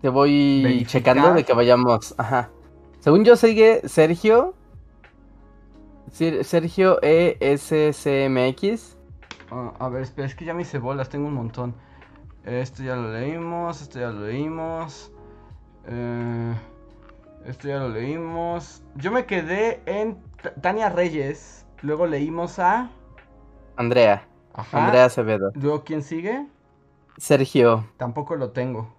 [0.00, 2.14] te voy checando de que vayamos.
[2.18, 2.50] Ajá.
[3.00, 4.54] Según yo sigue Sergio,
[6.10, 8.96] Sergio ESCMX.
[9.50, 11.74] Ah, a ver, espera, es que ya me hice bolas, tengo un montón.
[12.44, 15.12] Esto ya lo leímos, esto ya lo leímos.
[15.86, 16.54] Eh,
[17.46, 18.82] esto ya lo leímos.
[18.96, 20.18] Yo me quedé en
[20.60, 21.66] Tania Reyes.
[21.82, 22.90] Luego leímos a.
[23.76, 24.26] Andrea.
[24.72, 25.52] Andrea Acevedo.
[25.54, 26.46] Luego, ¿quién sigue?
[27.16, 27.86] Sergio.
[27.96, 28.92] Tampoco lo tengo.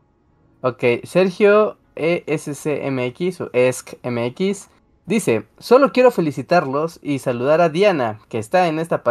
[0.61, 4.69] Ok, Sergio ESCMX o ESCMX
[5.09, 9.01] Dice, solo quiero felicitarlos y saludar a Diana, que está en esta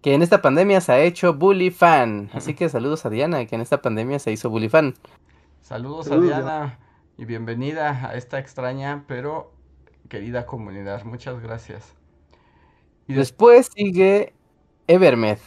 [0.00, 2.30] que en esta pandemia se ha hecho bully fan.
[2.32, 4.94] Así que saludos a Diana, que en esta pandemia se hizo bully fan.
[5.60, 6.78] Saludos a Diana
[7.18, 9.52] y bienvenida a esta extraña pero
[10.08, 11.04] querida comunidad.
[11.04, 11.94] Muchas gracias.
[13.06, 14.32] Y después sigue
[14.86, 15.38] Evermed.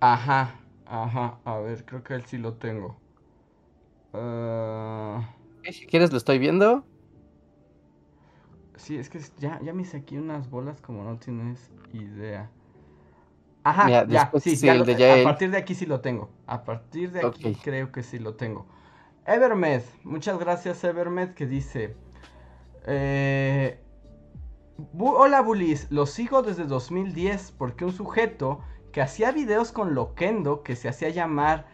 [0.00, 1.38] Ajá, ajá.
[1.44, 2.96] A ver, creo que él sí lo tengo.
[4.14, 5.28] Ah.
[5.64, 6.84] Si quieres lo estoy viendo.
[8.76, 12.50] Sí, es que ya, ya me hice aquí unas bolas como no tienes idea.
[13.62, 16.30] Ajá, ya, sí, a partir de aquí sí lo tengo.
[16.46, 18.66] A partir de aquí creo que sí lo tengo.
[19.26, 21.94] Evermed, muchas gracias Evermed que dice...
[22.86, 23.78] Eh,
[24.98, 28.60] hola Bullies, lo sigo desde 2010 porque un sujeto
[28.92, 31.66] que hacía videos con Loquendo, que se hacía llamar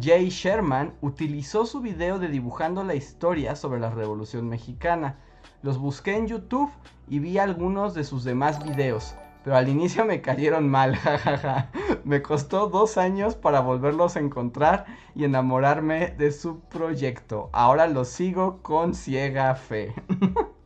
[0.00, 5.16] Jay Sherman, utilizó su video de dibujando la historia sobre la Revolución Mexicana.
[5.62, 6.70] Los busqué en YouTube
[7.08, 9.14] y vi algunos de sus demás videos,
[9.44, 11.70] pero al inicio me cayeron mal, jajaja.
[12.04, 17.48] me costó dos años para volverlos a encontrar y enamorarme de su proyecto.
[17.52, 19.94] Ahora los sigo con ciega fe.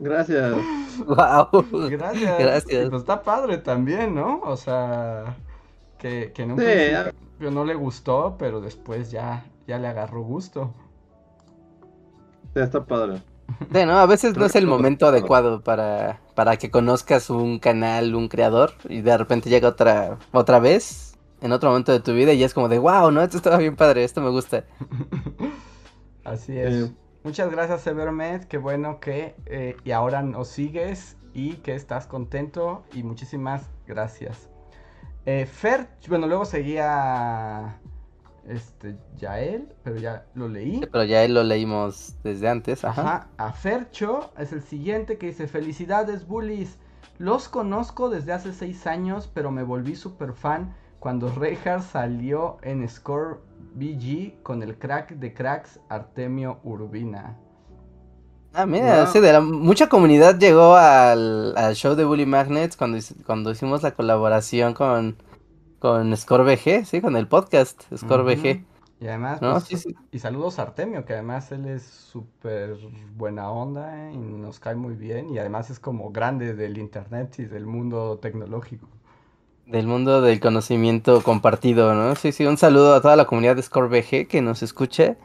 [0.00, 0.56] Gracias.
[1.06, 1.88] Wow.
[1.90, 2.38] Gracias.
[2.38, 2.90] Gracias.
[2.90, 4.40] Pues está padre también, ¿no?
[4.40, 5.36] O sea,
[6.04, 10.74] que, que nunca no le gustó, pero después ya, ya le agarró gusto.
[12.52, 13.22] Sí, está padre.
[13.72, 13.98] Sí, ¿no?
[13.98, 18.72] A veces no es el momento adecuado para, para que conozcas un canal, un creador,
[18.86, 21.16] y de repente llega otra, otra vez.
[21.40, 23.22] en otro momento de tu vida y es como de, wow, ¿no?
[23.22, 24.64] Esto estaba bien padre, esto me gusta.
[26.24, 26.92] Así es.
[27.22, 28.44] Muchas gracias, Severmed.
[28.44, 32.84] Qué bueno que eh, y ahora nos sigues y que estás contento.
[32.92, 34.53] Y muchísimas gracias.
[35.26, 37.78] Eh, Fer, bueno, luego seguía
[38.46, 40.80] este Yael, pero ya lo leí.
[40.92, 42.84] pero ya él lo leímos desde antes.
[42.84, 43.00] Ajá.
[43.02, 43.28] Ajá.
[43.38, 46.78] A Fercho es el siguiente que dice: Felicidades, bullies.
[47.18, 52.86] Los conozco desde hace seis años, pero me volví super fan cuando Reinhardt salió en
[52.88, 53.40] Score
[53.74, 57.38] BG con el crack de cracks Artemio Urbina.
[58.54, 63.50] Ah, mira, sí, de la, mucha comunidad llegó al, show de Bully Magnets cuando, cuando
[63.50, 65.16] hicimos la colaboración con,
[65.80, 68.64] con Score BG, sí, con el podcast Score BG.
[69.00, 72.76] Y además, pues, y saludos a Artemio, que además él es súper
[73.16, 74.12] buena onda ¿eh?
[74.14, 78.18] y nos cae muy bien y además es como grande del internet y del mundo
[78.22, 78.88] tecnológico.
[79.66, 82.14] Del mundo del conocimiento compartido, ¿no?
[82.14, 85.16] Sí, sí, un saludo a toda la comunidad de ScoreBG que nos escucha.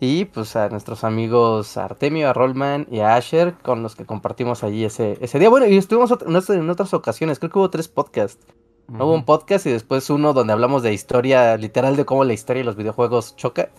[0.00, 4.64] Y pues a nuestros amigos Artemio, a Rollman y a Asher, con los que compartimos
[4.64, 5.48] allí ese, ese día.
[5.48, 6.12] Bueno, y estuvimos
[6.50, 8.46] en otras ocasiones, creo que hubo tres podcasts.
[8.86, 12.60] Hubo un podcast y después uno donde hablamos de historia, literal de cómo la historia
[12.60, 13.70] y los videojuegos choca.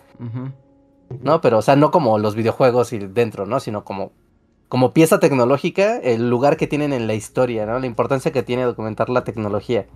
[1.20, 3.60] No, pero o sea, no como los videojuegos y dentro, ¿no?
[3.60, 4.12] Sino como
[4.68, 7.78] como pieza tecnológica el lugar que tienen en la historia, ¿no?
[7.78, 9.86] La importancia que tiene documentar la tecnología.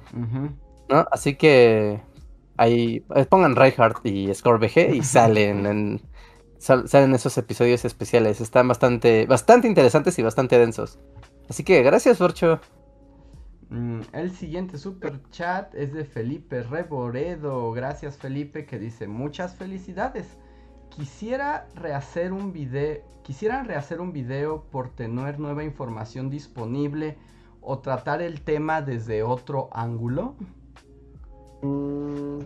[0.88, 1.06] ¿No?
[1.10, 2.00] Así que
[2.60, 6.00] ahí eh, pongan Reinhardt y ScoreBG y salen en,
[6.58, 8.40] salen esos episodios especiales.
[8.40, 10.98] Están bastante, bastante interesantes y bastante densos.
[11.48, 12.60] Así que gracias, Forcho.
[13.70, 17.72] Mm, el siguiente super chat es de Felipe Reboredo.
[17.72, 20.36] Gracias, Felipe, que dice muchas felicidades.
[20.90, 27.16] Quisiera rehacer un video, quisieran rehacer un video por tener nueva información disponible
[27.62, 30.34] o tratar el tema desde otro ángulo.
[31.62, 32.40] Mm.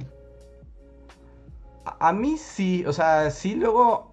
[2.01, 4.13] A, mí sí, o sea, sí luego,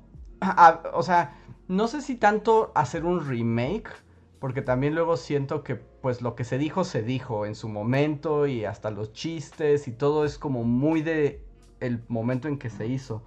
[0.94, 1.38] o sea,
[1.68, 3.90] no sé si tanto hacer un remake,
[4.40, 8.48] porque también luego siento que pues lo que se dijo se dijo en su momento
[8.48, 11.46] y hasta los chistes y todo es como muy de
[11.80, 13.24] el momento en que se hizo.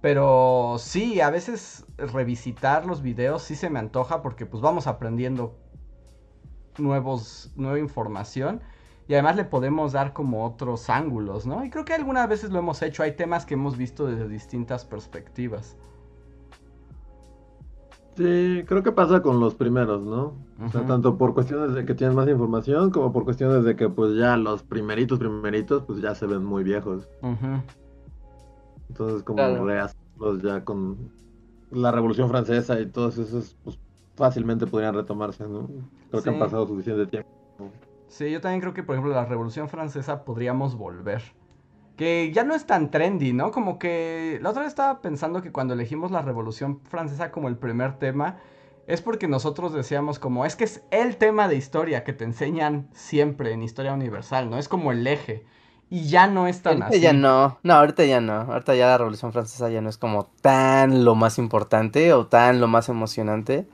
[0.00, 5.58] Pero sí, a veces revisitar los videos sí se me antoja porque pues vamos aprendiendo
[6.78, 8.62] nuevos, nueva información
[9.08, 11.64] y además le podemos dar como otros ángulos, ¿no?
[11.64, 14.84] Y creo que algunas veces lo hemos hecho, hay temas que hemos visto desde distintas
[14.84, 15.76] perspectivas.
[18.18, 20.34] Sí, creo que pasa con los primeros, ¿no?
[20.62, 23.88] O sea, tanto por cuestiones de que tienen más información como por cuestiones de que
[23.88, 27.08] pues ya los primeritos, primeritos, pues ya se ven muy viejos.
[28.88, 30.38] Entonces, como claro.
[30.42, 31.12] ya con
[31.70, 33.78] la Revolución Francesa y todos esos, pues
[34.16, 35.70] fácilmente podrían retomarse, ¿no?
[36.10, 37.37] Creo que han pasado suficiente tiempo.
[38.08, 41.22] Sí, yo también creo que, por ejemplo, la Revolución Francesa podríamos volver.
[41.96, 43.50] Que ya no es tan trendy, ¿no?
[43.50, 47.56] Como que la otra vez estaba pensando que cuando elegimos la Revolución Francesa como el
[47.56, 48.38] primer tema,
[48.86, 52.88] es porque nosotros decíamos como, es que es el tema de historia que te enseñan
[52.92, 54.58] siempre en Historia Universal, ¿no?
[54.58, 55.44] Es como el eje.
[55.90, 58.32] Y ya no es tan ahorita ya no, no, ahorita ya no.
[58.32, 62.60] Ahorita ya la Revolución Francesa ya no es como tan lo más importante o tan
[62.60, 63.66] lo más emocionante.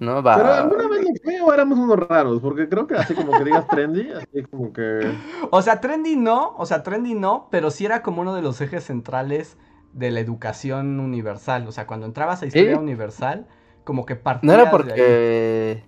[0.00, 0.22] ¿No?
[0.22, 0.36] Va...
[0.36, 3.44] Pero alguna vez lo fue o éramos unos raros, porque creo que así como que
[3.44, 5.12] digas trendy, así como que...
[5.50, 8.60] O sea, trendy no, o sea, trendy no, pero sí era como uno de los
[8.60, 9.56] ejes centrales
[9.92, 11.66] de la educación universal.
[11.66, 13.46] O sea, cuando entrabas a historia universal,
[13.84, 15.84] como que partías No era porque...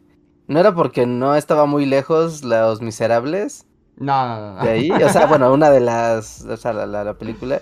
[0.48, 3.66] No era porque no estaba muy lejos Los Miserables
[3.96, 4.64] no, no, no.
[4.64, 7.60] De ahí, o sea, bueno, una de las, o sea, la, la, película.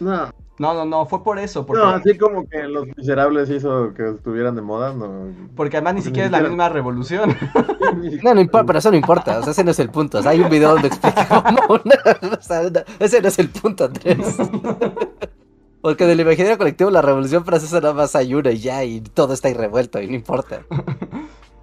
[0.00, 0.30] No.
[0.58, 1.64] No, no, no, fue por eso.
[1.64, 1.82] Porque...
[1.82, 5.32] No, así como que Los Miserables hizo que estuvieran de moda, no.
[5.54, 7.36] Porque además ni siquiera es la misma revolución.
[8.22, 10.18] no, no importa, pero eso no importa, o sea, ese no es el punto.
[10.18, 11.26] O sea, hay un video donde explica
[11.56, 12.62] cómo o sea,
[12.98, 14.36] ese no es el punto, Andrés.
[15.80, 19.32] Porque del imaginario colectivo la revolución francesa nada más hay una y ya, y todo
[19.32, 20.62] está ahí revuelto y no importa.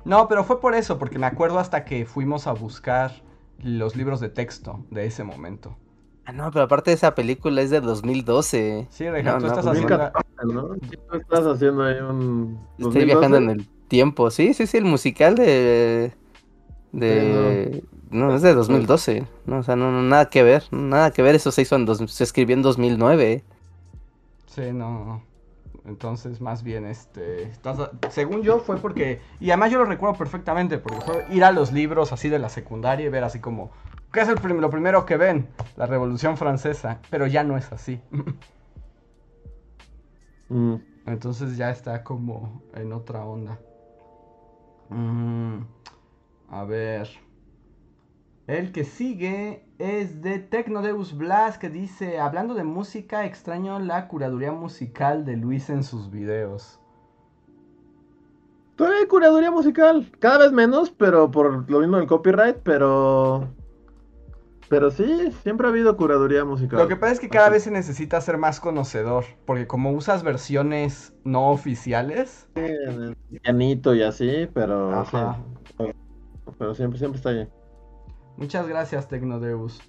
[0.05, 3.11] No, pero fue por eso, porque me acuerdo hasta que fuimos a buscar
[3.61, 5.75] los libros de texto de ese momento.
[6.25, 8.87] Ah, no, pero aparte de esa película es de 2012.
[8.89, 10.11] Sí, Reja, tú estás haciendo...
[10.43, 10.67] ¿no?
[11.11, 12.59] Tú estás haciendo ahí un...
[12.79, 16.13] Estoy viajando en el tiempo, sí, sí, sí, el musical de...
[16.91, 17.83] de...
[18.09, 18.35] no.
[18.35, 21.61] es de 2012, no, o sea, no, nada que ver, nada que ver, eso se
[21.61, 23.43] hizo en, dos, se escribió en 2009.
[24.47, 25.23] Sí, no, no.
[25.85, 27.51] Entonces, más bien, este,
[28.09, 31.71] según yo fue porque, y además yo lo recuerdo perfectamente, porque fue ir a los
[31.71, 33.69] libros así de la secundaria y ver así como,
[34.15, 35.49] ¿qué es el lo primero que ven?
[35.75, 38.01] La Revolución Francesa, pero ya no es así.
[40.47, 40.75] Mm.
[41.07, 43.59] Entonces ya está como en otra onda.
[44.89, 45.61] Mm,
[46.51, 47.09] a ver.
[48.45, 54.51] El que sigue es de Tecnodeus Blas que dice, hablando de música, extraño la curaduría
[54.51, 56.79] musical de Luis en sus videos.
[58.75, 63.49] Todavía hay curaduría musical, cada vez menos, pero por lo mismo del copyright, pero...
[64.67, 66.79] Pero sí, siempre ha habido curaduría musical.
[66.79, 70.23] Lo que pasa es que cada vez se necesita ser más conocedor, porque como usas
[70.23, 72.47] versiones no oficiales...
[73.43, 74.93] Pianito y así, pero...
[74.93, 75.37] Ajá.
[75.77, 75.85] sí.
[76.57, 77.47] Pero siempre, siempre está ahí.
[78.37, 79.81] Muchas gracias, Tecnodeus.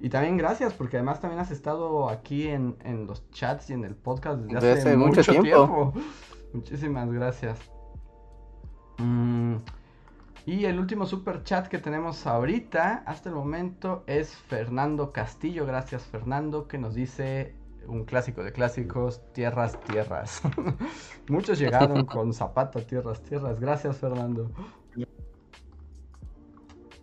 [0.00, 3.84] Y también gracias, porque además también has estado aquí en, en los chats y en
[3.84, 5.48] el podcast desde hace, Desde hace mucho, mucho tiempo.
[5.48, 5.92] tiempo.
[6.52, 7.58] Muchísimas gracias.
[8.98, 9.56] Mm,
[10.48, 15.66] y el último super chat que tenemos ahorita, hasta el momento, es Fernando Castillo.
[15.66, 17.54] Gracias, Fernando, que nos dice
[17.86, 20.40] un clásico de clásicos, tierras, tierras.
[21.28, 23.60] Muchos llegaron con zapato, tierras, tierras.
[23.60, 24.50] Gracias, Fernando.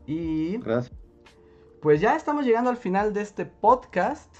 [0.08, 0.98] Y Gracias.
[1.84, 4.38] pues ya estamos llegando al final de este podcast.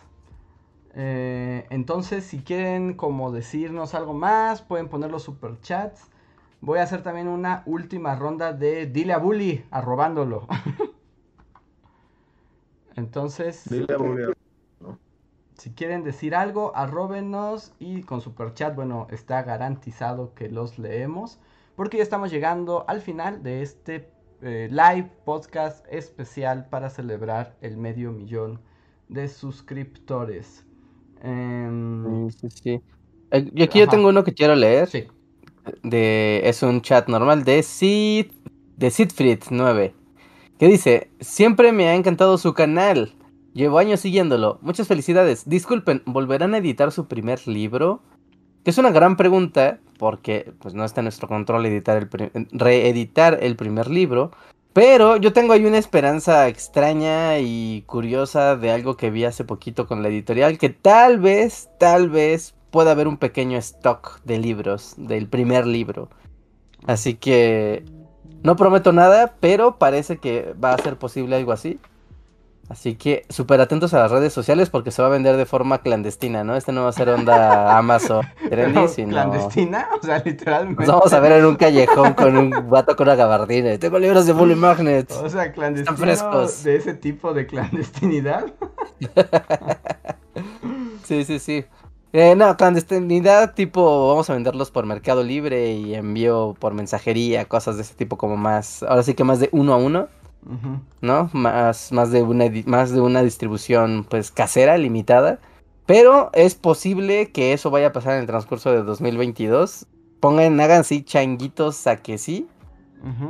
[0.96, 6.10] Eh, entonces, si quieren como decirnos algo más, pueden poner los superchats.
[6.66, 10.48] Voy a hacer también una última ronda de Dile a Bully, arrobándolo.
[12.96, 14.34] Entonces, Dile a Bully.
[15.54, 21.40] si quieren decir algo, arróbenos y con superchat, bueno, está garantizado que los leemos.
[21.76, 24.10] Porque ya estamos llegando al final de este
[24.42, 28.60] eh, live podcast especial para celebrar el medio millón
[29.08, 30.66] de suscriptores.
[31.22, 32.82] Em, Sí, sí, sí.
[33.30, 34.88] Eh, Y aquí yo tengo uno que quiero leer.
[34.88, 35.06] sí.
[35.84, 38.28] De es un chat normal de Sid
[38.78, 39.94] de Sidfried9
[40.60, 43.14] que dice, "Siempre me ha encantado su canal.
[43.54, 44.60] Llevo años siguiéndolo.
[44.62, 45.48] Muchas felicidades.
[45.48, 48.02] Disculpen, ¿volverán a editar su primer libro?"
[48.64, 53.40] Que es una gran pregunta porque pues no está en nuestro control editar el reeditar
[53.42, 54.32] el primer libro,
[54.74, 59.88] pero yo tengo ahí una esperanza extraña y curiosa de algo que vi hace poquito
[59.88, 64.96] con la editorial que tal vez, tal vez pueda haber un pequeño stock de libros
[64.98, 66.10] del primer libro.
[66.86, 67.86] Así que
[68.44, 71.80] no prometo nada, pero parece que va a ser posible algo así.
[72.68, 75.78] Así que súper atentos a las redes sociales porque se va a vender de forma
[75.84, 76.58] clandestina, ¿no?
[76.58, 79.12] Este no va a ser onda Amazon trendy, sino...
[79.12, 79.88] ¿Clandestina?
[79.98, 80.82] O sea, literalmente.
[80.82, 83.78] Nos vamos a ver en un callejón con un vato con una gabardina.
[83.78, 85.10] Tengo libros de Bully Magnet.
[85.14, 86.62] O sea, clandestino frescos.
[86.66, 88.48] de ese tipo de clandestinidad.
[91.06, 91.66] Sí, sí, sí.
[92.18, 97.76] Eh, no, clandestinidad tipo, vamos a venderlos por Mercado Libre y envío por mensajería, cosas
[97.76, 100.08] de ese tipo como más, ahora sí que más de uno a uno.
[101.02, 101.30] ¿no?
[101.34, 105.40] Más, más de una, más de una distribución pues casera, limitada.
[105.86, 109.86] Pero es posible que eso vaya a pasar en el transcurso de 2022.
[110.22, 112.48] Pongan, hagan sí changuitos a que sí.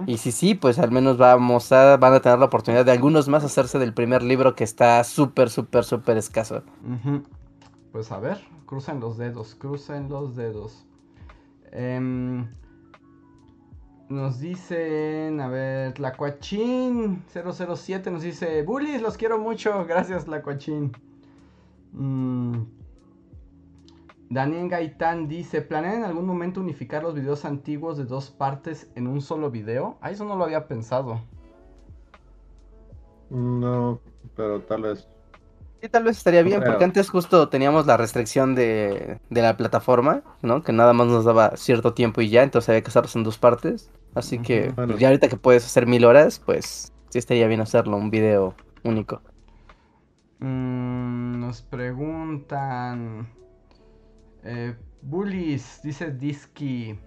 [0.06, 3.28] Y si sí, pues al menos vamos a, van a tener la oportunidad de algunos
[3.30, 6.62] más hacerse del primer libro que está súper, súper, súper escaso.
[6.88, 7.24] Ujú.
[7.96, 10.86] Pues a ver, crucen los dedos, crucen los dedos.
[11.72, 12.46] Em,
[14.10, 20.92] nos dicen, a ver, Tlacuachín 007 nos dice, Bullies, los quiero mucho, gracias Tlacuachín.
[21.94, 22.64] Mm.
[24.30, 29.08] Daniel Gaitán dice, ¿planean en algún momento unificar los videos antiguos de dos partes en
[29.08, 29.98] un solo video?
[30.02, 31.22] Ah, eso no lo había pensado.
[33.30, 34.02] No,
[34.36, 35.15] pero tal vez.
[35.86, 40.24] Sí, tal vez estaría bien, porque antes justo teníamos la restricción de, de la plataforma,
[40.42, 40.64] ¿no?
[40.64, 43.38] Que nada más nos daba cierto tiempo y ya, entonces había que hacerlos en dos
[43.38, 43.92] partes.
[44.16, 44.66] Así que, Ujú.
[44.74, 44.98] pues, Bueno.
[44.98, 49.22] ya ahorita que puedes hacer mil horas, pues sí estaría bien hacerlo, un video único.
[50.40, 53.30] Mm, nos preguntan.
[54.44, 56.98] Eh, Bullies, dice Disky.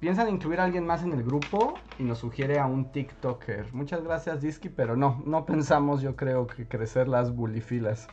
[0.00, 1.74] ¿Piensan incluir a alguien más en el grupo?
[1.98, 3.66] Y nos sugiere a un TikToker.
[3.74, 8.08] Muchas gracias, Disky, pero no, no pensamos, yo creo, que crecer las bulifilas.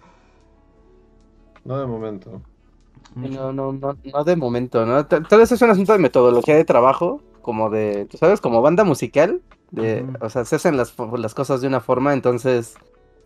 [1.64, 2.42] No de momento.
[3.16, 5.06] No, no, no, no de momento, ¿no?
[5.06, 8.84] Tal vez es un asunto de metodología de trabajo, como de, tú sabes, como banda
[8.84, 9.42] musical,
[9.72, 10.92] de, o sea, se hacen las,
[11.34, 12.76] cosas de una forma, entonces,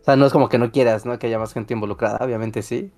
[0.02, 1.18] o sea, no es como que no quieras, ¿no?
[1.18, 2.92] Que haya más gente involucrada, obviamente sí,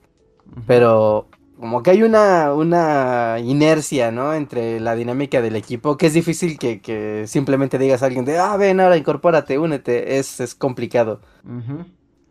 [0.67, 1.27] pero
[1.59, 4.35] como que hay una, una inercia, ¿no?
[4.35, 8.39] Entre la dinámica del equipo, que es difícil que, que simplemente digas a alguien de,
[8.39, 11.21] ah, ven, ahora incorpórate, únete, es, es complicado.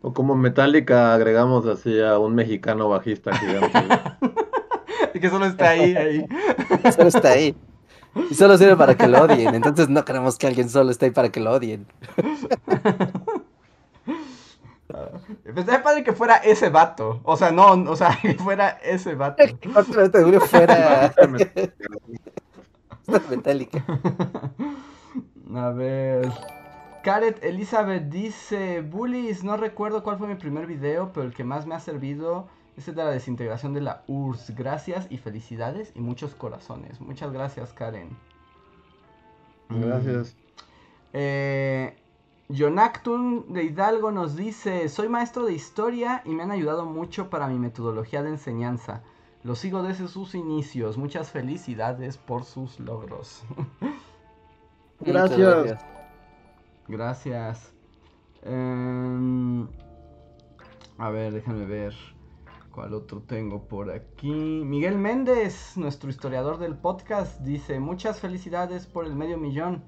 [0.02, 3.78] O como Metallica agregamos así a un mexicano bajista gigante.
[5.14, 6.26] Y que solo está ahí, ahí.
[6.94, 7.56] Solo está ahí.
[8.30, 9.54] Y solo sirve para que lo odien.
[9.54, 11.86] Entonces no queremos que alguien solo esté ahí para que lo odien.
[15.42, 17.20] Pues estaría padre que fuera ese vato.
[17.24, 19.42] O sea, no, o sea, que fuera ese vato.
[19.74, 21.12] Justamente Julio fuera
[23.30, 23.84] metálica.
[25.54, 26.30] A ver.
[27.02, 31.66] Caret Elizabeth dice, Bullies, no recuerdo cuál fue mi primer video, pero el que más
[31.66, 32.48] me ha servido
[32.78, 34.54] es el de la desintegración de la URSS.
[34.54, 37.00] Gracias y felicidades y muchos corazones.
[37.00, 38.16] Muchas gracias, Karen.
[39.68, 40.34] Gracias.
[41.12, 41.94] Eh,
[42.48, 47.48] Jonactun de Hidalgo nos dice, soy maestro de historia y me han ayudado mucho para
[47.48, 49.02] mi metodología de enseñanza.
[49.42, 50.98] Lo sigo desde sus inicios.
[50.98, 53.42] Muchas felicidades por sus logros.
[55.00, 55.84] Gracias.
[56.88, 57.72] Gracias.
[58.42, 59.66] Em,
[60.98, 61.94] a ver, déjame ver.
[62.70, 64.32] ¿Cuál otro tengo por aquí?
[64.32, 69.84] Miguel Méndez, nuestro historiador del podcast, dice, muchas felicidades por el medio millón.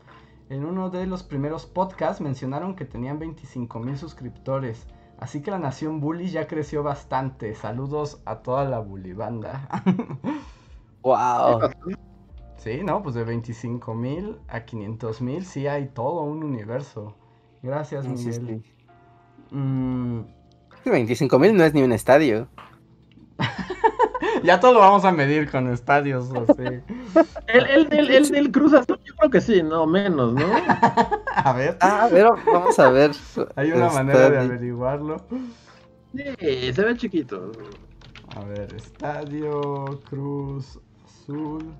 [0.48, 4.86] En uno de los primeros podcasts mencionaron que tenían 25 mil suscriptores.
[5.18, 7.54] Así que la nación Bully ya creció bastante.
[7.54, 9.68] Saludos a toda la Bully banda.
[11.02, 11.60] Wow.
[12.56, 17.14] sí, no, pues de 25 mil a 500 mil sí hay todo un universo.
[17.62, 18.64] Gracias, Sí, sí, Miguel.
[18.64, 19.54] sí.
[19.54, 20.20] Mm,
[20.84, 22.48] 25 mil no es ni un estadio.
[24.42, 26.64] ya todo lo vamos a medir con estadios así.
[27.46, 30.46] El, el, del- el del Cruz Azul, creo que sí, no, menos, ¿no?
[31.34, 33.10] A ver, Ah, pero vamos a ver.
[33.56, 35.24] hay una manera de averiguarlo.
[36.14, 37.52] Sí, se ve chiquito.
[38.34, 41.72] A ver, estadio, Cruz, Azul,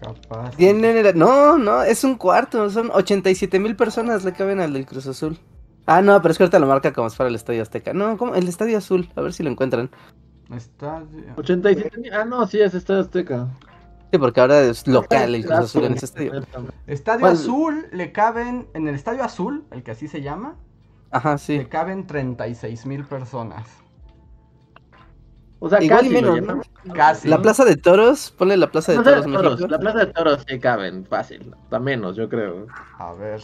[0.00, 0.50] capaz.
[0.56, 2.70] Tienen el- No, no, es un cuarto.
[2.70, 5.38] Son 87 mil personas le caben al del Cruz Azul.
[5.86, 7.92] Ah, no, pero es que ahorita lo marca como si fuera el Estadio Azteca.
[7.92, 8.34] No, ¿cómo?
[8.34, 9.08] El Estadio Azul.
[9.16, 9.90] A ver si lo encuentran.
[10.54, 11.24] Estadio.
[11.36, 12.12] 87 mil.
[12.12, 13.48] Ah, no, sí, es Estadio Azteca.
[14.10, 16.32] Sí, porque ahora es local el Cruz Azul en ese estadio.
[16.86, 17.32] Estadio ¿Cuál?
[17.32, 20.56] Azul le caben, en el Estadio Azul, el que así se llama,
[21.10, 21.64] Ajá, le sí.
[21.66, 23.68] caben 36 mil personas.
[25.60, 26.62] O sea, Igual y casi menos, llenan.
[26.94, 27.28] Casi.
[27.28, 29.98] La Plaza de Toros, ponle la Plaza de La Plaza Toros de Toros, la Plaza
[29.98, 31.54] de Toros sí caben, fácil.
[31.64, 32.66] Hasta menos, yo creo.
[32.98, 33.42] A ver.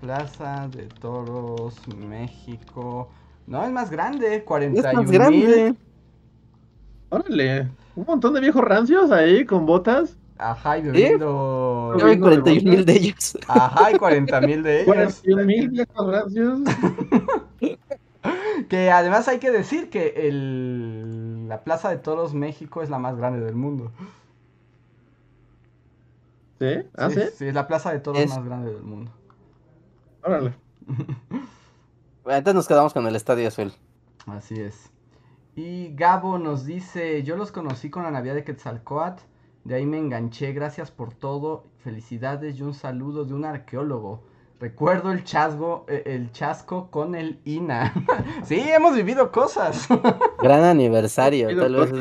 [0.00, 3.10] Plaza de Toros, México.
[3.46, 5.74] No, es más grande, Es 41 más grande.
[7.10, 10.16] Órale, un montón de viejos rancios ahí con botas.
[10.38, 11.94] Ajá, y bebiendo.
[11.98, 13.36] Yo hay 41 mil de ellos.
[13.46, 14.86] Ajá, y 40 mil de ellos.
[14.86, 16.60] 41 mil viejos rancios.
[18.68, 21.48] Que además hay que decir que el...
[21.48, 23.90] la Plaza de Toros México es la más grande del mundo.
[26.58, 26.66] ¿Sí?
[26.96, 27.22] ¿Ah, sí?
[27.34, 29.10] sí, es la Plaza de Toros Es- más grande del mundo.
[30.22, 30.54] Órale.
[32.22, 33.72] Bueno, Entonces nos quedamos con el Estadio Azul.
[34.26, 34.89] Así es.
[35.62, 39.22] Y Gabo nos dice, yo los conocí con la Navidad de Quetzalcoatl,
[39.64, 44.22] de ahí me enganché, gracias por todo, felicidades y un saludo de un arqueólogo.
[44.58, 47.92] Recuerdo el chasgo, eh, el chasco con el INA.
[48.42, 49.86] sí, hemos vivido cosas.
[50.42, 51.92] Gran aniversario, tal vez.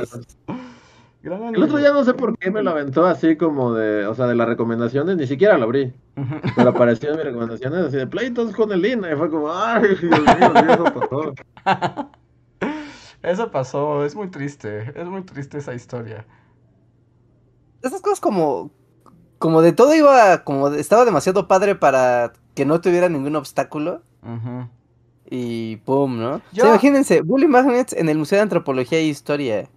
[1.22, 4.16] Gran El otro día no sé por qué me lo aventó así como de, o
[4.16, 5.94] sea, de las recomendaciones, ni siquiera lo abrí.
[6.56, 9.98] Pero apareció en mis recomendaciones así de pleitos con el INA y fue como, ay,
[10.00, 11.34] Dios mío, eso pasó.
[13.22, 16.26] Eso pasó, es muy triste, es muy triste esa historia.
[17.82, 18.72] Esas cosas como.
[19.38, 20.44] Como de todo iba.
[20.44, 24.02] Como de- estaba demasiado padre para que no tuviera ningún obstáculo.
[25.30, 26.40] Y pum, ¿no?
[26.52, 29.70] Yo- O sea, imagínense, Bully Magnets en el Museo de Antropología e Historia.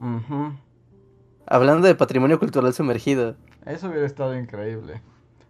[1.46, 3.36] Hablando de patrimonio cultural sumergido.
[3.66, 5.02] Eso hubiera estado increíble.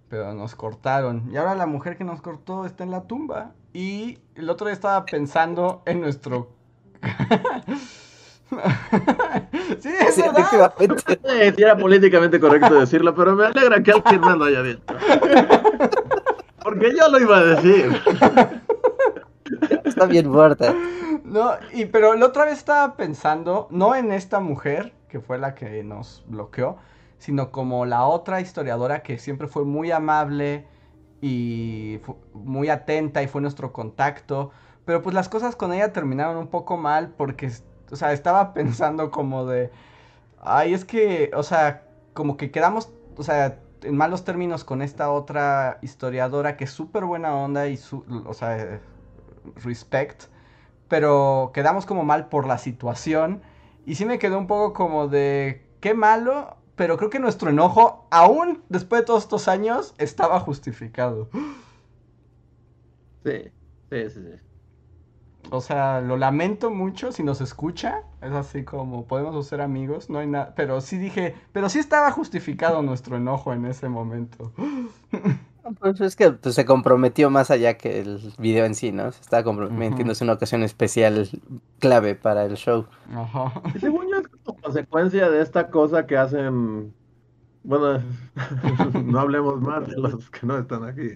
[0.08, 1.30] Pero nos cortaron.
[1.32, 3.52] Y ahora la mujer que nos cortó está en la tumba.
[3.72, 6.50] Y el otro día estaba pensando en nuestro.
[9.80, 10.72] sí, es Sí, verdad.
[10.78, 11.54] efectivamente.
[11.56, 14.82] Sí era políticamente correcto decirlo, pero me alegra que alguien más lo haya dicho.
[16.62, 18.00] Porque yo lo iba a decir.
[19.84, 20.74] Está bien muerta.
[21.24, 25.54] No, y pero la otra vez estaba pensando, no en esta mujer, que fue la
[25.54, 26.76] que nos bloqueó,
[27.18, 30.66] sino como la otra historiadora que siempre fue muy amable
[31.20, 34.50] y fu- muy atenta y fue nuestro contacto.
[34.84, 37.50] Pero pues las cosas con ella terminaron un poco mal porque,
[37.90, 39.70] o sea, estaba pensando como de,
[40.40, 45.10] ay, es que, o sea, como que quedamos, o sea, en malos términos con esta
[45.10, 48.80] otra historiadora que es súper buena onda y, su, o sea,
[49.56, 50.24] respect,
[50.88, 53.42] pero quedamos como mal por la situación
[53.86, 58.06] y sí me quedó un poco como de, qué malo, pero creo que nuestro enojo,
[58.10, 61.28] aún después de todos estos años, estaba justificado.
[63.24, 63.52] Sí,
[63.90, 64.20] sí, sí.
[64.20, 64.51] sí.
[65.52, 68.04] O sea, lo lamento mucho si nos escucha.
[68.22, 70.54] Es así como podemos ser amigos, no hay nada.
[70.56, 74.52] Pero sí dije, pero sí estaba justificado nuestro enojo en ese momento.
[75.78, 79.12] Pues es que pues, se comprometió más allá que el video en sí, ¿no?
[79.12, 81.28] Se estaba comprometiendo, es una ocasión especial
[81.78, 82.86] clave para el show.
[83.14, 83.62] Ajá.
[83.72, 86.92] Y según yo es como consecuencia de esta cosa que hacen
[87.62, 88.02] Bueno,
[89.04, 91.10] no hablemos más de los que no están aquí.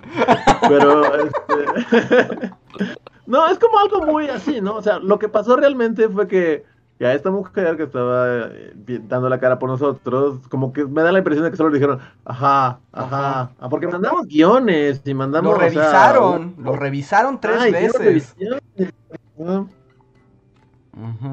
[0.68, 2.52] Pero, este...
[3.26, 4.76] no, es como algo muy así, ¿no?
[4.76, 6.64] O sea, lo que pasó realmente fue que
[7.04, 8.72] a esta mujer que estaba eh,
[9.06, 11.78] dando la cara por nosotros, como que me da la impresión de que solo le
[11.78, 15.52] dijeron, ajá, ajá, ah, porque mandamos guiones y mandamos...
[15.52, 18.34] Lo revisaron, lo revisaron tres veces.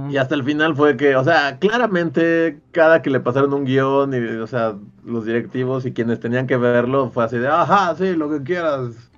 [0.09, 4.13] Y hasta el final fue que, o sea, claramente cada que le pasaron un guion
[4.13, 4.75] y, o sea,
[5.05, 9.09] los directivos y quienes tenían que verlo fue así de, ajá, sí, lo que quieras.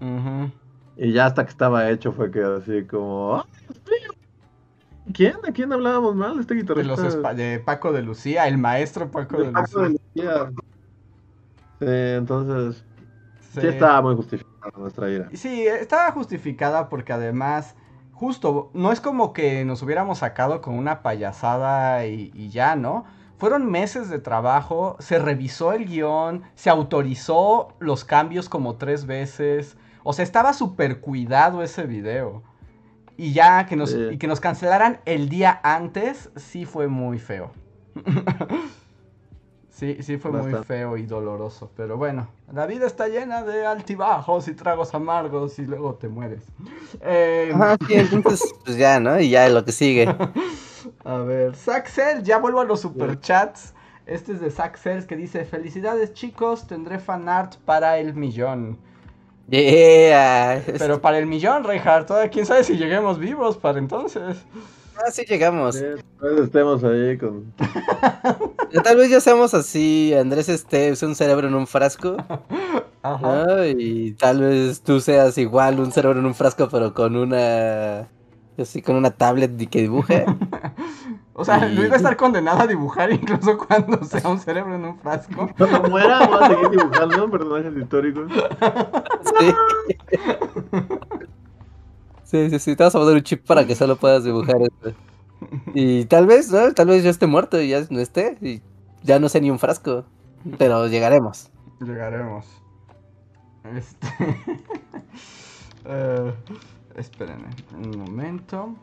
[0.97, 3.45] Y ya hasta que estaba hecho fue que así como,
[5.13, 5.35] ¿Quién?
[5.43, 6.39] ¿De quién hablábamos mal?
[6.39, 6.95] Este guitarrista.
[6.95, 9.99] De, los de Paco de Lucía, el maestro Paco de, Paco Lucía.
[10.13, 10.51] De Lucía.
[11.79, 12.83] Sí, entonces,
[13.53, 13.67] sí.
[13.67, 15.29] estaba muy justificada nuestra ira.
[15.33, 17.75] Sí, estaba justificada porque además
[18.15, 23.05] justo, no es como que nos hubiéramos sacado con una payasada y, ya, ¿no?
[23.37, 29.77] Fueron meses de trabajo, se revisó el guion, se autorizó los cambios como tres veces.
[30.07, 32.43] O sea, estaba súper cuidado ese video.
[33.17, 37.51] Y ya que nos, y que nos cancelaran el día antes, sí fue muy feo.
[39.75, 41.69] Sí, sí fue muy feo y doloroso.
[41.75, 46.43] Pero bueno, la vida está llena de altibajos y tragos amargos y luego te mueres.
[47.01, 47.53] Eh...
[47.85, 49.19] sí, entonces, pues ya, ¿no?
[49.19, 50.07] Y ya lo que sigue.
[51.03, 53.73] a ver, Saxel, ya vuelvo a los superchats.
[54.05, 58.77] Este es de Saxel que dice: Felicidades, chicos, tendré fanart para el millón.
[59.47, 60.63] Yeah.
[60.79, 64.37] Pero para el millón, Reinhardt, quién sabe si lleguemos vivos para entonces.
[64.97, 65.77] Ah, sí llegamos.
[66.19, 67.53] pues estemos ahí con.
[68.83, 72.15] Tal vez ya seamos así, Andrés esté un cerebro en un frasco.
[73.03, 73.67] Ajá.
[73.67, 78.07] Y tal vez tú seas igual un cerebro en un frasco, pero con una.
[78.57, 80.25] Así con una tablet que dibuje.
[81.33, 84.85] o sea, Luis va a estar condenado a dibujar incluso cuando sea un cerebro en
[84.85, 85.49] un frasco.
[85.57, 88.31] Cuando muera, va a seguir dibujando personajes históricos.
[89.39, 89.55] Sí.
[92.23, 94.97] Sí, sí, sí, te vas a poner un chip para que solo puedas dibujar esto.
[95.73, 96.73] Y tal vez, ¿no?
[96.73, 98.37] Tal vez yo esté muerto y ya no esté.
[98.41, 98.61] Y
[99.03, 100.05] ya no sé ni un frasco.
[100.57, 101.51] Pero llegaremos.
[101.79, 102.45] Llegaremos.
[103.63, 104.07] Este.
[105.85, 106.31] uh,
[106.95, 108.75] espérenme un momento.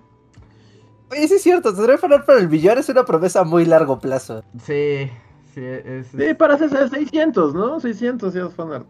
[1.10, 3.64] Oye, sí es cierto, tendré que hablar para el billar es una promesa a muy
[3.66, 4.42] largo plazo.
[4.64, 5.10] Sí,
[5.54, 6.06] sí, es.
[6.06, 7.80] Sí, para hacer 600, ¿no?
[7.80, 8.86] 600 ya es fanart.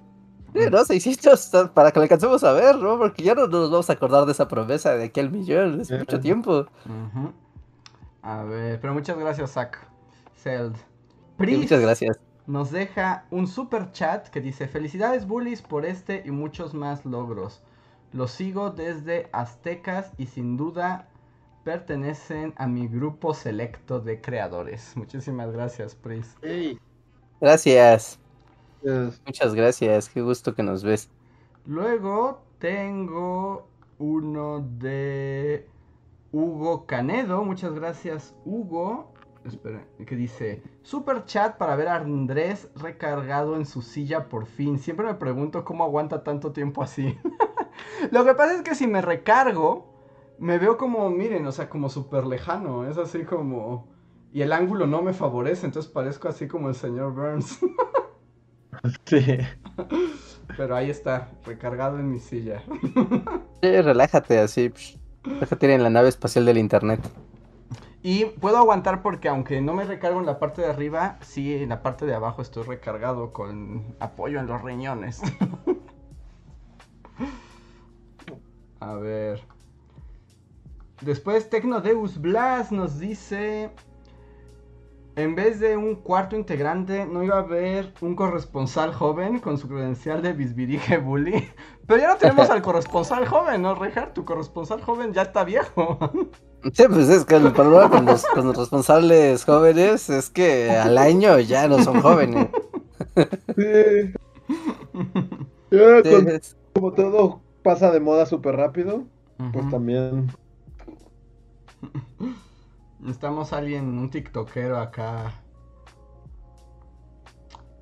[0.55, 0.85] Sí, ¿no?
[0.85, 2.99] 600 para que le alcancemos a ver, ¿no?
[2.99, 6.21] Porque ya no nos vamos a acordar de esa promesa de aquel millón, es mucho
[6.21, 6.67] tiempo.
[8.23, 9.79] A ver, pero muchas gracias, Zach.
[10.37, 10.77] Celd.
[11.39, 12.21] muchas gracias.
[12.47, 17.63] Nos deja un super chat que dice: Felicidades, bullies, por este y muchos más logros.
[18.13, 21.09] Los sigo desde Aztecas y sin duda
[21.65, 24.97] pertenecen a mi grupo selecto de creadores.
[24.97, 26.37] Muchísimas gracias, Pris.
[27.41, 28.19] Gracias.
[29.27, 31.09] Muchas gracias, qué gusto que nos ves.
[31.67, 33.69] Luego tengo
[33.99, 35.69] uno de
[36.33, 37.45] Hugo Canedo.
[37.45, 39.13] Muchas gracias, Hugo.
[39.45, 44.79] Espera, que dice: Super chat para ver a Andrés recargado en su silla por fin.
[44.79, 47.17] Siempre me pregunto cómo aguanta tanto tiempo así.
[48.11, 49.93] Lo que pasa es que si me recargo,
[50.39, 52.87] me veo como, miren, o sea, como súper lejano.
[52.87, 53.89] Es así como.
[54.33, 57.59] Y el ángulo no me favorece, entonces parezco así como el señor Burns.
[59.07, 59.39] Sí.
[60.57, 62.63] Pero ahí está, recargado en mi silla.
[63.63, 64.73] relájate así.
[65.23, 67.01] Déjate en la nave espacial del internet.
[68.03, 71.69] Y puedo aguantar porque aunque no me recargo en la parte de arriba, sí en
[71.69, 75.23] la parte de abajo estoy recargado con apoyo en los riñones.
[78.83, 79.41] A ver.
[81.03, 83.71] Después Tecnodeus Blas nos dice
[85.15, 89.69] en vez de un cuarto integrante, no iba a haber un corresponsal joven con su
[89.69, 91.49] credencial de bisbirige bully.
[91.87, 94.15] Pero ya no tenemos al corresponsal joven, ¿no, Rejar?
[94.15, 95.99] Tu corresponsal joven ya está viejo.
[96.75, 98.25] Sí, pues es que el problema con los,
[98.57, 102.47] responsables jóvenes es que al año ya no son jóvenes.
[103.57, 104.13] Sí.
[106.73, 109.05] como todo pasa de moda súper rápido,
[109.53, 110.29] pues también
[113.01, 115.33] Necesitamos a alguien, un tiktokero acá.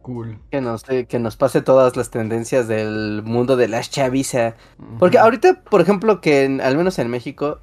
[0.00, 0.38] Cool.
[0.50, 4.54] Que nos, eh, que nos pase todas las tendencias del mundo de la chaviza.
[4.98, 7.58] Porque ahorita, por ejemplo, que al menos en México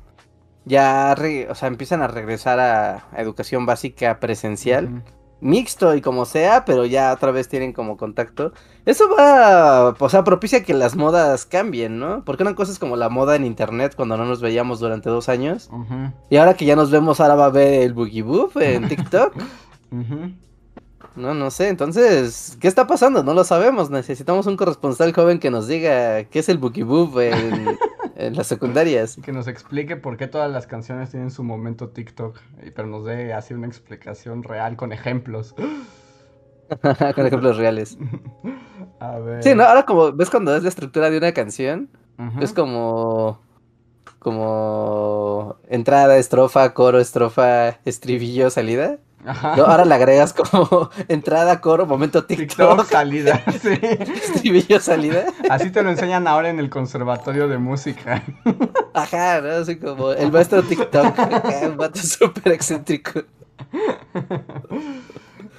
[0.66, 1.16] ya
[1.50, 5.04] o sea, empiezan a regresar a, educación básica presencial
[5.40, 8.54] mixto y como sea, pero ya otra vez tienen como contacto.
[8.86, 12.24] Eso va, o sea, propicia que las modas cambien, ¿no?
[12.24, 15.30] Porque una cosa es como la moda en internet cuando no nos veíamos durante dos
[15.30, 15.70] años.
[16.30, 19.34] Y ahora que ya nos vemos, ahora va a ver el Boogie Boop en TikTok.
[21.16, 21.70] No, no sé.
[21.70, 23.24] Entonces, ¿qué está pasando?
[23.24, 23.90] No lo sabemos.
[23.90, 27.78] Necesitamos un corresponsal joven que nos diga qué es el Bookieboob en,
[28.20, 29.18] en las secundarias.
[29.24, 32.38] Que nos explique por qué todas las canciones tienen su momento TikTok.
[32.66, 35.54] y- Pero nos dé así una explicación real con ejemplos.
[37.16, 37.98] Con ejemplos reales.
[39.00, 39.42] A ver.
[39.42, 39.64] Sí, ¿no?
[39.64, 41.90] Ahora como ves cuando es la estructura de una canción,
[42.20, 42.42] Ujú.
[42.44, 43.40] es como
[44.20, 48.98] como entrada, estrofa, coro, estrofa, estribillo, salida.
[49.28, 53.44] Ahora le agregas como entrada, coro, momento TikTok, TikTok, salida.
[53.62, 53.80] Sí.
[53.82, 55.26] estribillo, salida.
[55.50, 58.24] Así te lo enseñan ahora en el conservatorio de música.
[58.94, 59.50] Ajá, ¿no?
[59.50, 61.18] Así como el maestro TikTok,
[61.70, 63.22] un vato súper excéntrico.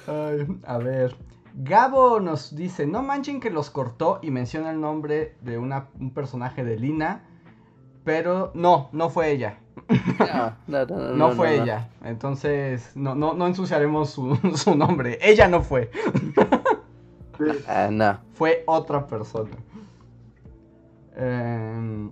[0.07, 1.15] Ay, a ver.
[1.53, 6.13] Gabo nos dice, no manchen que los cortó y menciona el nombre de una, un
[6.13, 7.23] personaje de Lina,
[8.05, 9.59] pero no, no fue ella.
[9.87, 11.63] No, no, no, no, No, fue no.
[11.63, 11.89] ella.
[12.03, 15.17] Entonces, no, no, no ensuciaremos su, su nombre.
[15.21, 15.89] Ella no fue.
[17.91, 18.19] No.
[18.33, 19.51] Fue otra persona.
[21.15, 22.11] Em,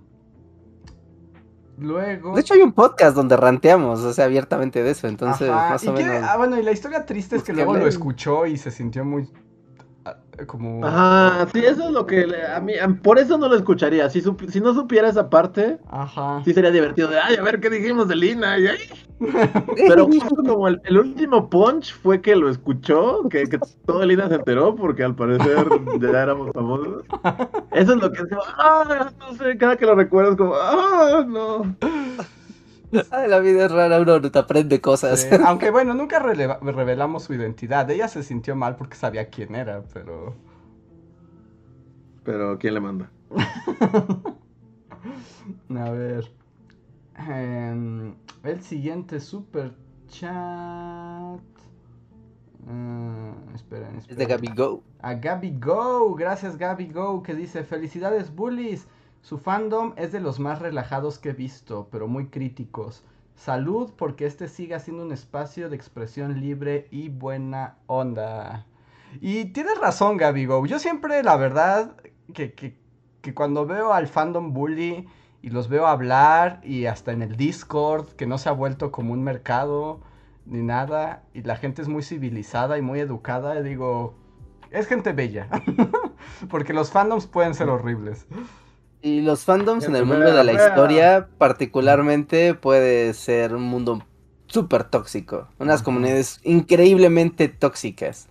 [1.78, 2.34] luego...
[2.34, 5.84] De hecho hay un podcast donde ranteamos, o sea, abiertamente de eso, entonces Ajá, más
[5.84, 6.28] y o que- menos.
[6.28, 9.28] ah, bueno, y la historia triste es que luego lo escuchó y se sintió muy...
[10.38, 10.86] ah, como...
[10.86, 14.08] Ajá, sí, eso es lo que le- a mí, por eso no lo escucharía.
[14.10, 16.42] Si, sup- si no supiera esa parte, Ajá.
[16.44, 18.58] sí sería divertido de, ay, a ver qué dijimos de Lina.
[18.58, 18.78] y ay".
[19.88, 24.28] Pero justo como el, el último punch fue que lo escuchó, que, que todo Lina
[24.28, 25.66] se enteró porque al parecer
[26.00, 27.04] ya éramos famosos.
[27.72, 30.54] Eso es lo que es como, ah, no sé, cada que lo recuerdo es como,
[30.54, 31.76] ah, no.
[33.10, 35.20] Ay, la vida es rara, uno no te aprende cosas.
[35.20, 37.90] Sí, Aunque bueno, nunca revelamos su identidad.
[37.90, 40.34] Ella se sintió mal porque sabía quién era, pero...
[42.24, 43.10] Pero ¿quién le manda?
[45.70, 46.30] A ver.
[47.16, 49.74] Em, el siguiente super
[50.08, 51.40] chat.
[52.70, 54.28] Ah, esperen, Es de esperen.
[54.28, 54.82] Gaby Go.
[55.00, 58.86] A Gaby Go, gracias Gaby Go, que dice, felicidades bullies,
[59.22, 63.04] su fandom es de los más relajados que he visto, pero muy críticos.
[63.34, 68.66] Salud porque este siga siendo un espacio de expresión libre y buena onda.
[69.20, 71.96] Y tienes razón Gaby Go, yo siempre la verdad
[72.34, 72.76] que, que,
[73.22, 75.06] que cuando veo al fandom bully
[75.40, 79.12] y los veo hablar y hasta en el Discord, que no se ha vuelto como
[79.12, 80.00] un mercado
[80.46, 84.14] ni nada, y la gente es muy civilizada y muy educada, digo,
[84.70, 85.48] es gente bella.
[86.50, 88.26] Porque los fandoms pueden ser horribles.
[89.00, 94.02] Y los fandoms en el mundo de la historia, particularmente, puede ser un mundo
[94.46, 95.48] súper tóxico.
[95.58, 98.28] Unas comunidades increíblemente tóxicas.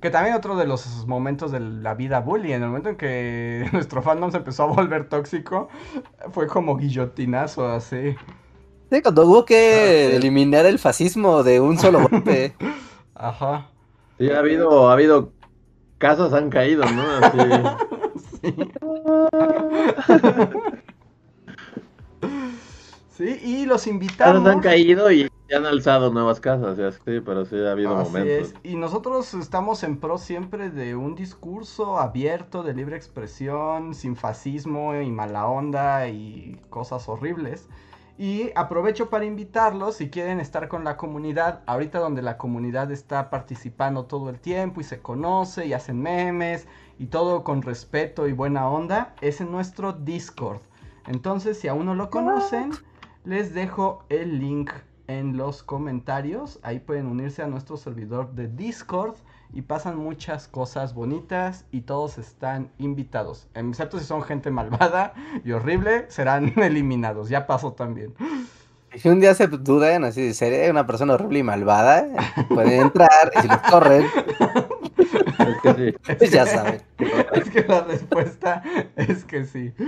[0.00, 3.68] Que también otro de los momentos de la vida bully, en el momento en que
[3.72, 5.68] nuestro fandom se empezó a volver tóxico,
[6.32, 8.16] fue como guillotinazo así.
[8.90, 10.16] Sí, cuando hubo que Ah, sí.
[10.16, 12.54] eliminar el fascismo de un solo golpe.
[13.14, 13.68] Ajá.
[14.18, 15.32] Sí, ha habido, ha habido
[15.98, 17.02] casas han caído, ¿no?
[17.22, 17.38] Así.
[18.40, 18.54] Sí.
[23.08, 24.46] Sí, y los invitamos.
[24.46, 28.52] han caído y han alzado nuevas casas, ya sí, pero sí ha habido Así momentos.
[28.52, 28.54] es.
[28.62, 34.94] Y nosotros estamos en pro siempre de un discurso abierto, de libre expresión, sin fascismo
[34.94, 37.68] y mala onda y cosas horribles.
[38.18, 43.30] Y aprovecho para invitarlos si quieren estar con la comunidad, ahorita donde la comunidad está
[43.30, 46.66] participando todo el tiempo y se conoce y hacen memes
[46.98, 50.60] y todo con respeto y buena onda, es en nuestro Discord.
[51.06, 52.72] Entonces, si aún no lo conocen,
[53.24, 54.70] les dejo el link
[55.06, 56.60] en los comentarios.
[56.62, 59.14] Ahí pueden unirse a nuestro servidor de Discord
[59.52, 63.48] y pasan muchas cosas bonitas y todos están invitados.
[63.54, 65.14] Excepto si son gente malvada
[65.44, 67.28] y horrible, serán eliminados.
[67.28, 68.14] Ya pasó también.
[68.96, 72.06] Si un día se dudan así de ser una persona horrible y malvada,
[72.48, 74.06] pueden entrar y si los corren,
[75.48, 75.98] Es que sí.
[76.18, 76.82] pues ya saben.
[77.32, 78.62] Es que la respuesta
[78.96, 79.72] es que sí.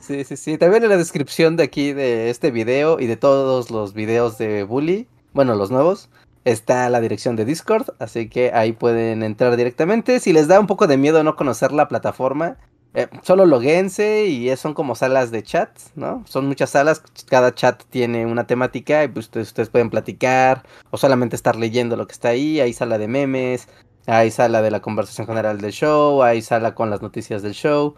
[0.00, 0.58] Sí, sí, sí.
[0.58, 4.62] También en la descripción de aquí de este video y de todos los videos de
[4.62, 6.08] Bully, bueno, los nuevos,
[6.44, 10.20] está la dirección de Discord, así que ahí pueden entrar directamente.
[10.20, 12.56] Si les da un poco de miedo no conocer la plataforma,
[12.94, 16.22] eh, solo loguense y es- son como salas de chat, ¿no?
[16.26, 20.96] Son muchas salas, cada chat tiene una temática y pues ustedes, ustedes pueden platicar o
[20.96, 22.60] solamente estar leyendo lo que está ahí.
[22.60, 23.68] Hay sala de memes,
[24.08, 27.94] hay sala de la conversación general del show, hay sala con las noticias del show.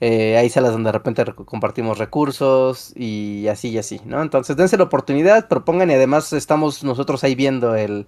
[0.00, 4.20] Eh, hay salas donde de repente rec- compartimos recursos y así y así, ¿no?
[4.20, 8.06] Entonces dense la oportunidad, propongan y además estamos nosotros ahí viendo el,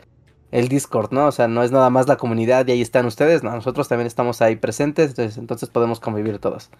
[0.51, 1.27] el Discord, ¿no?
[1.27, 4.09] O sea, no es nada más la comunidad y ahí están ustedes, no, nosotros también
[4.09, 6.70] estamos ahí presentes, entonces, entonces podemos convivir todos.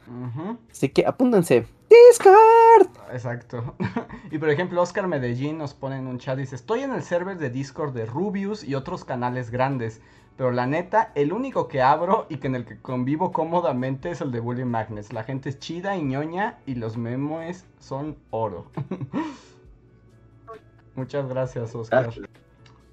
[0.71, 1.67] Así que apúntense.
[1.89, 2.89] Discord.
[3.13, 3.75] Exacto.
[4.31, 7.39] y por ejemplo, Oscar Medellín nos pone en un chat, dice, estoy en el server
[7.39, 10.01] de Discord de Rubius y otros canales grandes,
[10.37, 14.21] pero la neta, el único que abro y que en el que convivo cómodamente es
[14.21, 15.13] el de Bully Magnets.
[15.13, 18.71] La gente es chida y ñoña y los memes son oro.
[20.95, 22.11] Muchas gracias, Oscar.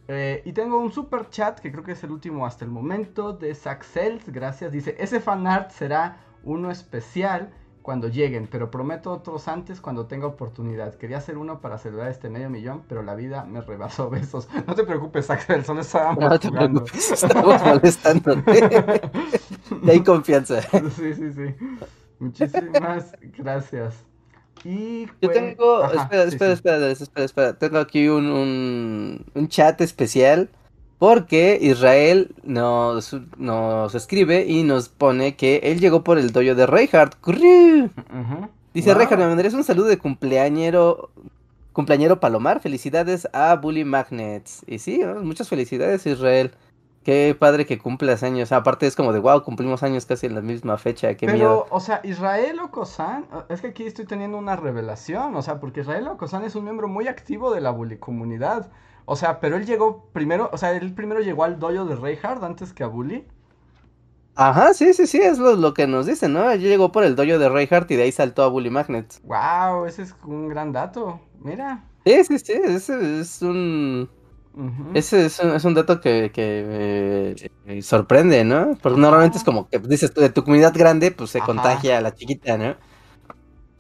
[0.08, 3.34] Eh, y tengo un super chat que creo que es el último hasta el momento
[3.34, 4.30] de Saxels.
[4.30, 4.72] Gracias.
[4.72, 7.54] Dice: Ese fanart será uno especial
[7.84, 10.96] cuando lleguen, pero prometo otros antes cuando tenga oportunidad.
[10.96, 14.48] Quería hacer uno para celebrar este medio millón, pero la vida me rebasó besos.
[14.66, 16.84] No te preocupes, Axel, solo estábamos No te jugando.
[16.84, 19.02] preocupes, estamos molestándote.
[19.84, 20.62] Y hay confianza.
[20.62, 21.56] Sí, sí, sí.
[22.20, 23.96] Muchísimas gracias.
[24.64, 26.54] Y Yo pues- tengo, Ajá, espera, sí, espera, sí.
[26.54, 30.50] espera, espera, espera, tengo aquí un, un, un chat especial
[31.04, 36.66] porque Israel nos, nos escribe y nos pone que él llegó por el dojo de
[36.66, 37.18] Reinhardt.
[37.28, 37.90] Ujú.
[38.74, 39.00] Dice Wow.
[39.00, 41.10] Reinhardt, me mandarías un saludo de cumpleañero,
[41.74, 42.62] cumpleañero Palomar.
[42.62, 44.64] Felicidades a Bully Magnets.
[44.66, 45.16] Y sí, ¿no?
[45.16, 46.54] muchas felicidades Israel.
[47.04, 48.54] Qué padre que cumplas años.
[48.54, 51.16] Aparte es como de wow, cumplimos años casi en la misma fecha.
[51.16, 51.68] Qué Pero, miedo.
[51.70, 56.08] o sea, Israel Ocosan, es que aquí estoy teniendo una revelación, o sea, porque Israel
[56.08, 58.72] Ocosan es un miembro muy activo de la bully comunidad.
[59.06, 62.44] O sea, pero él llegó primero, o sea, él primero llegó al dojo de Reinhardt
[62.44, 63.26] antes que a Bully.
[64.36, 66.50] Ajá, sí, sí, sí, es lo, lo que nos dicen, ¿no?
[66.52, 69.22] Él llegó por el dojo de Reinhardt y de ahí saltó a Bully Magnets.
[69.24, 71.20] Wow, ese es un gran dato.
[71.40, 71.84] Mira.
[72.06, 74.10] Sí, sí, sí, ese es un...
[74.54, 74.94] Ujú.
[74.94, 77.36] Ese es un, es un dato que, que
[77.66, 78.78] eh, sorprende, ¿no?
[78.82, 81.44] Porque normalmente es como que dices tú, de tu comunidad grande, pues se Ajá.
[81.44, 82.78] contagia a la chiquita, ¿no?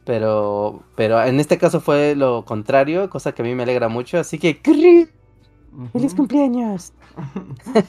[0.05, 4.19] Pero, pero en este caso fue lo contrario, cosa que a mí me alegra mucho,
[4.19, 5.07] así que ¡cri!
[5.93, 6.93] ¡Feliz cumpleaños!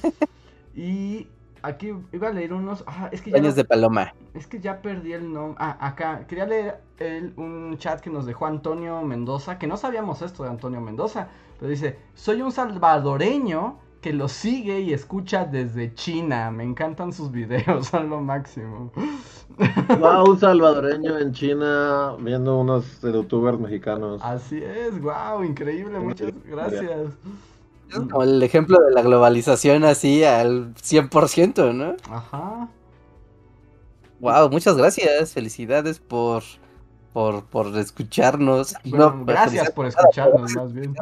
[0.76, 1.28] Y
[1.62, 2.82] aquí iba a leer unos.
[2.86, 4.14] Ah, es que ya, Años no- de paloma.
[4.34, 5.56] es que ya perdí el nombre.
[5.60, 6.26] Ah, acá.
[6.26, 9.58] Quería leer el- un chat que nos dejó Antonio Mendoza.
[9.58, 11.28] Que no sabíamos esto de Antonio Mendoza.
[11.58, 16.50] Pero dice: Soy un salvadoreño que lo sigue y escucha desde China.
[16.50, 18.92] Me encantan sus videos, son lo máximo.
[19.98, 24.20] Wow, un salvadoreño en China viendo unos youtubers mexicanos.
[24.22, 25.98] Así es, wow, increíble.
[26.00, 27.12] Muchas gracias.
[27.88, 31.96] Es como el ejemplo de la globalización así al 100%, ¿no?
[32.14, 32.68] Ajá.
[34.20, 36.42] Wow, muchas gracias, felicidades por,
[37.14, 38.74] por, por escucharnos.
[38.84, 40.94] Bueno, No, gracias por escucharnos, más bien.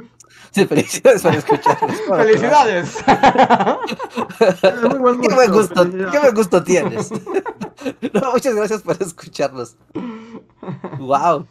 [0.51, 1.97] Sí, felicidades por escucharnos.
[2.09, 3.05] ¡Felicidades!
[4.91, 7.11] Muy buen Qué buen gusto, qué buen gusto tienes.
[8.13, 9.77] No, muchas gracias por escucharnos.
[11.01, 11.49] Wow.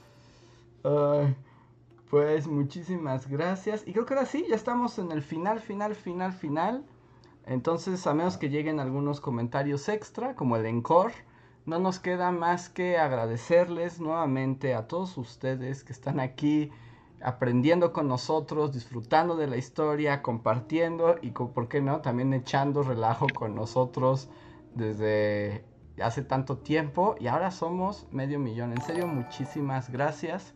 [2.09, 3.83] Pues muchísimas gracias.
[3.85, 6.85] Y creo que ahora sí, ya estamos en el final, final, final, final.
[7.45, 11.11] Entonces, a menos que lleguen algunos comentarios extra, como el encore,
[11.65, 16.71] no nos queda más que agradecerles nuevamente a todos ustedes que están aquí
[17.21, 23.27] aprendiendo con nosotros, disfrutando de la historia, compartiendo y, ¿por qué no?, también echando relajo
[23.35, 24.29] con nosotros
[24.73, 25.65] desde
[26.01, 28.71] hace tanto tiempo y ahora somos medio millón.
[28.71, 30.53] En serio, muchísimas gracias.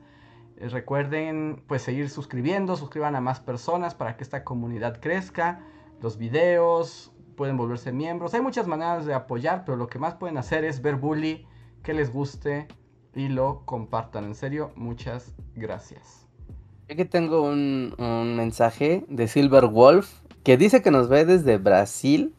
[0.57, 5.61] Eh, Recuerden pues seguir suscribiendo, suscriban a más personas para que esta comunidad crezca.
[6.01, 8.33] Los videos, pueden volverse miembros.
[8.33, 11.45] Hay muchas maneras de apoyar, pero lo que más pueden hacer es ver Bully,
[11.83, 12.67] que les guste
[13.13, 14.25] y lo compartan.
[14.25, 16.27] En serio, muchas gracias.
[16.89, 22.33] Aquí tengo un, un mensaje de Silver Wolf que dice que nos ve desde Brasil.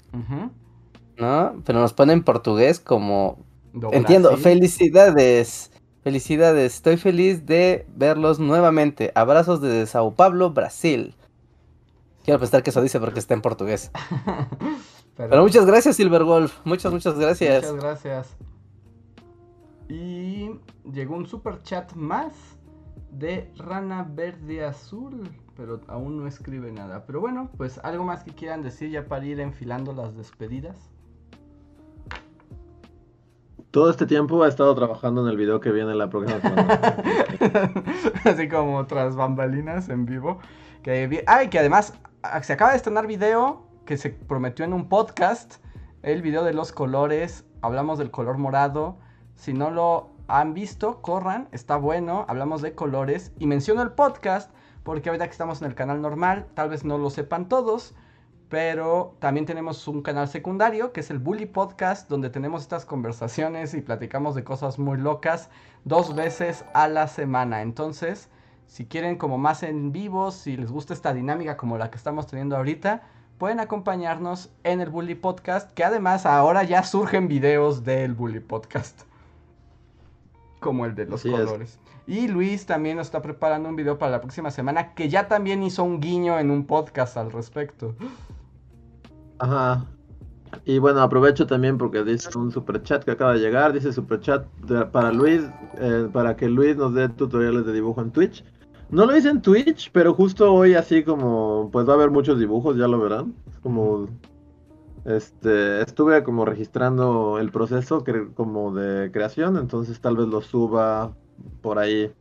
[1.19, 1.63] ¿no?
[1.65, 3.39] Pero nos pone en portugués como
[3.73, 4.45] Do Entiendo, Brasil.
[4.45, 5.73] felicidades.
[6.03, 9.11] Felicidades, estoy feliz de verlos nuevamente.
[9.17, 11.17] Abrazos desde Sao Paulo, Brasil.
[12.27, 13.91] Quiero pensar que eso dice porque está en portugués.
[15.17, 16.59] Pero- Pero muchas gracias, Silverwolf.
[16.67, 17.65] Muchas, muchas gracias.
[17.73, 18.37] Muchas gracias.
[19.89, 20.51] Y
[20.93, 22.33] llegó un super chat más
[23.13, 27.07] de Rana Verde Azul, pero aún no escribe nada.
[27.07, 30.77] Pero bueno, pues algo más que quieran decir ya para ir enfilando las despedidas.
[33.71, 36.81] Todo este tiempo ha estado trabajando en el video que viene la próxima semana.
[38.25, 40.39] Así como tras bambalinas en vivo.
[40.83, 41.95] Que Ay, que además
[42.43, 45.57] se acaba de estrenar video que se prometió en un podcast.
[46.03, 47.45] El video de los colores.
[47.63, 48.99] Hablamos del color morado.
[49.35, 51.49] Si no lo han visto, corran.
[51.53, 52.25] Está bueno.
[52.29, 53.33] Hablamos de colores.
[53.39, 54.51] Y menciono el podcast
[54.83, 57.95] porque ahorita que estamos en el canal normal, tal vez no lo sepan todos.
[58.49, 63.75] Pero también tenemos un canal secundario que es el Bully Podcast, donde tenemos estas conversaciones
[63.75, 65.51] y platicamos de cosas muy locas
[65.85, 67.63] dos veces a la semana.
[67.63, 68.31] Entonces,
[68.67, 72.27] si quieren como más en vivo, si les gusta esta dinámica como la que estamos
[72.27, 73.03] teniendo ahorita,
[73.39, 79.03] pueden acompañarnos en el Bully Podcast, que además ahora ya surgen videos del Bully Podcast.
[80.61, 81.33] como el de los es.
[81.33, 81.79] colores.
[82.07, 85.63] Y Luis también nos está preparando un video para la próxima semana que ya también
[85.63, 87.95] hizo un guiño en un podcast al respecto.
[89.39, 89.85] Ajá.
[90.65, 93.73] Y bueno, aprovecho también porque dice un super chat que acaba de llegar.
[93.73, 94.47] Dice super chat
[94.93, 95.43] para Luis,
[95.79, 98.45] eh, para que Luis nos dé tutoriales de dibujo en Twitch.
[98.91, 102.39] No lo hice en Twitch, pero justo hoy así como, pues va a haber muchos
[102.39, 103.35] dibujos, ya lo verán.
[103.53, 104.07] Es como,
[105.05, 111.13] este, estuve como registrando el proceso cre- como de creación, entonces tal vez lo suba
[111.63, 112.13] por ahí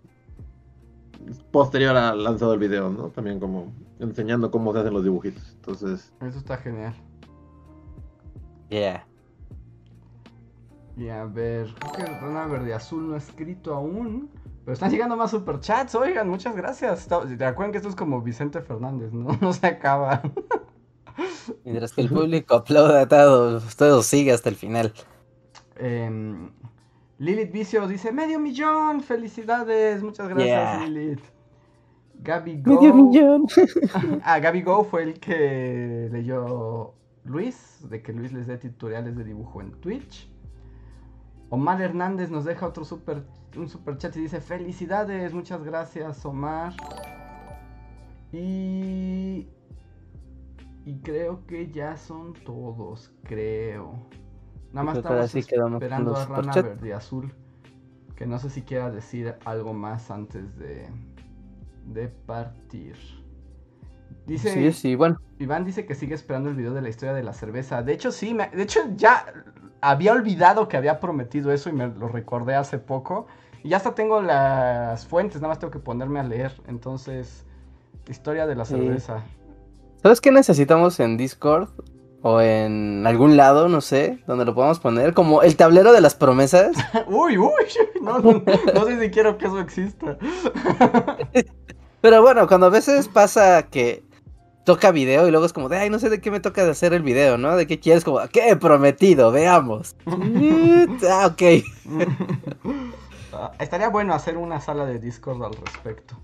[1.51, 3.09] posterior al lanzado el video, ¿no?
[3.09, 5.53] También como enseñando cómo se hacen los dibujitos.
[5.55, 6.93] Entonces, Eso está genial.
[8.69, 9.05] Yeah.
[10.97, 14.29] Y a ver, creo que Rana Verde Azul no ha escrito aún.
[14.65, 17.07] Pero están llegando más superchats, oigan, muchas gracias.
[17.07, 19.27] ¿Te acuerdan que esto es como Vicente Fernández, no?
[19.41, 20.23] No se acaba.
[21.63, 24.91] Mientras que el público aplauda todo, todo sigue hasta el final.
[25.77, 26.49] Em,
[27.19, 30.87] Lilith Vicio dice, medio millón, felicidades, muchas gracias Yeah.
[30.87, 31.21] Lilith.
[32.23, 32.93] Gaby Go.
[32.93, 33.45] millón.
[34.23, 36.93] Ah, Gaby Go fue el que leyó
[37.23, 40.27] Luis, de que Luis les dé tutoriales de dibujo en Twitch.
[41.55, 43.23] Omar Hernández nos deja otro super,
[43.57, 46.73] un super chat y dice, felicidades, muchas gracias Omar.
[48.31, 49.47] Y...
[50.87, 53.93] Y creo que ya son todos, creo.
[54.71, 56.53] Nada más estamos sí esperando a Rana.
[56.53, 57.33] Verde Azul.
[58.15, 60.87] Que no sé si quiera decir algo más antes de,
[61.87, 62.95] de partir.
[64.27, 65.17] Dice, Sí, sí, bueno.
[65.39, 67.81] Iván dice que sigue esperando el video de la historia de la cerveza.
[67.81, 69.25] De hecho, sí, me- de hecho ya
[69.81, 73.27] había olvidado que había prometido eso y me lo recordé hace poco.
[73.63, 76.53] Y ya hasta tengo las fuentes, nada más tengo que ponerme a leer.
[76.67, 77.45] Entonces,
[78.07, 78.75] historia de la Sí.
[78.75, 79.23] cerveza.
[80.01, 81.69] ¿Sabes qué necesitamos en Discord?
[82.21, 85.13] O en algún lado, no sé, donde lo podamos poner.
[85.13, 86.75] Como el tablero de las promesas.
[87.07, 87.51] uy, uy,
[88.01, 88.43] no, no,
[88.73, 90.17] no sé si quiero que eso exista.
[92.01, 94.03] Pero bueno, cuando a veces pasa que
[94.65, 96.71] toca video y luego es como de, ay, no sé de qué me toca de
[96.71, 97.55] hacer el video, ¿no?
[97.55, 99.31] De qué quieres, como, ¿qué he prometido?
[99.31, 99.95] Veamos.
[101.09, 101.63] ah, ok.
[103.59, 106.19] Estaría bueno hacer una sala de Discord al respecto.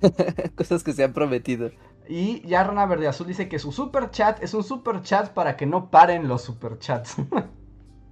[0.56, 1.70] Cosas que se han prometido.
[2.08, 5.56] Y ya Rana Verde Azul dice que su super chat es un super chat para
[5.56, 7.16] que no paren los super chats.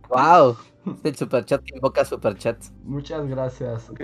[0.08, 0.56] Wow.
[1.02, 2.72] El superchat que invoca superchats.
[2.84, 4.00] Muchas gracias, ok.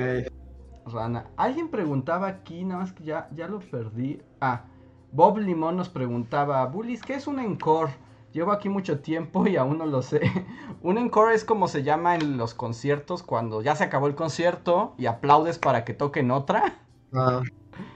[0.87, 1.31] Rana.
[1.37, 4.21] Alguien preguntaba aquí, nada más que ya, ya lo perdí.
[4.41, 4.65] Ah,
[5.13, 7.93] Bob Limón nos preguntaba, Bullies, ¿qué es un encore?
[8.33, 10.21] Llevo aquí mucho tiempo y aún no lo sé.
[10.83, 14.95] un encore es como se llama en los conciertos cuando ya se acabó el concierto
[14.99, 16.81] y aplaudes para que toquen otra.
[17.13, 17.43] Ah,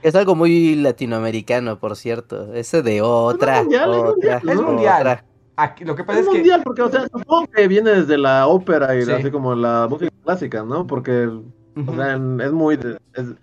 [0.03, 2.53] Es algo muy latinoamericano, por cierto.
[2.53, 3.61] Ese de otra.
[3.63, 5.01] mundial, es otra, mundial, es mundial.
[5.01, 5.25] otra.
[5.59, 6.37] Aquí, lo que pasa es es que...
[6.37, 9.11] mundial, porque, o sea, supongo que viene desde la ópera y Sí.
[9.11, 10.85] así como la música clásica, ¿no?
[10.85, 11.41] Porque, o
[11.81, 11.95] Ujú.
[11.95, 12.77] sea, en- es muy...
[12.77, 13.33] de- es-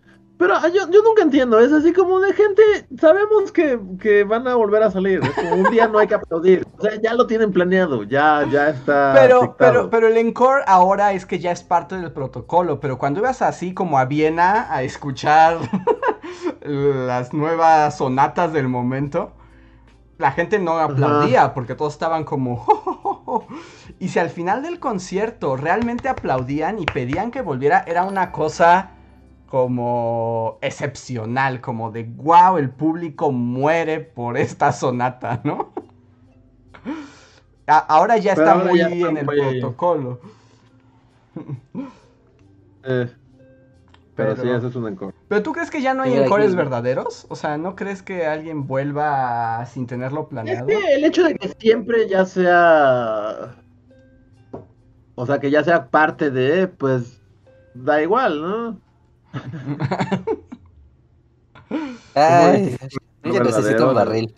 [0.45, 2.63] Pero ah, yo, yo nunca entiendo, es así como de gente,
[3.01, 6.17] sabemos que, que van a volver a salir, es como un día no hay que
[6.17, 9.57] aplaudir, o sea, ya lo tienen planeado, ya, ya está Pero, dictado.
[9.57, 12.79] pero, pero el encore ahora es que ya es parte del protocolo.
[12.79, 15.57] Pero cuando ibas así como a Viena a escuchar
[16.63, 19.33] las nuevas sonatas del momento,
[20.19, 22.67] la gente no aplaudía porque todos estaban como...
[23.99, 28.91] Y si al final del concierto realmente aplaudían y pedían que volviera, era una cosa
[29.47, 35.73] como excepcional, como de wow, el público muere por esta sonata, ¿no?
[37.67, 40.21] A- Ahora ya está ahora muy ya está en el muy- protocolo.
[42.87, 43.09] Eh,
[44.15, 45.15] pero, Pero- sí, eso es un encore.
[45.27, 47.27] Pero tú crees que ya no hay Mira, encores aquí- verdaderos?
[47.31, 50.67] O sea, ¿no crees que alguien vuelva sin tenerlo Es planeado?
[50.67, 53.55] que el hecho de que siempre ya sea...
[55.15, 57.23] O sea, que ya sea parte de, pues,
[57.73, 58.79] da igual, ¿no?
[62.15, 62.77] Ay,
[63.25, 64.35] yo ya verdadero, necesito un barril.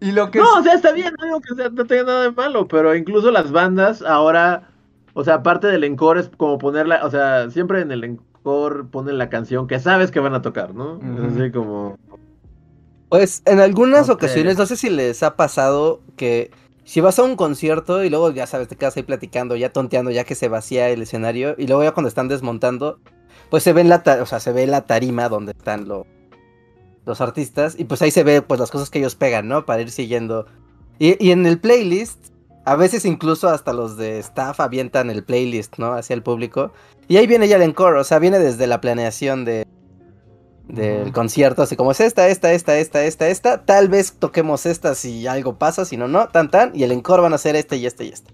[0.00, 2.04] Y lo que No, es- o sea, está bien, no digo que sea- no tenga
[2.04, 4.68] nada de malo, pero incluso las bandas ahora,
[5.14, 9.16] o sea, parte del encore es como ponerla, o sea, siempre en el encore ponen
[9.18, 11.00] la canción que sabes que van a tocar, ¿no?
[11.00, 11.98] Es así como,
[13.08, 16.50] Pues en algunas ocasiones, no sé si les ha pasado que
[16.84, 20.10] si vas a un concierto y luego ya sabes, te quedas ahí platicando, ya tonteando,
[20.10, 22.98] ya que se vacía el escenario, y luego ya cuando están desmontando,
[23.50, 26.06] pues se ve en la, o sea, se ve la tarima donde están lo-
[27.06, 29.66] los artistas, y pues ahí se ve pues las cosas que ellos pegan, ¿no?
[29.66, 30.46] Para ir siguiendo.
[30.98, 32.18] Y, y en el playlist,
[32.64, 35.92] a veces incluso hasta los de staff avientan el playlist, ¿no?
[35.92, 36.72] Hacia el público.
[37.08, 39.66] Y ahí viene ya el encore, o sea, viene desde la planeación de,
[40.68, 44.94] del concierto, así como es esta, esta, esta, esta, esta, esta, tal vez toquemos esta
[44.94, 47.76] si algo pasa, si no, no, tan, tan, y el encore van a ser este
[47.76, 48.32] y este y este.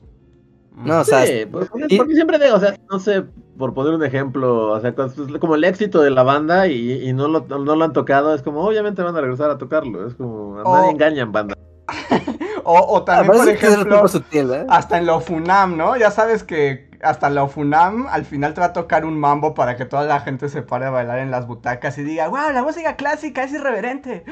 [0.76, 3.24] No, o sea, Sí, porque, y- porque siempre, de, o sea, no sé,
[3.58, 7.06] por poner un ejemplo, o sea, pues, es como el éxito de la banda y,
[7.06, 10.06] y no, lo, no lo han tocado, es como, obviamente van a regresar a tocarlo,
[10.06, 11.54] es como, a nadie engañan banda.
[12.62, 14.66] O, o ah, también, por es un ejemplo, sutil, ¿eh?
[14.68, 15.96] hasta en la OFUNAM, ¿no?
[15.96, 19.76] Ya sabes que hasta la OFUNAM al final te va a tocar un mambo para
[19.76, 22.62] que toda la gente se pare a bailar en las butacas y diga, wow, la
[22.62, 24.24] música clásica es irreverente.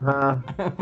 [0.00, 0.42] Ajá.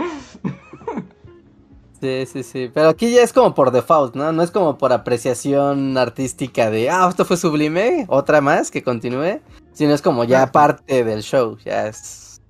[2.05, 2.71] Sí, sí, sí.
[2.75, 4.31] Pero aquí ya es como por default, ¿no?
[4.31, 9.41] No es como por apreciación artística de, ah, esto fue sublime, otra más que continúe.
[9.73, 12.43] Sino es como ya parte del show, ya es.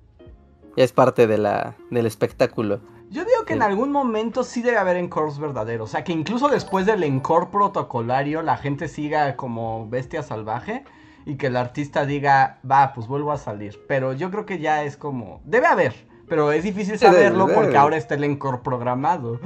[0.75, 2.81] Ya es parte de la, del espectáculo.
[3.15, 5.89] Yo digo que en algún momento sí debe haber encores verdaderos.
[5.89, 10.83] O sea, que incluso después del encore protocolario la gente siga como bestia salvaje
[11.25, 13.79] y que el artista diga, va, pues vuelvo a salir.
[13.87, 15.39] Pero yo creo que ya es como...
[15.45, 15.95] Debe haber,
[16.27, 17.57] pero es difícil Sí, debe, saberlo debe.
[17.61, 19.39] porque ahora está el encore programado.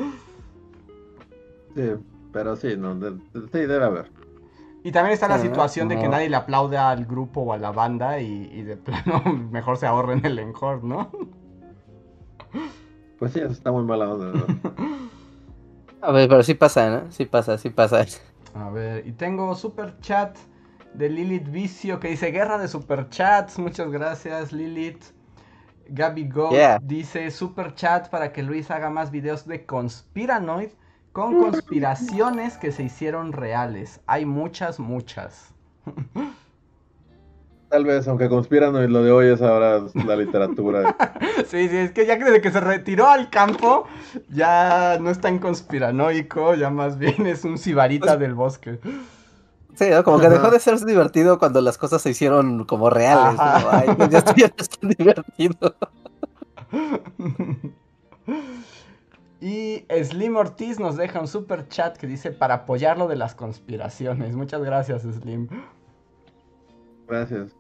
[1.75, 1.91] Sí,
[2.33, 4.11] pero sí, no, de- de- sí, debe haber.
[4.83, 7.71] Y también está la situación de que nadie le aplaude al grupo o a la
[7.71, 9.21] banda y, y de plano
[9.51, 11.11] mejor se ahorren el encore, ¿no?
[13.19, 14.25] Pues sí, eso está muy mala onda.
[14.27, 14.45] ¿no?
[16.01, 17.11] A ver, pero sí pasa, ¿no?
[17.11, 18.05] Sí pasa, sí pasa.
[18.53, 20.37] A ver, y tengo super chat
[20.93, 23.59] de Lilith Vicio que dice guerra de super chats.
[23.59, 25.03] Muchas gracias, Lilith.
[25.89, 26.79] Gaby Go Yeah.
[26.81, 30.69] dice super chat para que Luis haga más videos de conspiranoid
[31.11, 33.99] con conspiraciones que se hicieron reales.
[34.07, 35.53] Hay muchas, muchas.
[37.69, 40.95] Tal vez, aunque conspiran y lo de hoy es ahora la literatura.
[41.47, 43.87] Sí, sí, es que ya que desde que se retiró al campo,
[44.29, 48.79] ya no es tan conspiranoico, ya más bien es un sibarita del bosque.
[49.73, 50.03] Sí, ¿no?
[50.03, 53.39] Como que dejó de ser divertido cuando las cosas se hicieron como reales.
[53.39, 55.75] Como, Ay, pues ya esto ya no es tan divertido.
[59.41, 63.35] Y Slim Ortiz nos deja un super chat que dice para apoyar lo de las
[63.35, 64.35] conspiraciones.
[64.35, 65.47] Muchas gracias, Slim.
[67.07, 67.58] Gracias.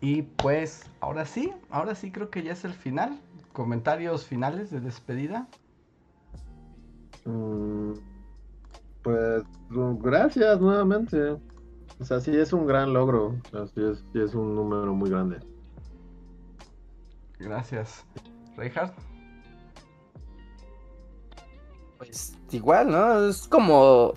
[0.00, 3.20] Y pues, ahora sí, ahora sí creo que ya es el final.
[3.52, 5.48] Comentarios finales de despedida.
[7.24, 7.94] Mm,
[9.02, 11.32] Pues gracias nuevamente.
[11.98, 13.28] O sea, sí es un gran logro.
[13.28, 15.38] O sea, sí es, sí es un número muy grande.
[17.38, 18.06] Gracias.
[18.56, 18.94] Reinhardt.
[21.98, 23.28] Pues igual, ¿no?
[23.28, 24.14] Es como...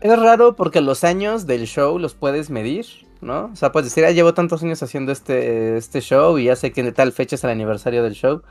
[0.00, 2.86] Es raro porque los años del show los puedes medir,
[3.20, 3.50] ¿no?
[3.52, 6.72] O sea, puedes decir, ah, llevo tantos años haciendo este, este show y ya sé
[6.72, 8.42] que de tal fecha es el aniversario del show.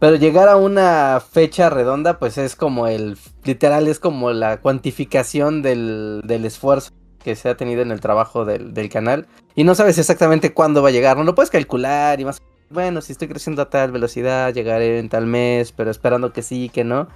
[0.00, 3.16] Pero llegar a una fecha redonda, pues es como el...
[3.44, 6.90] Literal, es como la cuantificación del, del esfuerzo
[7.22, 9.26] que se ha tenido en el trabajo del, del canal.
[9.54, 12.42] Y no sabes exactamente cuándo va a llegar, no lo puedes calcular y más...
[12.70, 16.70] Bueno, si estoy creciendo a tal velocidad, llegaré en tal mes, pero esperando que sí,
[16.70, 17.08] que no.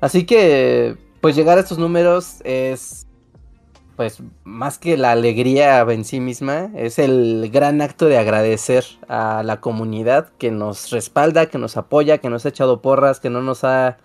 [0.00, 3.03] Así que, pues llegar a estos números es,
[3.96, 9.42] pues, más que la alegría en sí misma, es el gran acto de agradecer a
[9.44, 13.42] la comunidad que nos respalda, que nos apoya, que nos ha echado porras, que no
[13.42, 13.98] nos ha,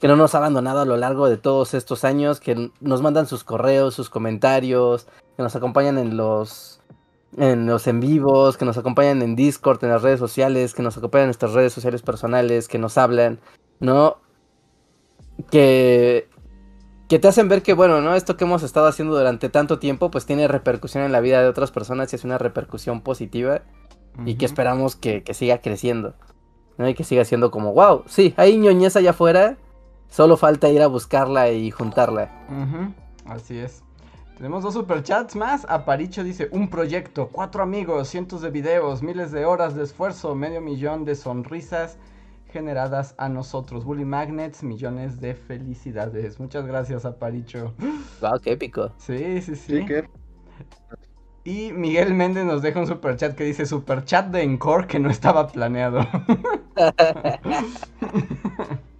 [0.00, 3.26] que no nos ha abandonado a lo largo de todos estos años, que nos mandan
[3.26, 5.06] sus correos, sus comentarios,
[5.36, 6.80] que nos acompañan en los
[7.36, 10.96] en los en vivos, que nos acompañan en Discord, en las redes sociales, que nos
[10.96, 13.40] acompañan en nuestras redes sociales personales, que nos hablan,
[13.80, 14.18] ¿no?
[15.50, 16.28] Que,
[17.08, 18.14] que te hacen ver que, bueno, ¿no?
[18.14, 21.48] Esto que hemos estado haciendo durante tanto tiempo, pues tiene repercusión en la vida de
[21.48, 23.62] otras personas y es una repercusión positiva
[24.24, 26.14] y que esperamos que, que siga creciendo,
[26.78, 26.88] ¿no?
[26.88, 29.58] Y que siga siendo como, wow, sí, hay ñoñez allá afuera,
[30.08, 32.30] solo falta ir a buscarla y juntarla.
[33.26, 33.82] Así es.
[34.36, 35.64] Tenemos dos superchats más.
[35.68, 40.60] Aparicho dice, un proyecto, cuatro amigos, cientos de videos, miles de horas de esfuerzo, medio
[40.60, 41.98] millón de sonrisas
[42.56, 43.84] generadas a nosotros.
[43.84, 46.40] Bully Magnets, millones de felicidades.
[46.40, 47.74] Muchas gracias, Aparicho.
[48.22, 48.92] Wow, qué épico.
[48.96, 49.84] Sí, sí, sí.
[51.44, 55.48] Y Miguel Méndez nos deja un superchat que dice, superchat de Encore que no estaba
[55.48, 56.00] planeado.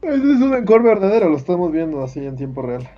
[0.03, 2.89] Ese es un encore verdadero, lo estamos viendo así en tiempo real.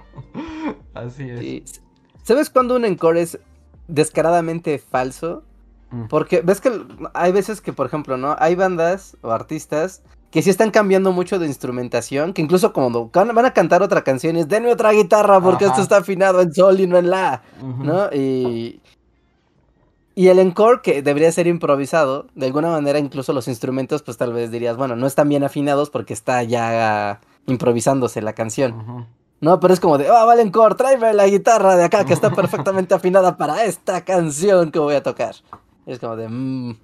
[0.92, 1.80] Así es.
[2.24, 3.38] ¿Sabes cuándo un encore es
[3.86, 5.44] descaradamente falso?
[5.90, 6.08] Mm.
[6.08, 6.70] Porque ves que
[7.14, 8.34] hay veces que, por ejemplo, ¿no?
[8.38, 13.44] Hay bandas o artistas que sí están cambiando mucho de instrumentación, que incluso cuando van
[13.46, 15.72] a cantar otra canción es denme otra guitarra porque Ajá.
[15.72, 17.42] esto está afinado en sol y no en la.
[17.62, 18.10] ¿no?
[18.12, 18.80] Y,
[20.14, 24.32] y el encore que debería ser improvisado, de alguna manera incluso los instrumentos pues tal
[24.32, 29.06] vez dirías, bueno, no están bien afinados porque está ya improvisándose la canción.
[29.40, 32.30] No, pero es como de, ah, vale, encore, tráeme la guitarra de acá que está
[32.34, 35.36] perfectamente afinada para esta canción que voy a tocar.
[35.86, 36.76] Es como de, mmm,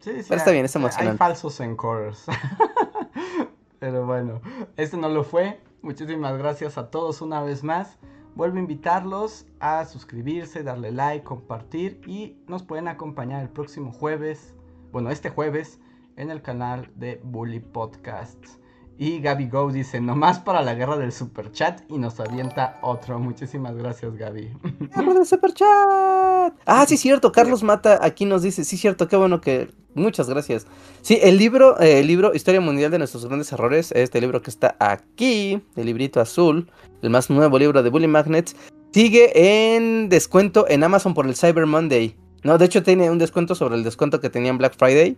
[0.00, 1.18] Sí, sí, Pero está hay- bien, es Hay emocionante.
[1.18, 2.24] falsos encores.
[3.78, 4.40] Pero bueno,
[4.76, 5.60] este no lo fue.
[5.82, 7.98] Muchísimas gracias a todos una vez más.
[8.34, 14.54] Vuelvo a invitarlos a suscribirse, darle like, compartir y nos pueden acompañar el próximo jueves,
[14.92, 15.80] bueno, este jueves,
[16.16, 18.59] en el canal de Bully Podcasts.
[19.02, 23.18] Y Gaby Go dice, nomás para la guerra del super chat y nos avienta otro.
[23.18, 24.50] Muchísimas gracias, Gaby.
[24.94, 26.52] ¡Guerra del super chat!
[26.66, 27.32] Ah, sí, cierto.
[27.32, 29.70] Carlos Mata aquí nos dice, sí, cierto, qué bueno que...
[29.94, 30.66] Muchas gracias.
[31.00, 34.50] Sí, el libro, eh, el libro Historia Mundial de Nuestros Grandes Errores, este libro que
[34.50, 36.70] está aquí, el librito azul,
[37.00, 38.54] el más nuevo libro de Bully Magnets,
[38.92, 42.16] sigue en descuento en Amazon por el Cyber Monday.
[42.44, 45.16] No, de hecho tiene un descuento sobre el descuento que tenía en Black Friday.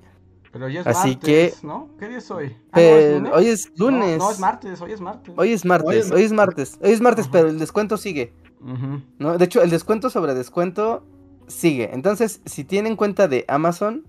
[0.52, 1.88] Pero ya es Así martes, que- ¿no?
[1.98, 2.54] ¿Qué día es hoy?
[2.72, 3.32] Ah, no, lunes?
[3.34, 4.18] hoy es lunes.
[4.18, 5.34] No, es martes, hoy es martes.
[5.36, 7.32] Hoy es martes, Hoy es hoy es martes, hoy es martes, Ajá.
[7.32, 8.34] pero el descuento sigue.
[8.60, 11.04] De hecho, el descuento sobre descuento
[11.48, 11.90] sigue.
[11.92, 14.04] Entonces, si tienen cuenta de Amazon,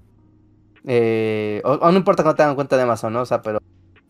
[0.86, 3.22] eh, o, o no importa que no tengan cuenta de Amazon, ¿no?
[3.22, 3.60] O sea, pero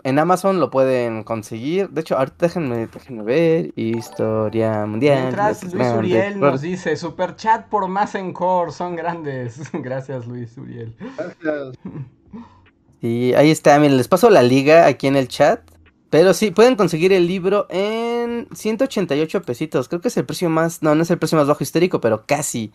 [0.03, 1.89] en Amazon lo pueden conseguir.
[1.91, 3.71] De hecho, ahorita déjenme, déjenme ver.
[3.77, 5.21] Historia mundial.
[5.21, 9.61] Mientras Luis Uriel nos dice, super chat por más encore, son grandes.
[9.71, 10.95] Gracias Luis Uriel.
[11.17, 11.77] Gracias.
[13.03, 15.59] Y ahí está, miren, les paso la liga aquí en el chat.
[16.09, 19.89] Pero sí, pueden conseguir el libro en 188 pesitos.
[19.89, 20.81] Creo que es el precio más.
[20.81, 22.71] No, no es el precio más bajo histérico, pero casi.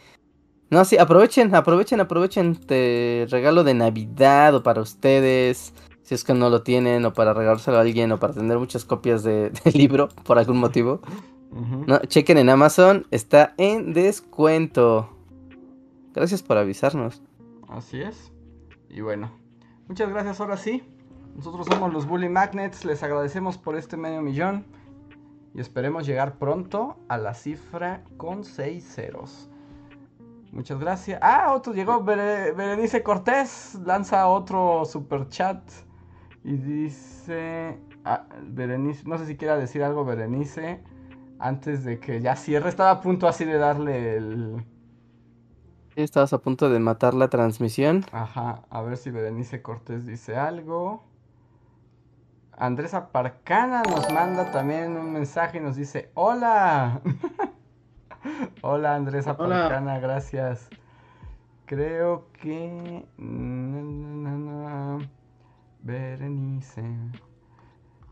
[0.70, 2.56] No, sí, aprovechen, aprovechen, aprovechen.
[2.56, 5.72] Te regalo de Navidad o para ustedes.
[6.02, 8.84] Si es que no lo tienen, o para regalárselo a alguien, o para tener muchas
[8.84, 11.00] copias de- del libro por algún motivo.
[11.86, 15.08] No, chequen en Amazon, está en descuento.
[16.12, 17.22] Gracias por avisarnos.
[17.68, 18.30] Así es.
[18.90, 19.30] Y bueno,
[19.88, 20.82] muchas gracias ahora sí.
[21.36, 24.66] Nosotros somos los Bully Magnets, les agradecemos por este medio millón
[25.54, 29.48] y esperemos llegar pronto a la cifra con seis ceros.
[30.50, 31.20] Muchas gracias.
[31.22, 35.62] Ah, otro llegó, Bere- Berenice Cortés, lanza otro super chat
[36.42, 40.82] y dice, ah, Berenice, no sé si quiera decir algo Berenice
[41.38, 44.64] antes de que ya cierre, estaba a punto así de darle el...
[46.04, 48.04] Estabas a punto de matar la transmisión.
[48.12, 51.02] Ajá, a ver si Berenice Cortés dice algo.
[52.56, 57.00] Andrés Aparcana nos manda también un mensaje y nos dice, hola.
[58.62, 59.64] hola Andrés Hola.
[59.64, 60.70] Aparcana, gracias.
[61.66, 63.04] Creo que...
[63.16, 65.10] na, na, na, na.
[65.82, 66.84] Berenice.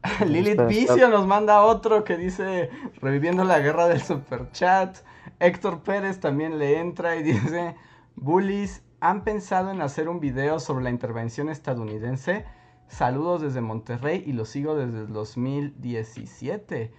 [0.27, 2.69] Lilith Vicio nos manda otro que dice,
[3.01, 4.99] reviviendo la guerra del superchat.
[5.41, 7.77] Héctor Pérez también le entra y dice,
[8.17, 12.45] Bullies, ¿han pensado en hacer un video sobre la intervención estadounidense?
[12.89, 16.93] Saludos desde Monterrey y lo sigo desde el 2017.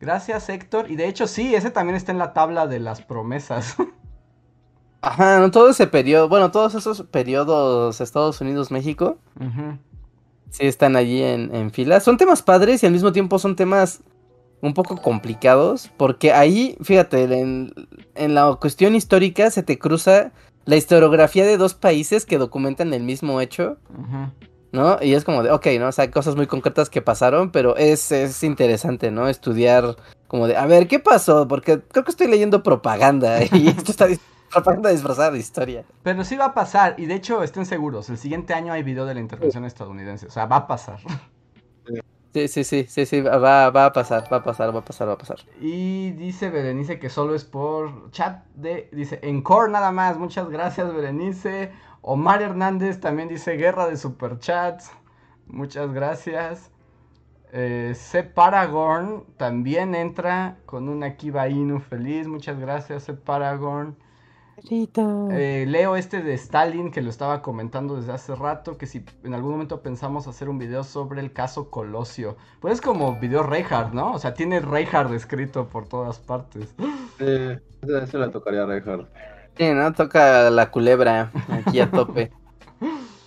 [0.00, 0.90] Gracias Héctor.
[0.90, 3.76] Y de hecho sí, ese también está en la tabla de las promesas.
[5.02, 9.16] Ajá, no todo ese periodo, bueno, todos esos periodos Estados Unidos-México,
[10.50, 12.00] sí están allí en, en fila.
[12.00, 14.02] Son temas padres y al mismo tiempo son temas
[14.62, 17.72] un poco complicados, porque ahí, fíjate, en,
[18.14, 20.32] en la cuestión histórica se te cruza
[20.64, 23.78] la historiografía de dos países que documentan el mismo hecho.
[24.72, 24.98] ¿no?
[25.02, 25.88] Y es como de, ok, ¿no?
[25.88, 29.28] O sea, hay cosas muy concretas que pasaron, pero es, es interesante, ¿no?
[29.28, 29.96] Estudiar
[30.28, 31.48] como de, a ver, ¿qué pasó?
[31.48, 34.06] Porque creo que estoy leyendo propaganda y esto está
[34.52, 35.84] propaganda disfrazada de historia.
[36.02, 39.06] Pero sí va a pasar, y de hecho estén seguros, el siguiente año hay video
[39.06, 40.98] de la intervención estadounidense, o sea, va a pasar.
[42.32, 45.08] Sí, sí, sí, sí, sí, va, va a pasar, va a pasar, va a pasar,
[45.08, 45.38] va a pasar.
[45.56, 50.92] Y dice Berenice que solo es por chat de, dice, Encore nada más, muchas gracias
[50.94, 51.72] Berenice.
[52.02, 54.92] Omar Hernández también dice guerra de superchats,
[55.46, 56.70] muchas gracias.
[57.52, 58.22] Eh, C.
[58.22, 63.14] Paragon también entra con una Kiba Inu feliz, muchas gracias C.
[65.32, 69.34] Eh, leo este de Stalin que lo estaba comentando desde hace rato, que si en
[69.34, 72.36] algún momento pensamos hacer un video sobre el caso Colosio.
[72.60, 74.12] Pues es como video Reinhardt, ¿no?
[74.12, 76.74] O sea, tiene Reinhardt escrito por todas partes.
[77.18, 77.24] Sí,
[77.82, 79.08] ese, ese le tocaría a Reinhardt.
[79.56, 79.92] Sí, ¿no?
[79.92, 82.32] Toca la culebra aquí a tope.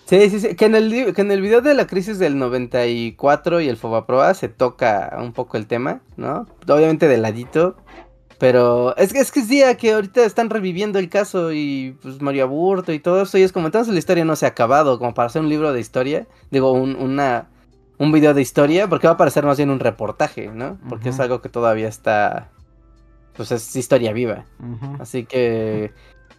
[0.06, 0.54] Sí, sí, sí.
[0.54, 4.34] Que en el, que en el video de la crisis del 94 y el Fobaproa
[4.34, 6.46] se toca un poco el tema, ¿no?
[6.68, 7.76] Obviamente de ladito.
[8.44, 12.20] Pero es que es que es día que ahorita están reviviendo el caso y pues
[12.20, 13.38] Mario Aburto y todo eso.
[13.38, 15.72] Y es como entonces la historia no se ha acabado, como para hacer un libro
[15.72, 16.26] de historia.
[16.50, 17.48] Digo, un, una,
[17.96, 20.76] un video de historia, porque va a parecer más bien un reportaje, ¿no?
[20.90, 22.50] Porque es algo que todavía está.
[23.34, 24.44] Pues es historia viva.
[24.98, 25.94] Así que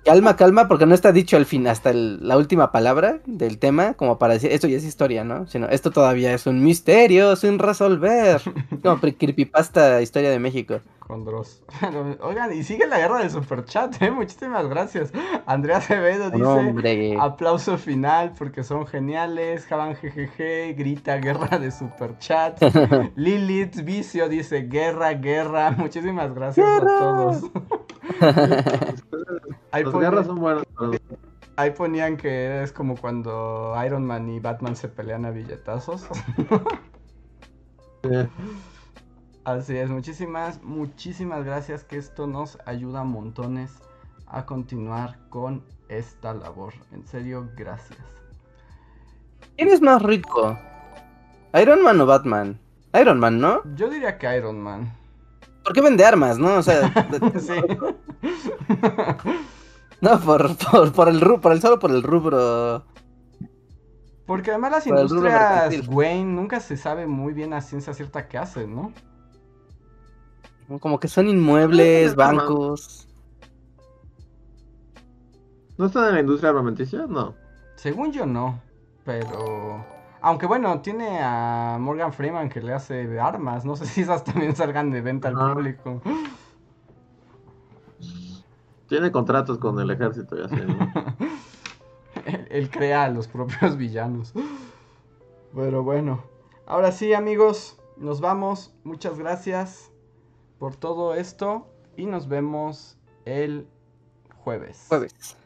[0.05, 3.93] calma, calma, porque no está dicho al fin, hasta el- la última palabra del tema,
[3.95, 5.47] como para decir, esto ya es historia, ¿no?
[5.47, 8.41] Sino, esto todavía es un misterio sin resolver.
[8.83, 10.79] Como creepypasta historia de México.
[10.99, 11.61] con Dross.
[12.21, 14.09] Oigan, y sigue la guerra del superchat, ¿eh?
[14.11, 15.11] Muchísimas gracias.
[15.45, 17.17] Andrea Acevedo dice, Hombre.
[17.19, 19.65] aplauso final porque son geniales.
[19.67, 22.59] Javan GGG grita guerra de superchat.
[23.15, 25.71] Lilith Vicio dice guerra, guerra.
[25.71, 27.41] Muchísimas gracias a todos.
[29.75, 30.63] Ahí Las guerras son buenas.
[30.79, 30.91] pero-
[31.57, 36.05] Ahí ponían que es como cuando Iron Man y Batman se pelean a billetazos.
[38.03, 38.27] eh,
[39.43, 43.71] Así es, muchísimas, muchísimas gracias que esto nos ayuda montones
[44.27, 46.73] a continuar con esta labor.
[46.91, 47.99] En serio, gracias.
[49.57, 50.57] ¿Quién es más rico?
[51.61, 52.59] ¿Iron Man o Batman?
[52.99, 53.61] Iron Man, ¿no?
[53.75, 54.91] Yo diría que Iron Man.
[55.63, 56.55] ¿Por qué vende armas, no?
[56.55, 56.91] O sea,
[57.39, 57.53] Sí.
[60.01, 62.85] no, por, por, por el ru- por el solo por el rubro.
[64.25, 65.87] Porque además las rubro industrias.
[65.87, 68.91] Wayne nunca se sabe muy bien a ciencia cierta qué hacen, ¿no?
[70.79, 73.07] Como que son inmuebles, bancos.
[75.77, 77.05] ¿No están en la industria armamenticia?
[77.07, 77.35] No.
[77.75, 78.61] Según yo no,
[79.03, 79.85] pero...
[80.21, 83.63] Aunque bueno, tiene a Morgan Freeman que le hace armas.
[83.63, 85.53] No sé si esas también salgan de venta al Ajá.
[85.53, 86.01] público.
[88.87, 90.55] Tiene contratos con el ejército y así.
[90.55, 90.93] ¿no?
[92.25, 94.33] Él, él crea a los propios villanos.
[95.53, 96.23] Pero bueno.
[96.65, 97.77] Ahora sí, amigos.
[97.97, 98.73] Nos vamos.
[98.83, 99.91] Muchas gracias
[100.59, 101.67] por todo esto.
[101.97, 103.67] Y nos vemos el
[104.43, 104.85] jueves.
[104.89, 105.37] Jueves.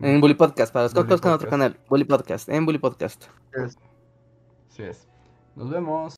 [0.00, 1.78] En Bully Podcast, para los que conozcan otro canal.
[1.88, 3.26] Bully Podcast, en Bully Podcast.
[4.70, 5.08] Así es.
[5.56, 6.16] Nos vemos.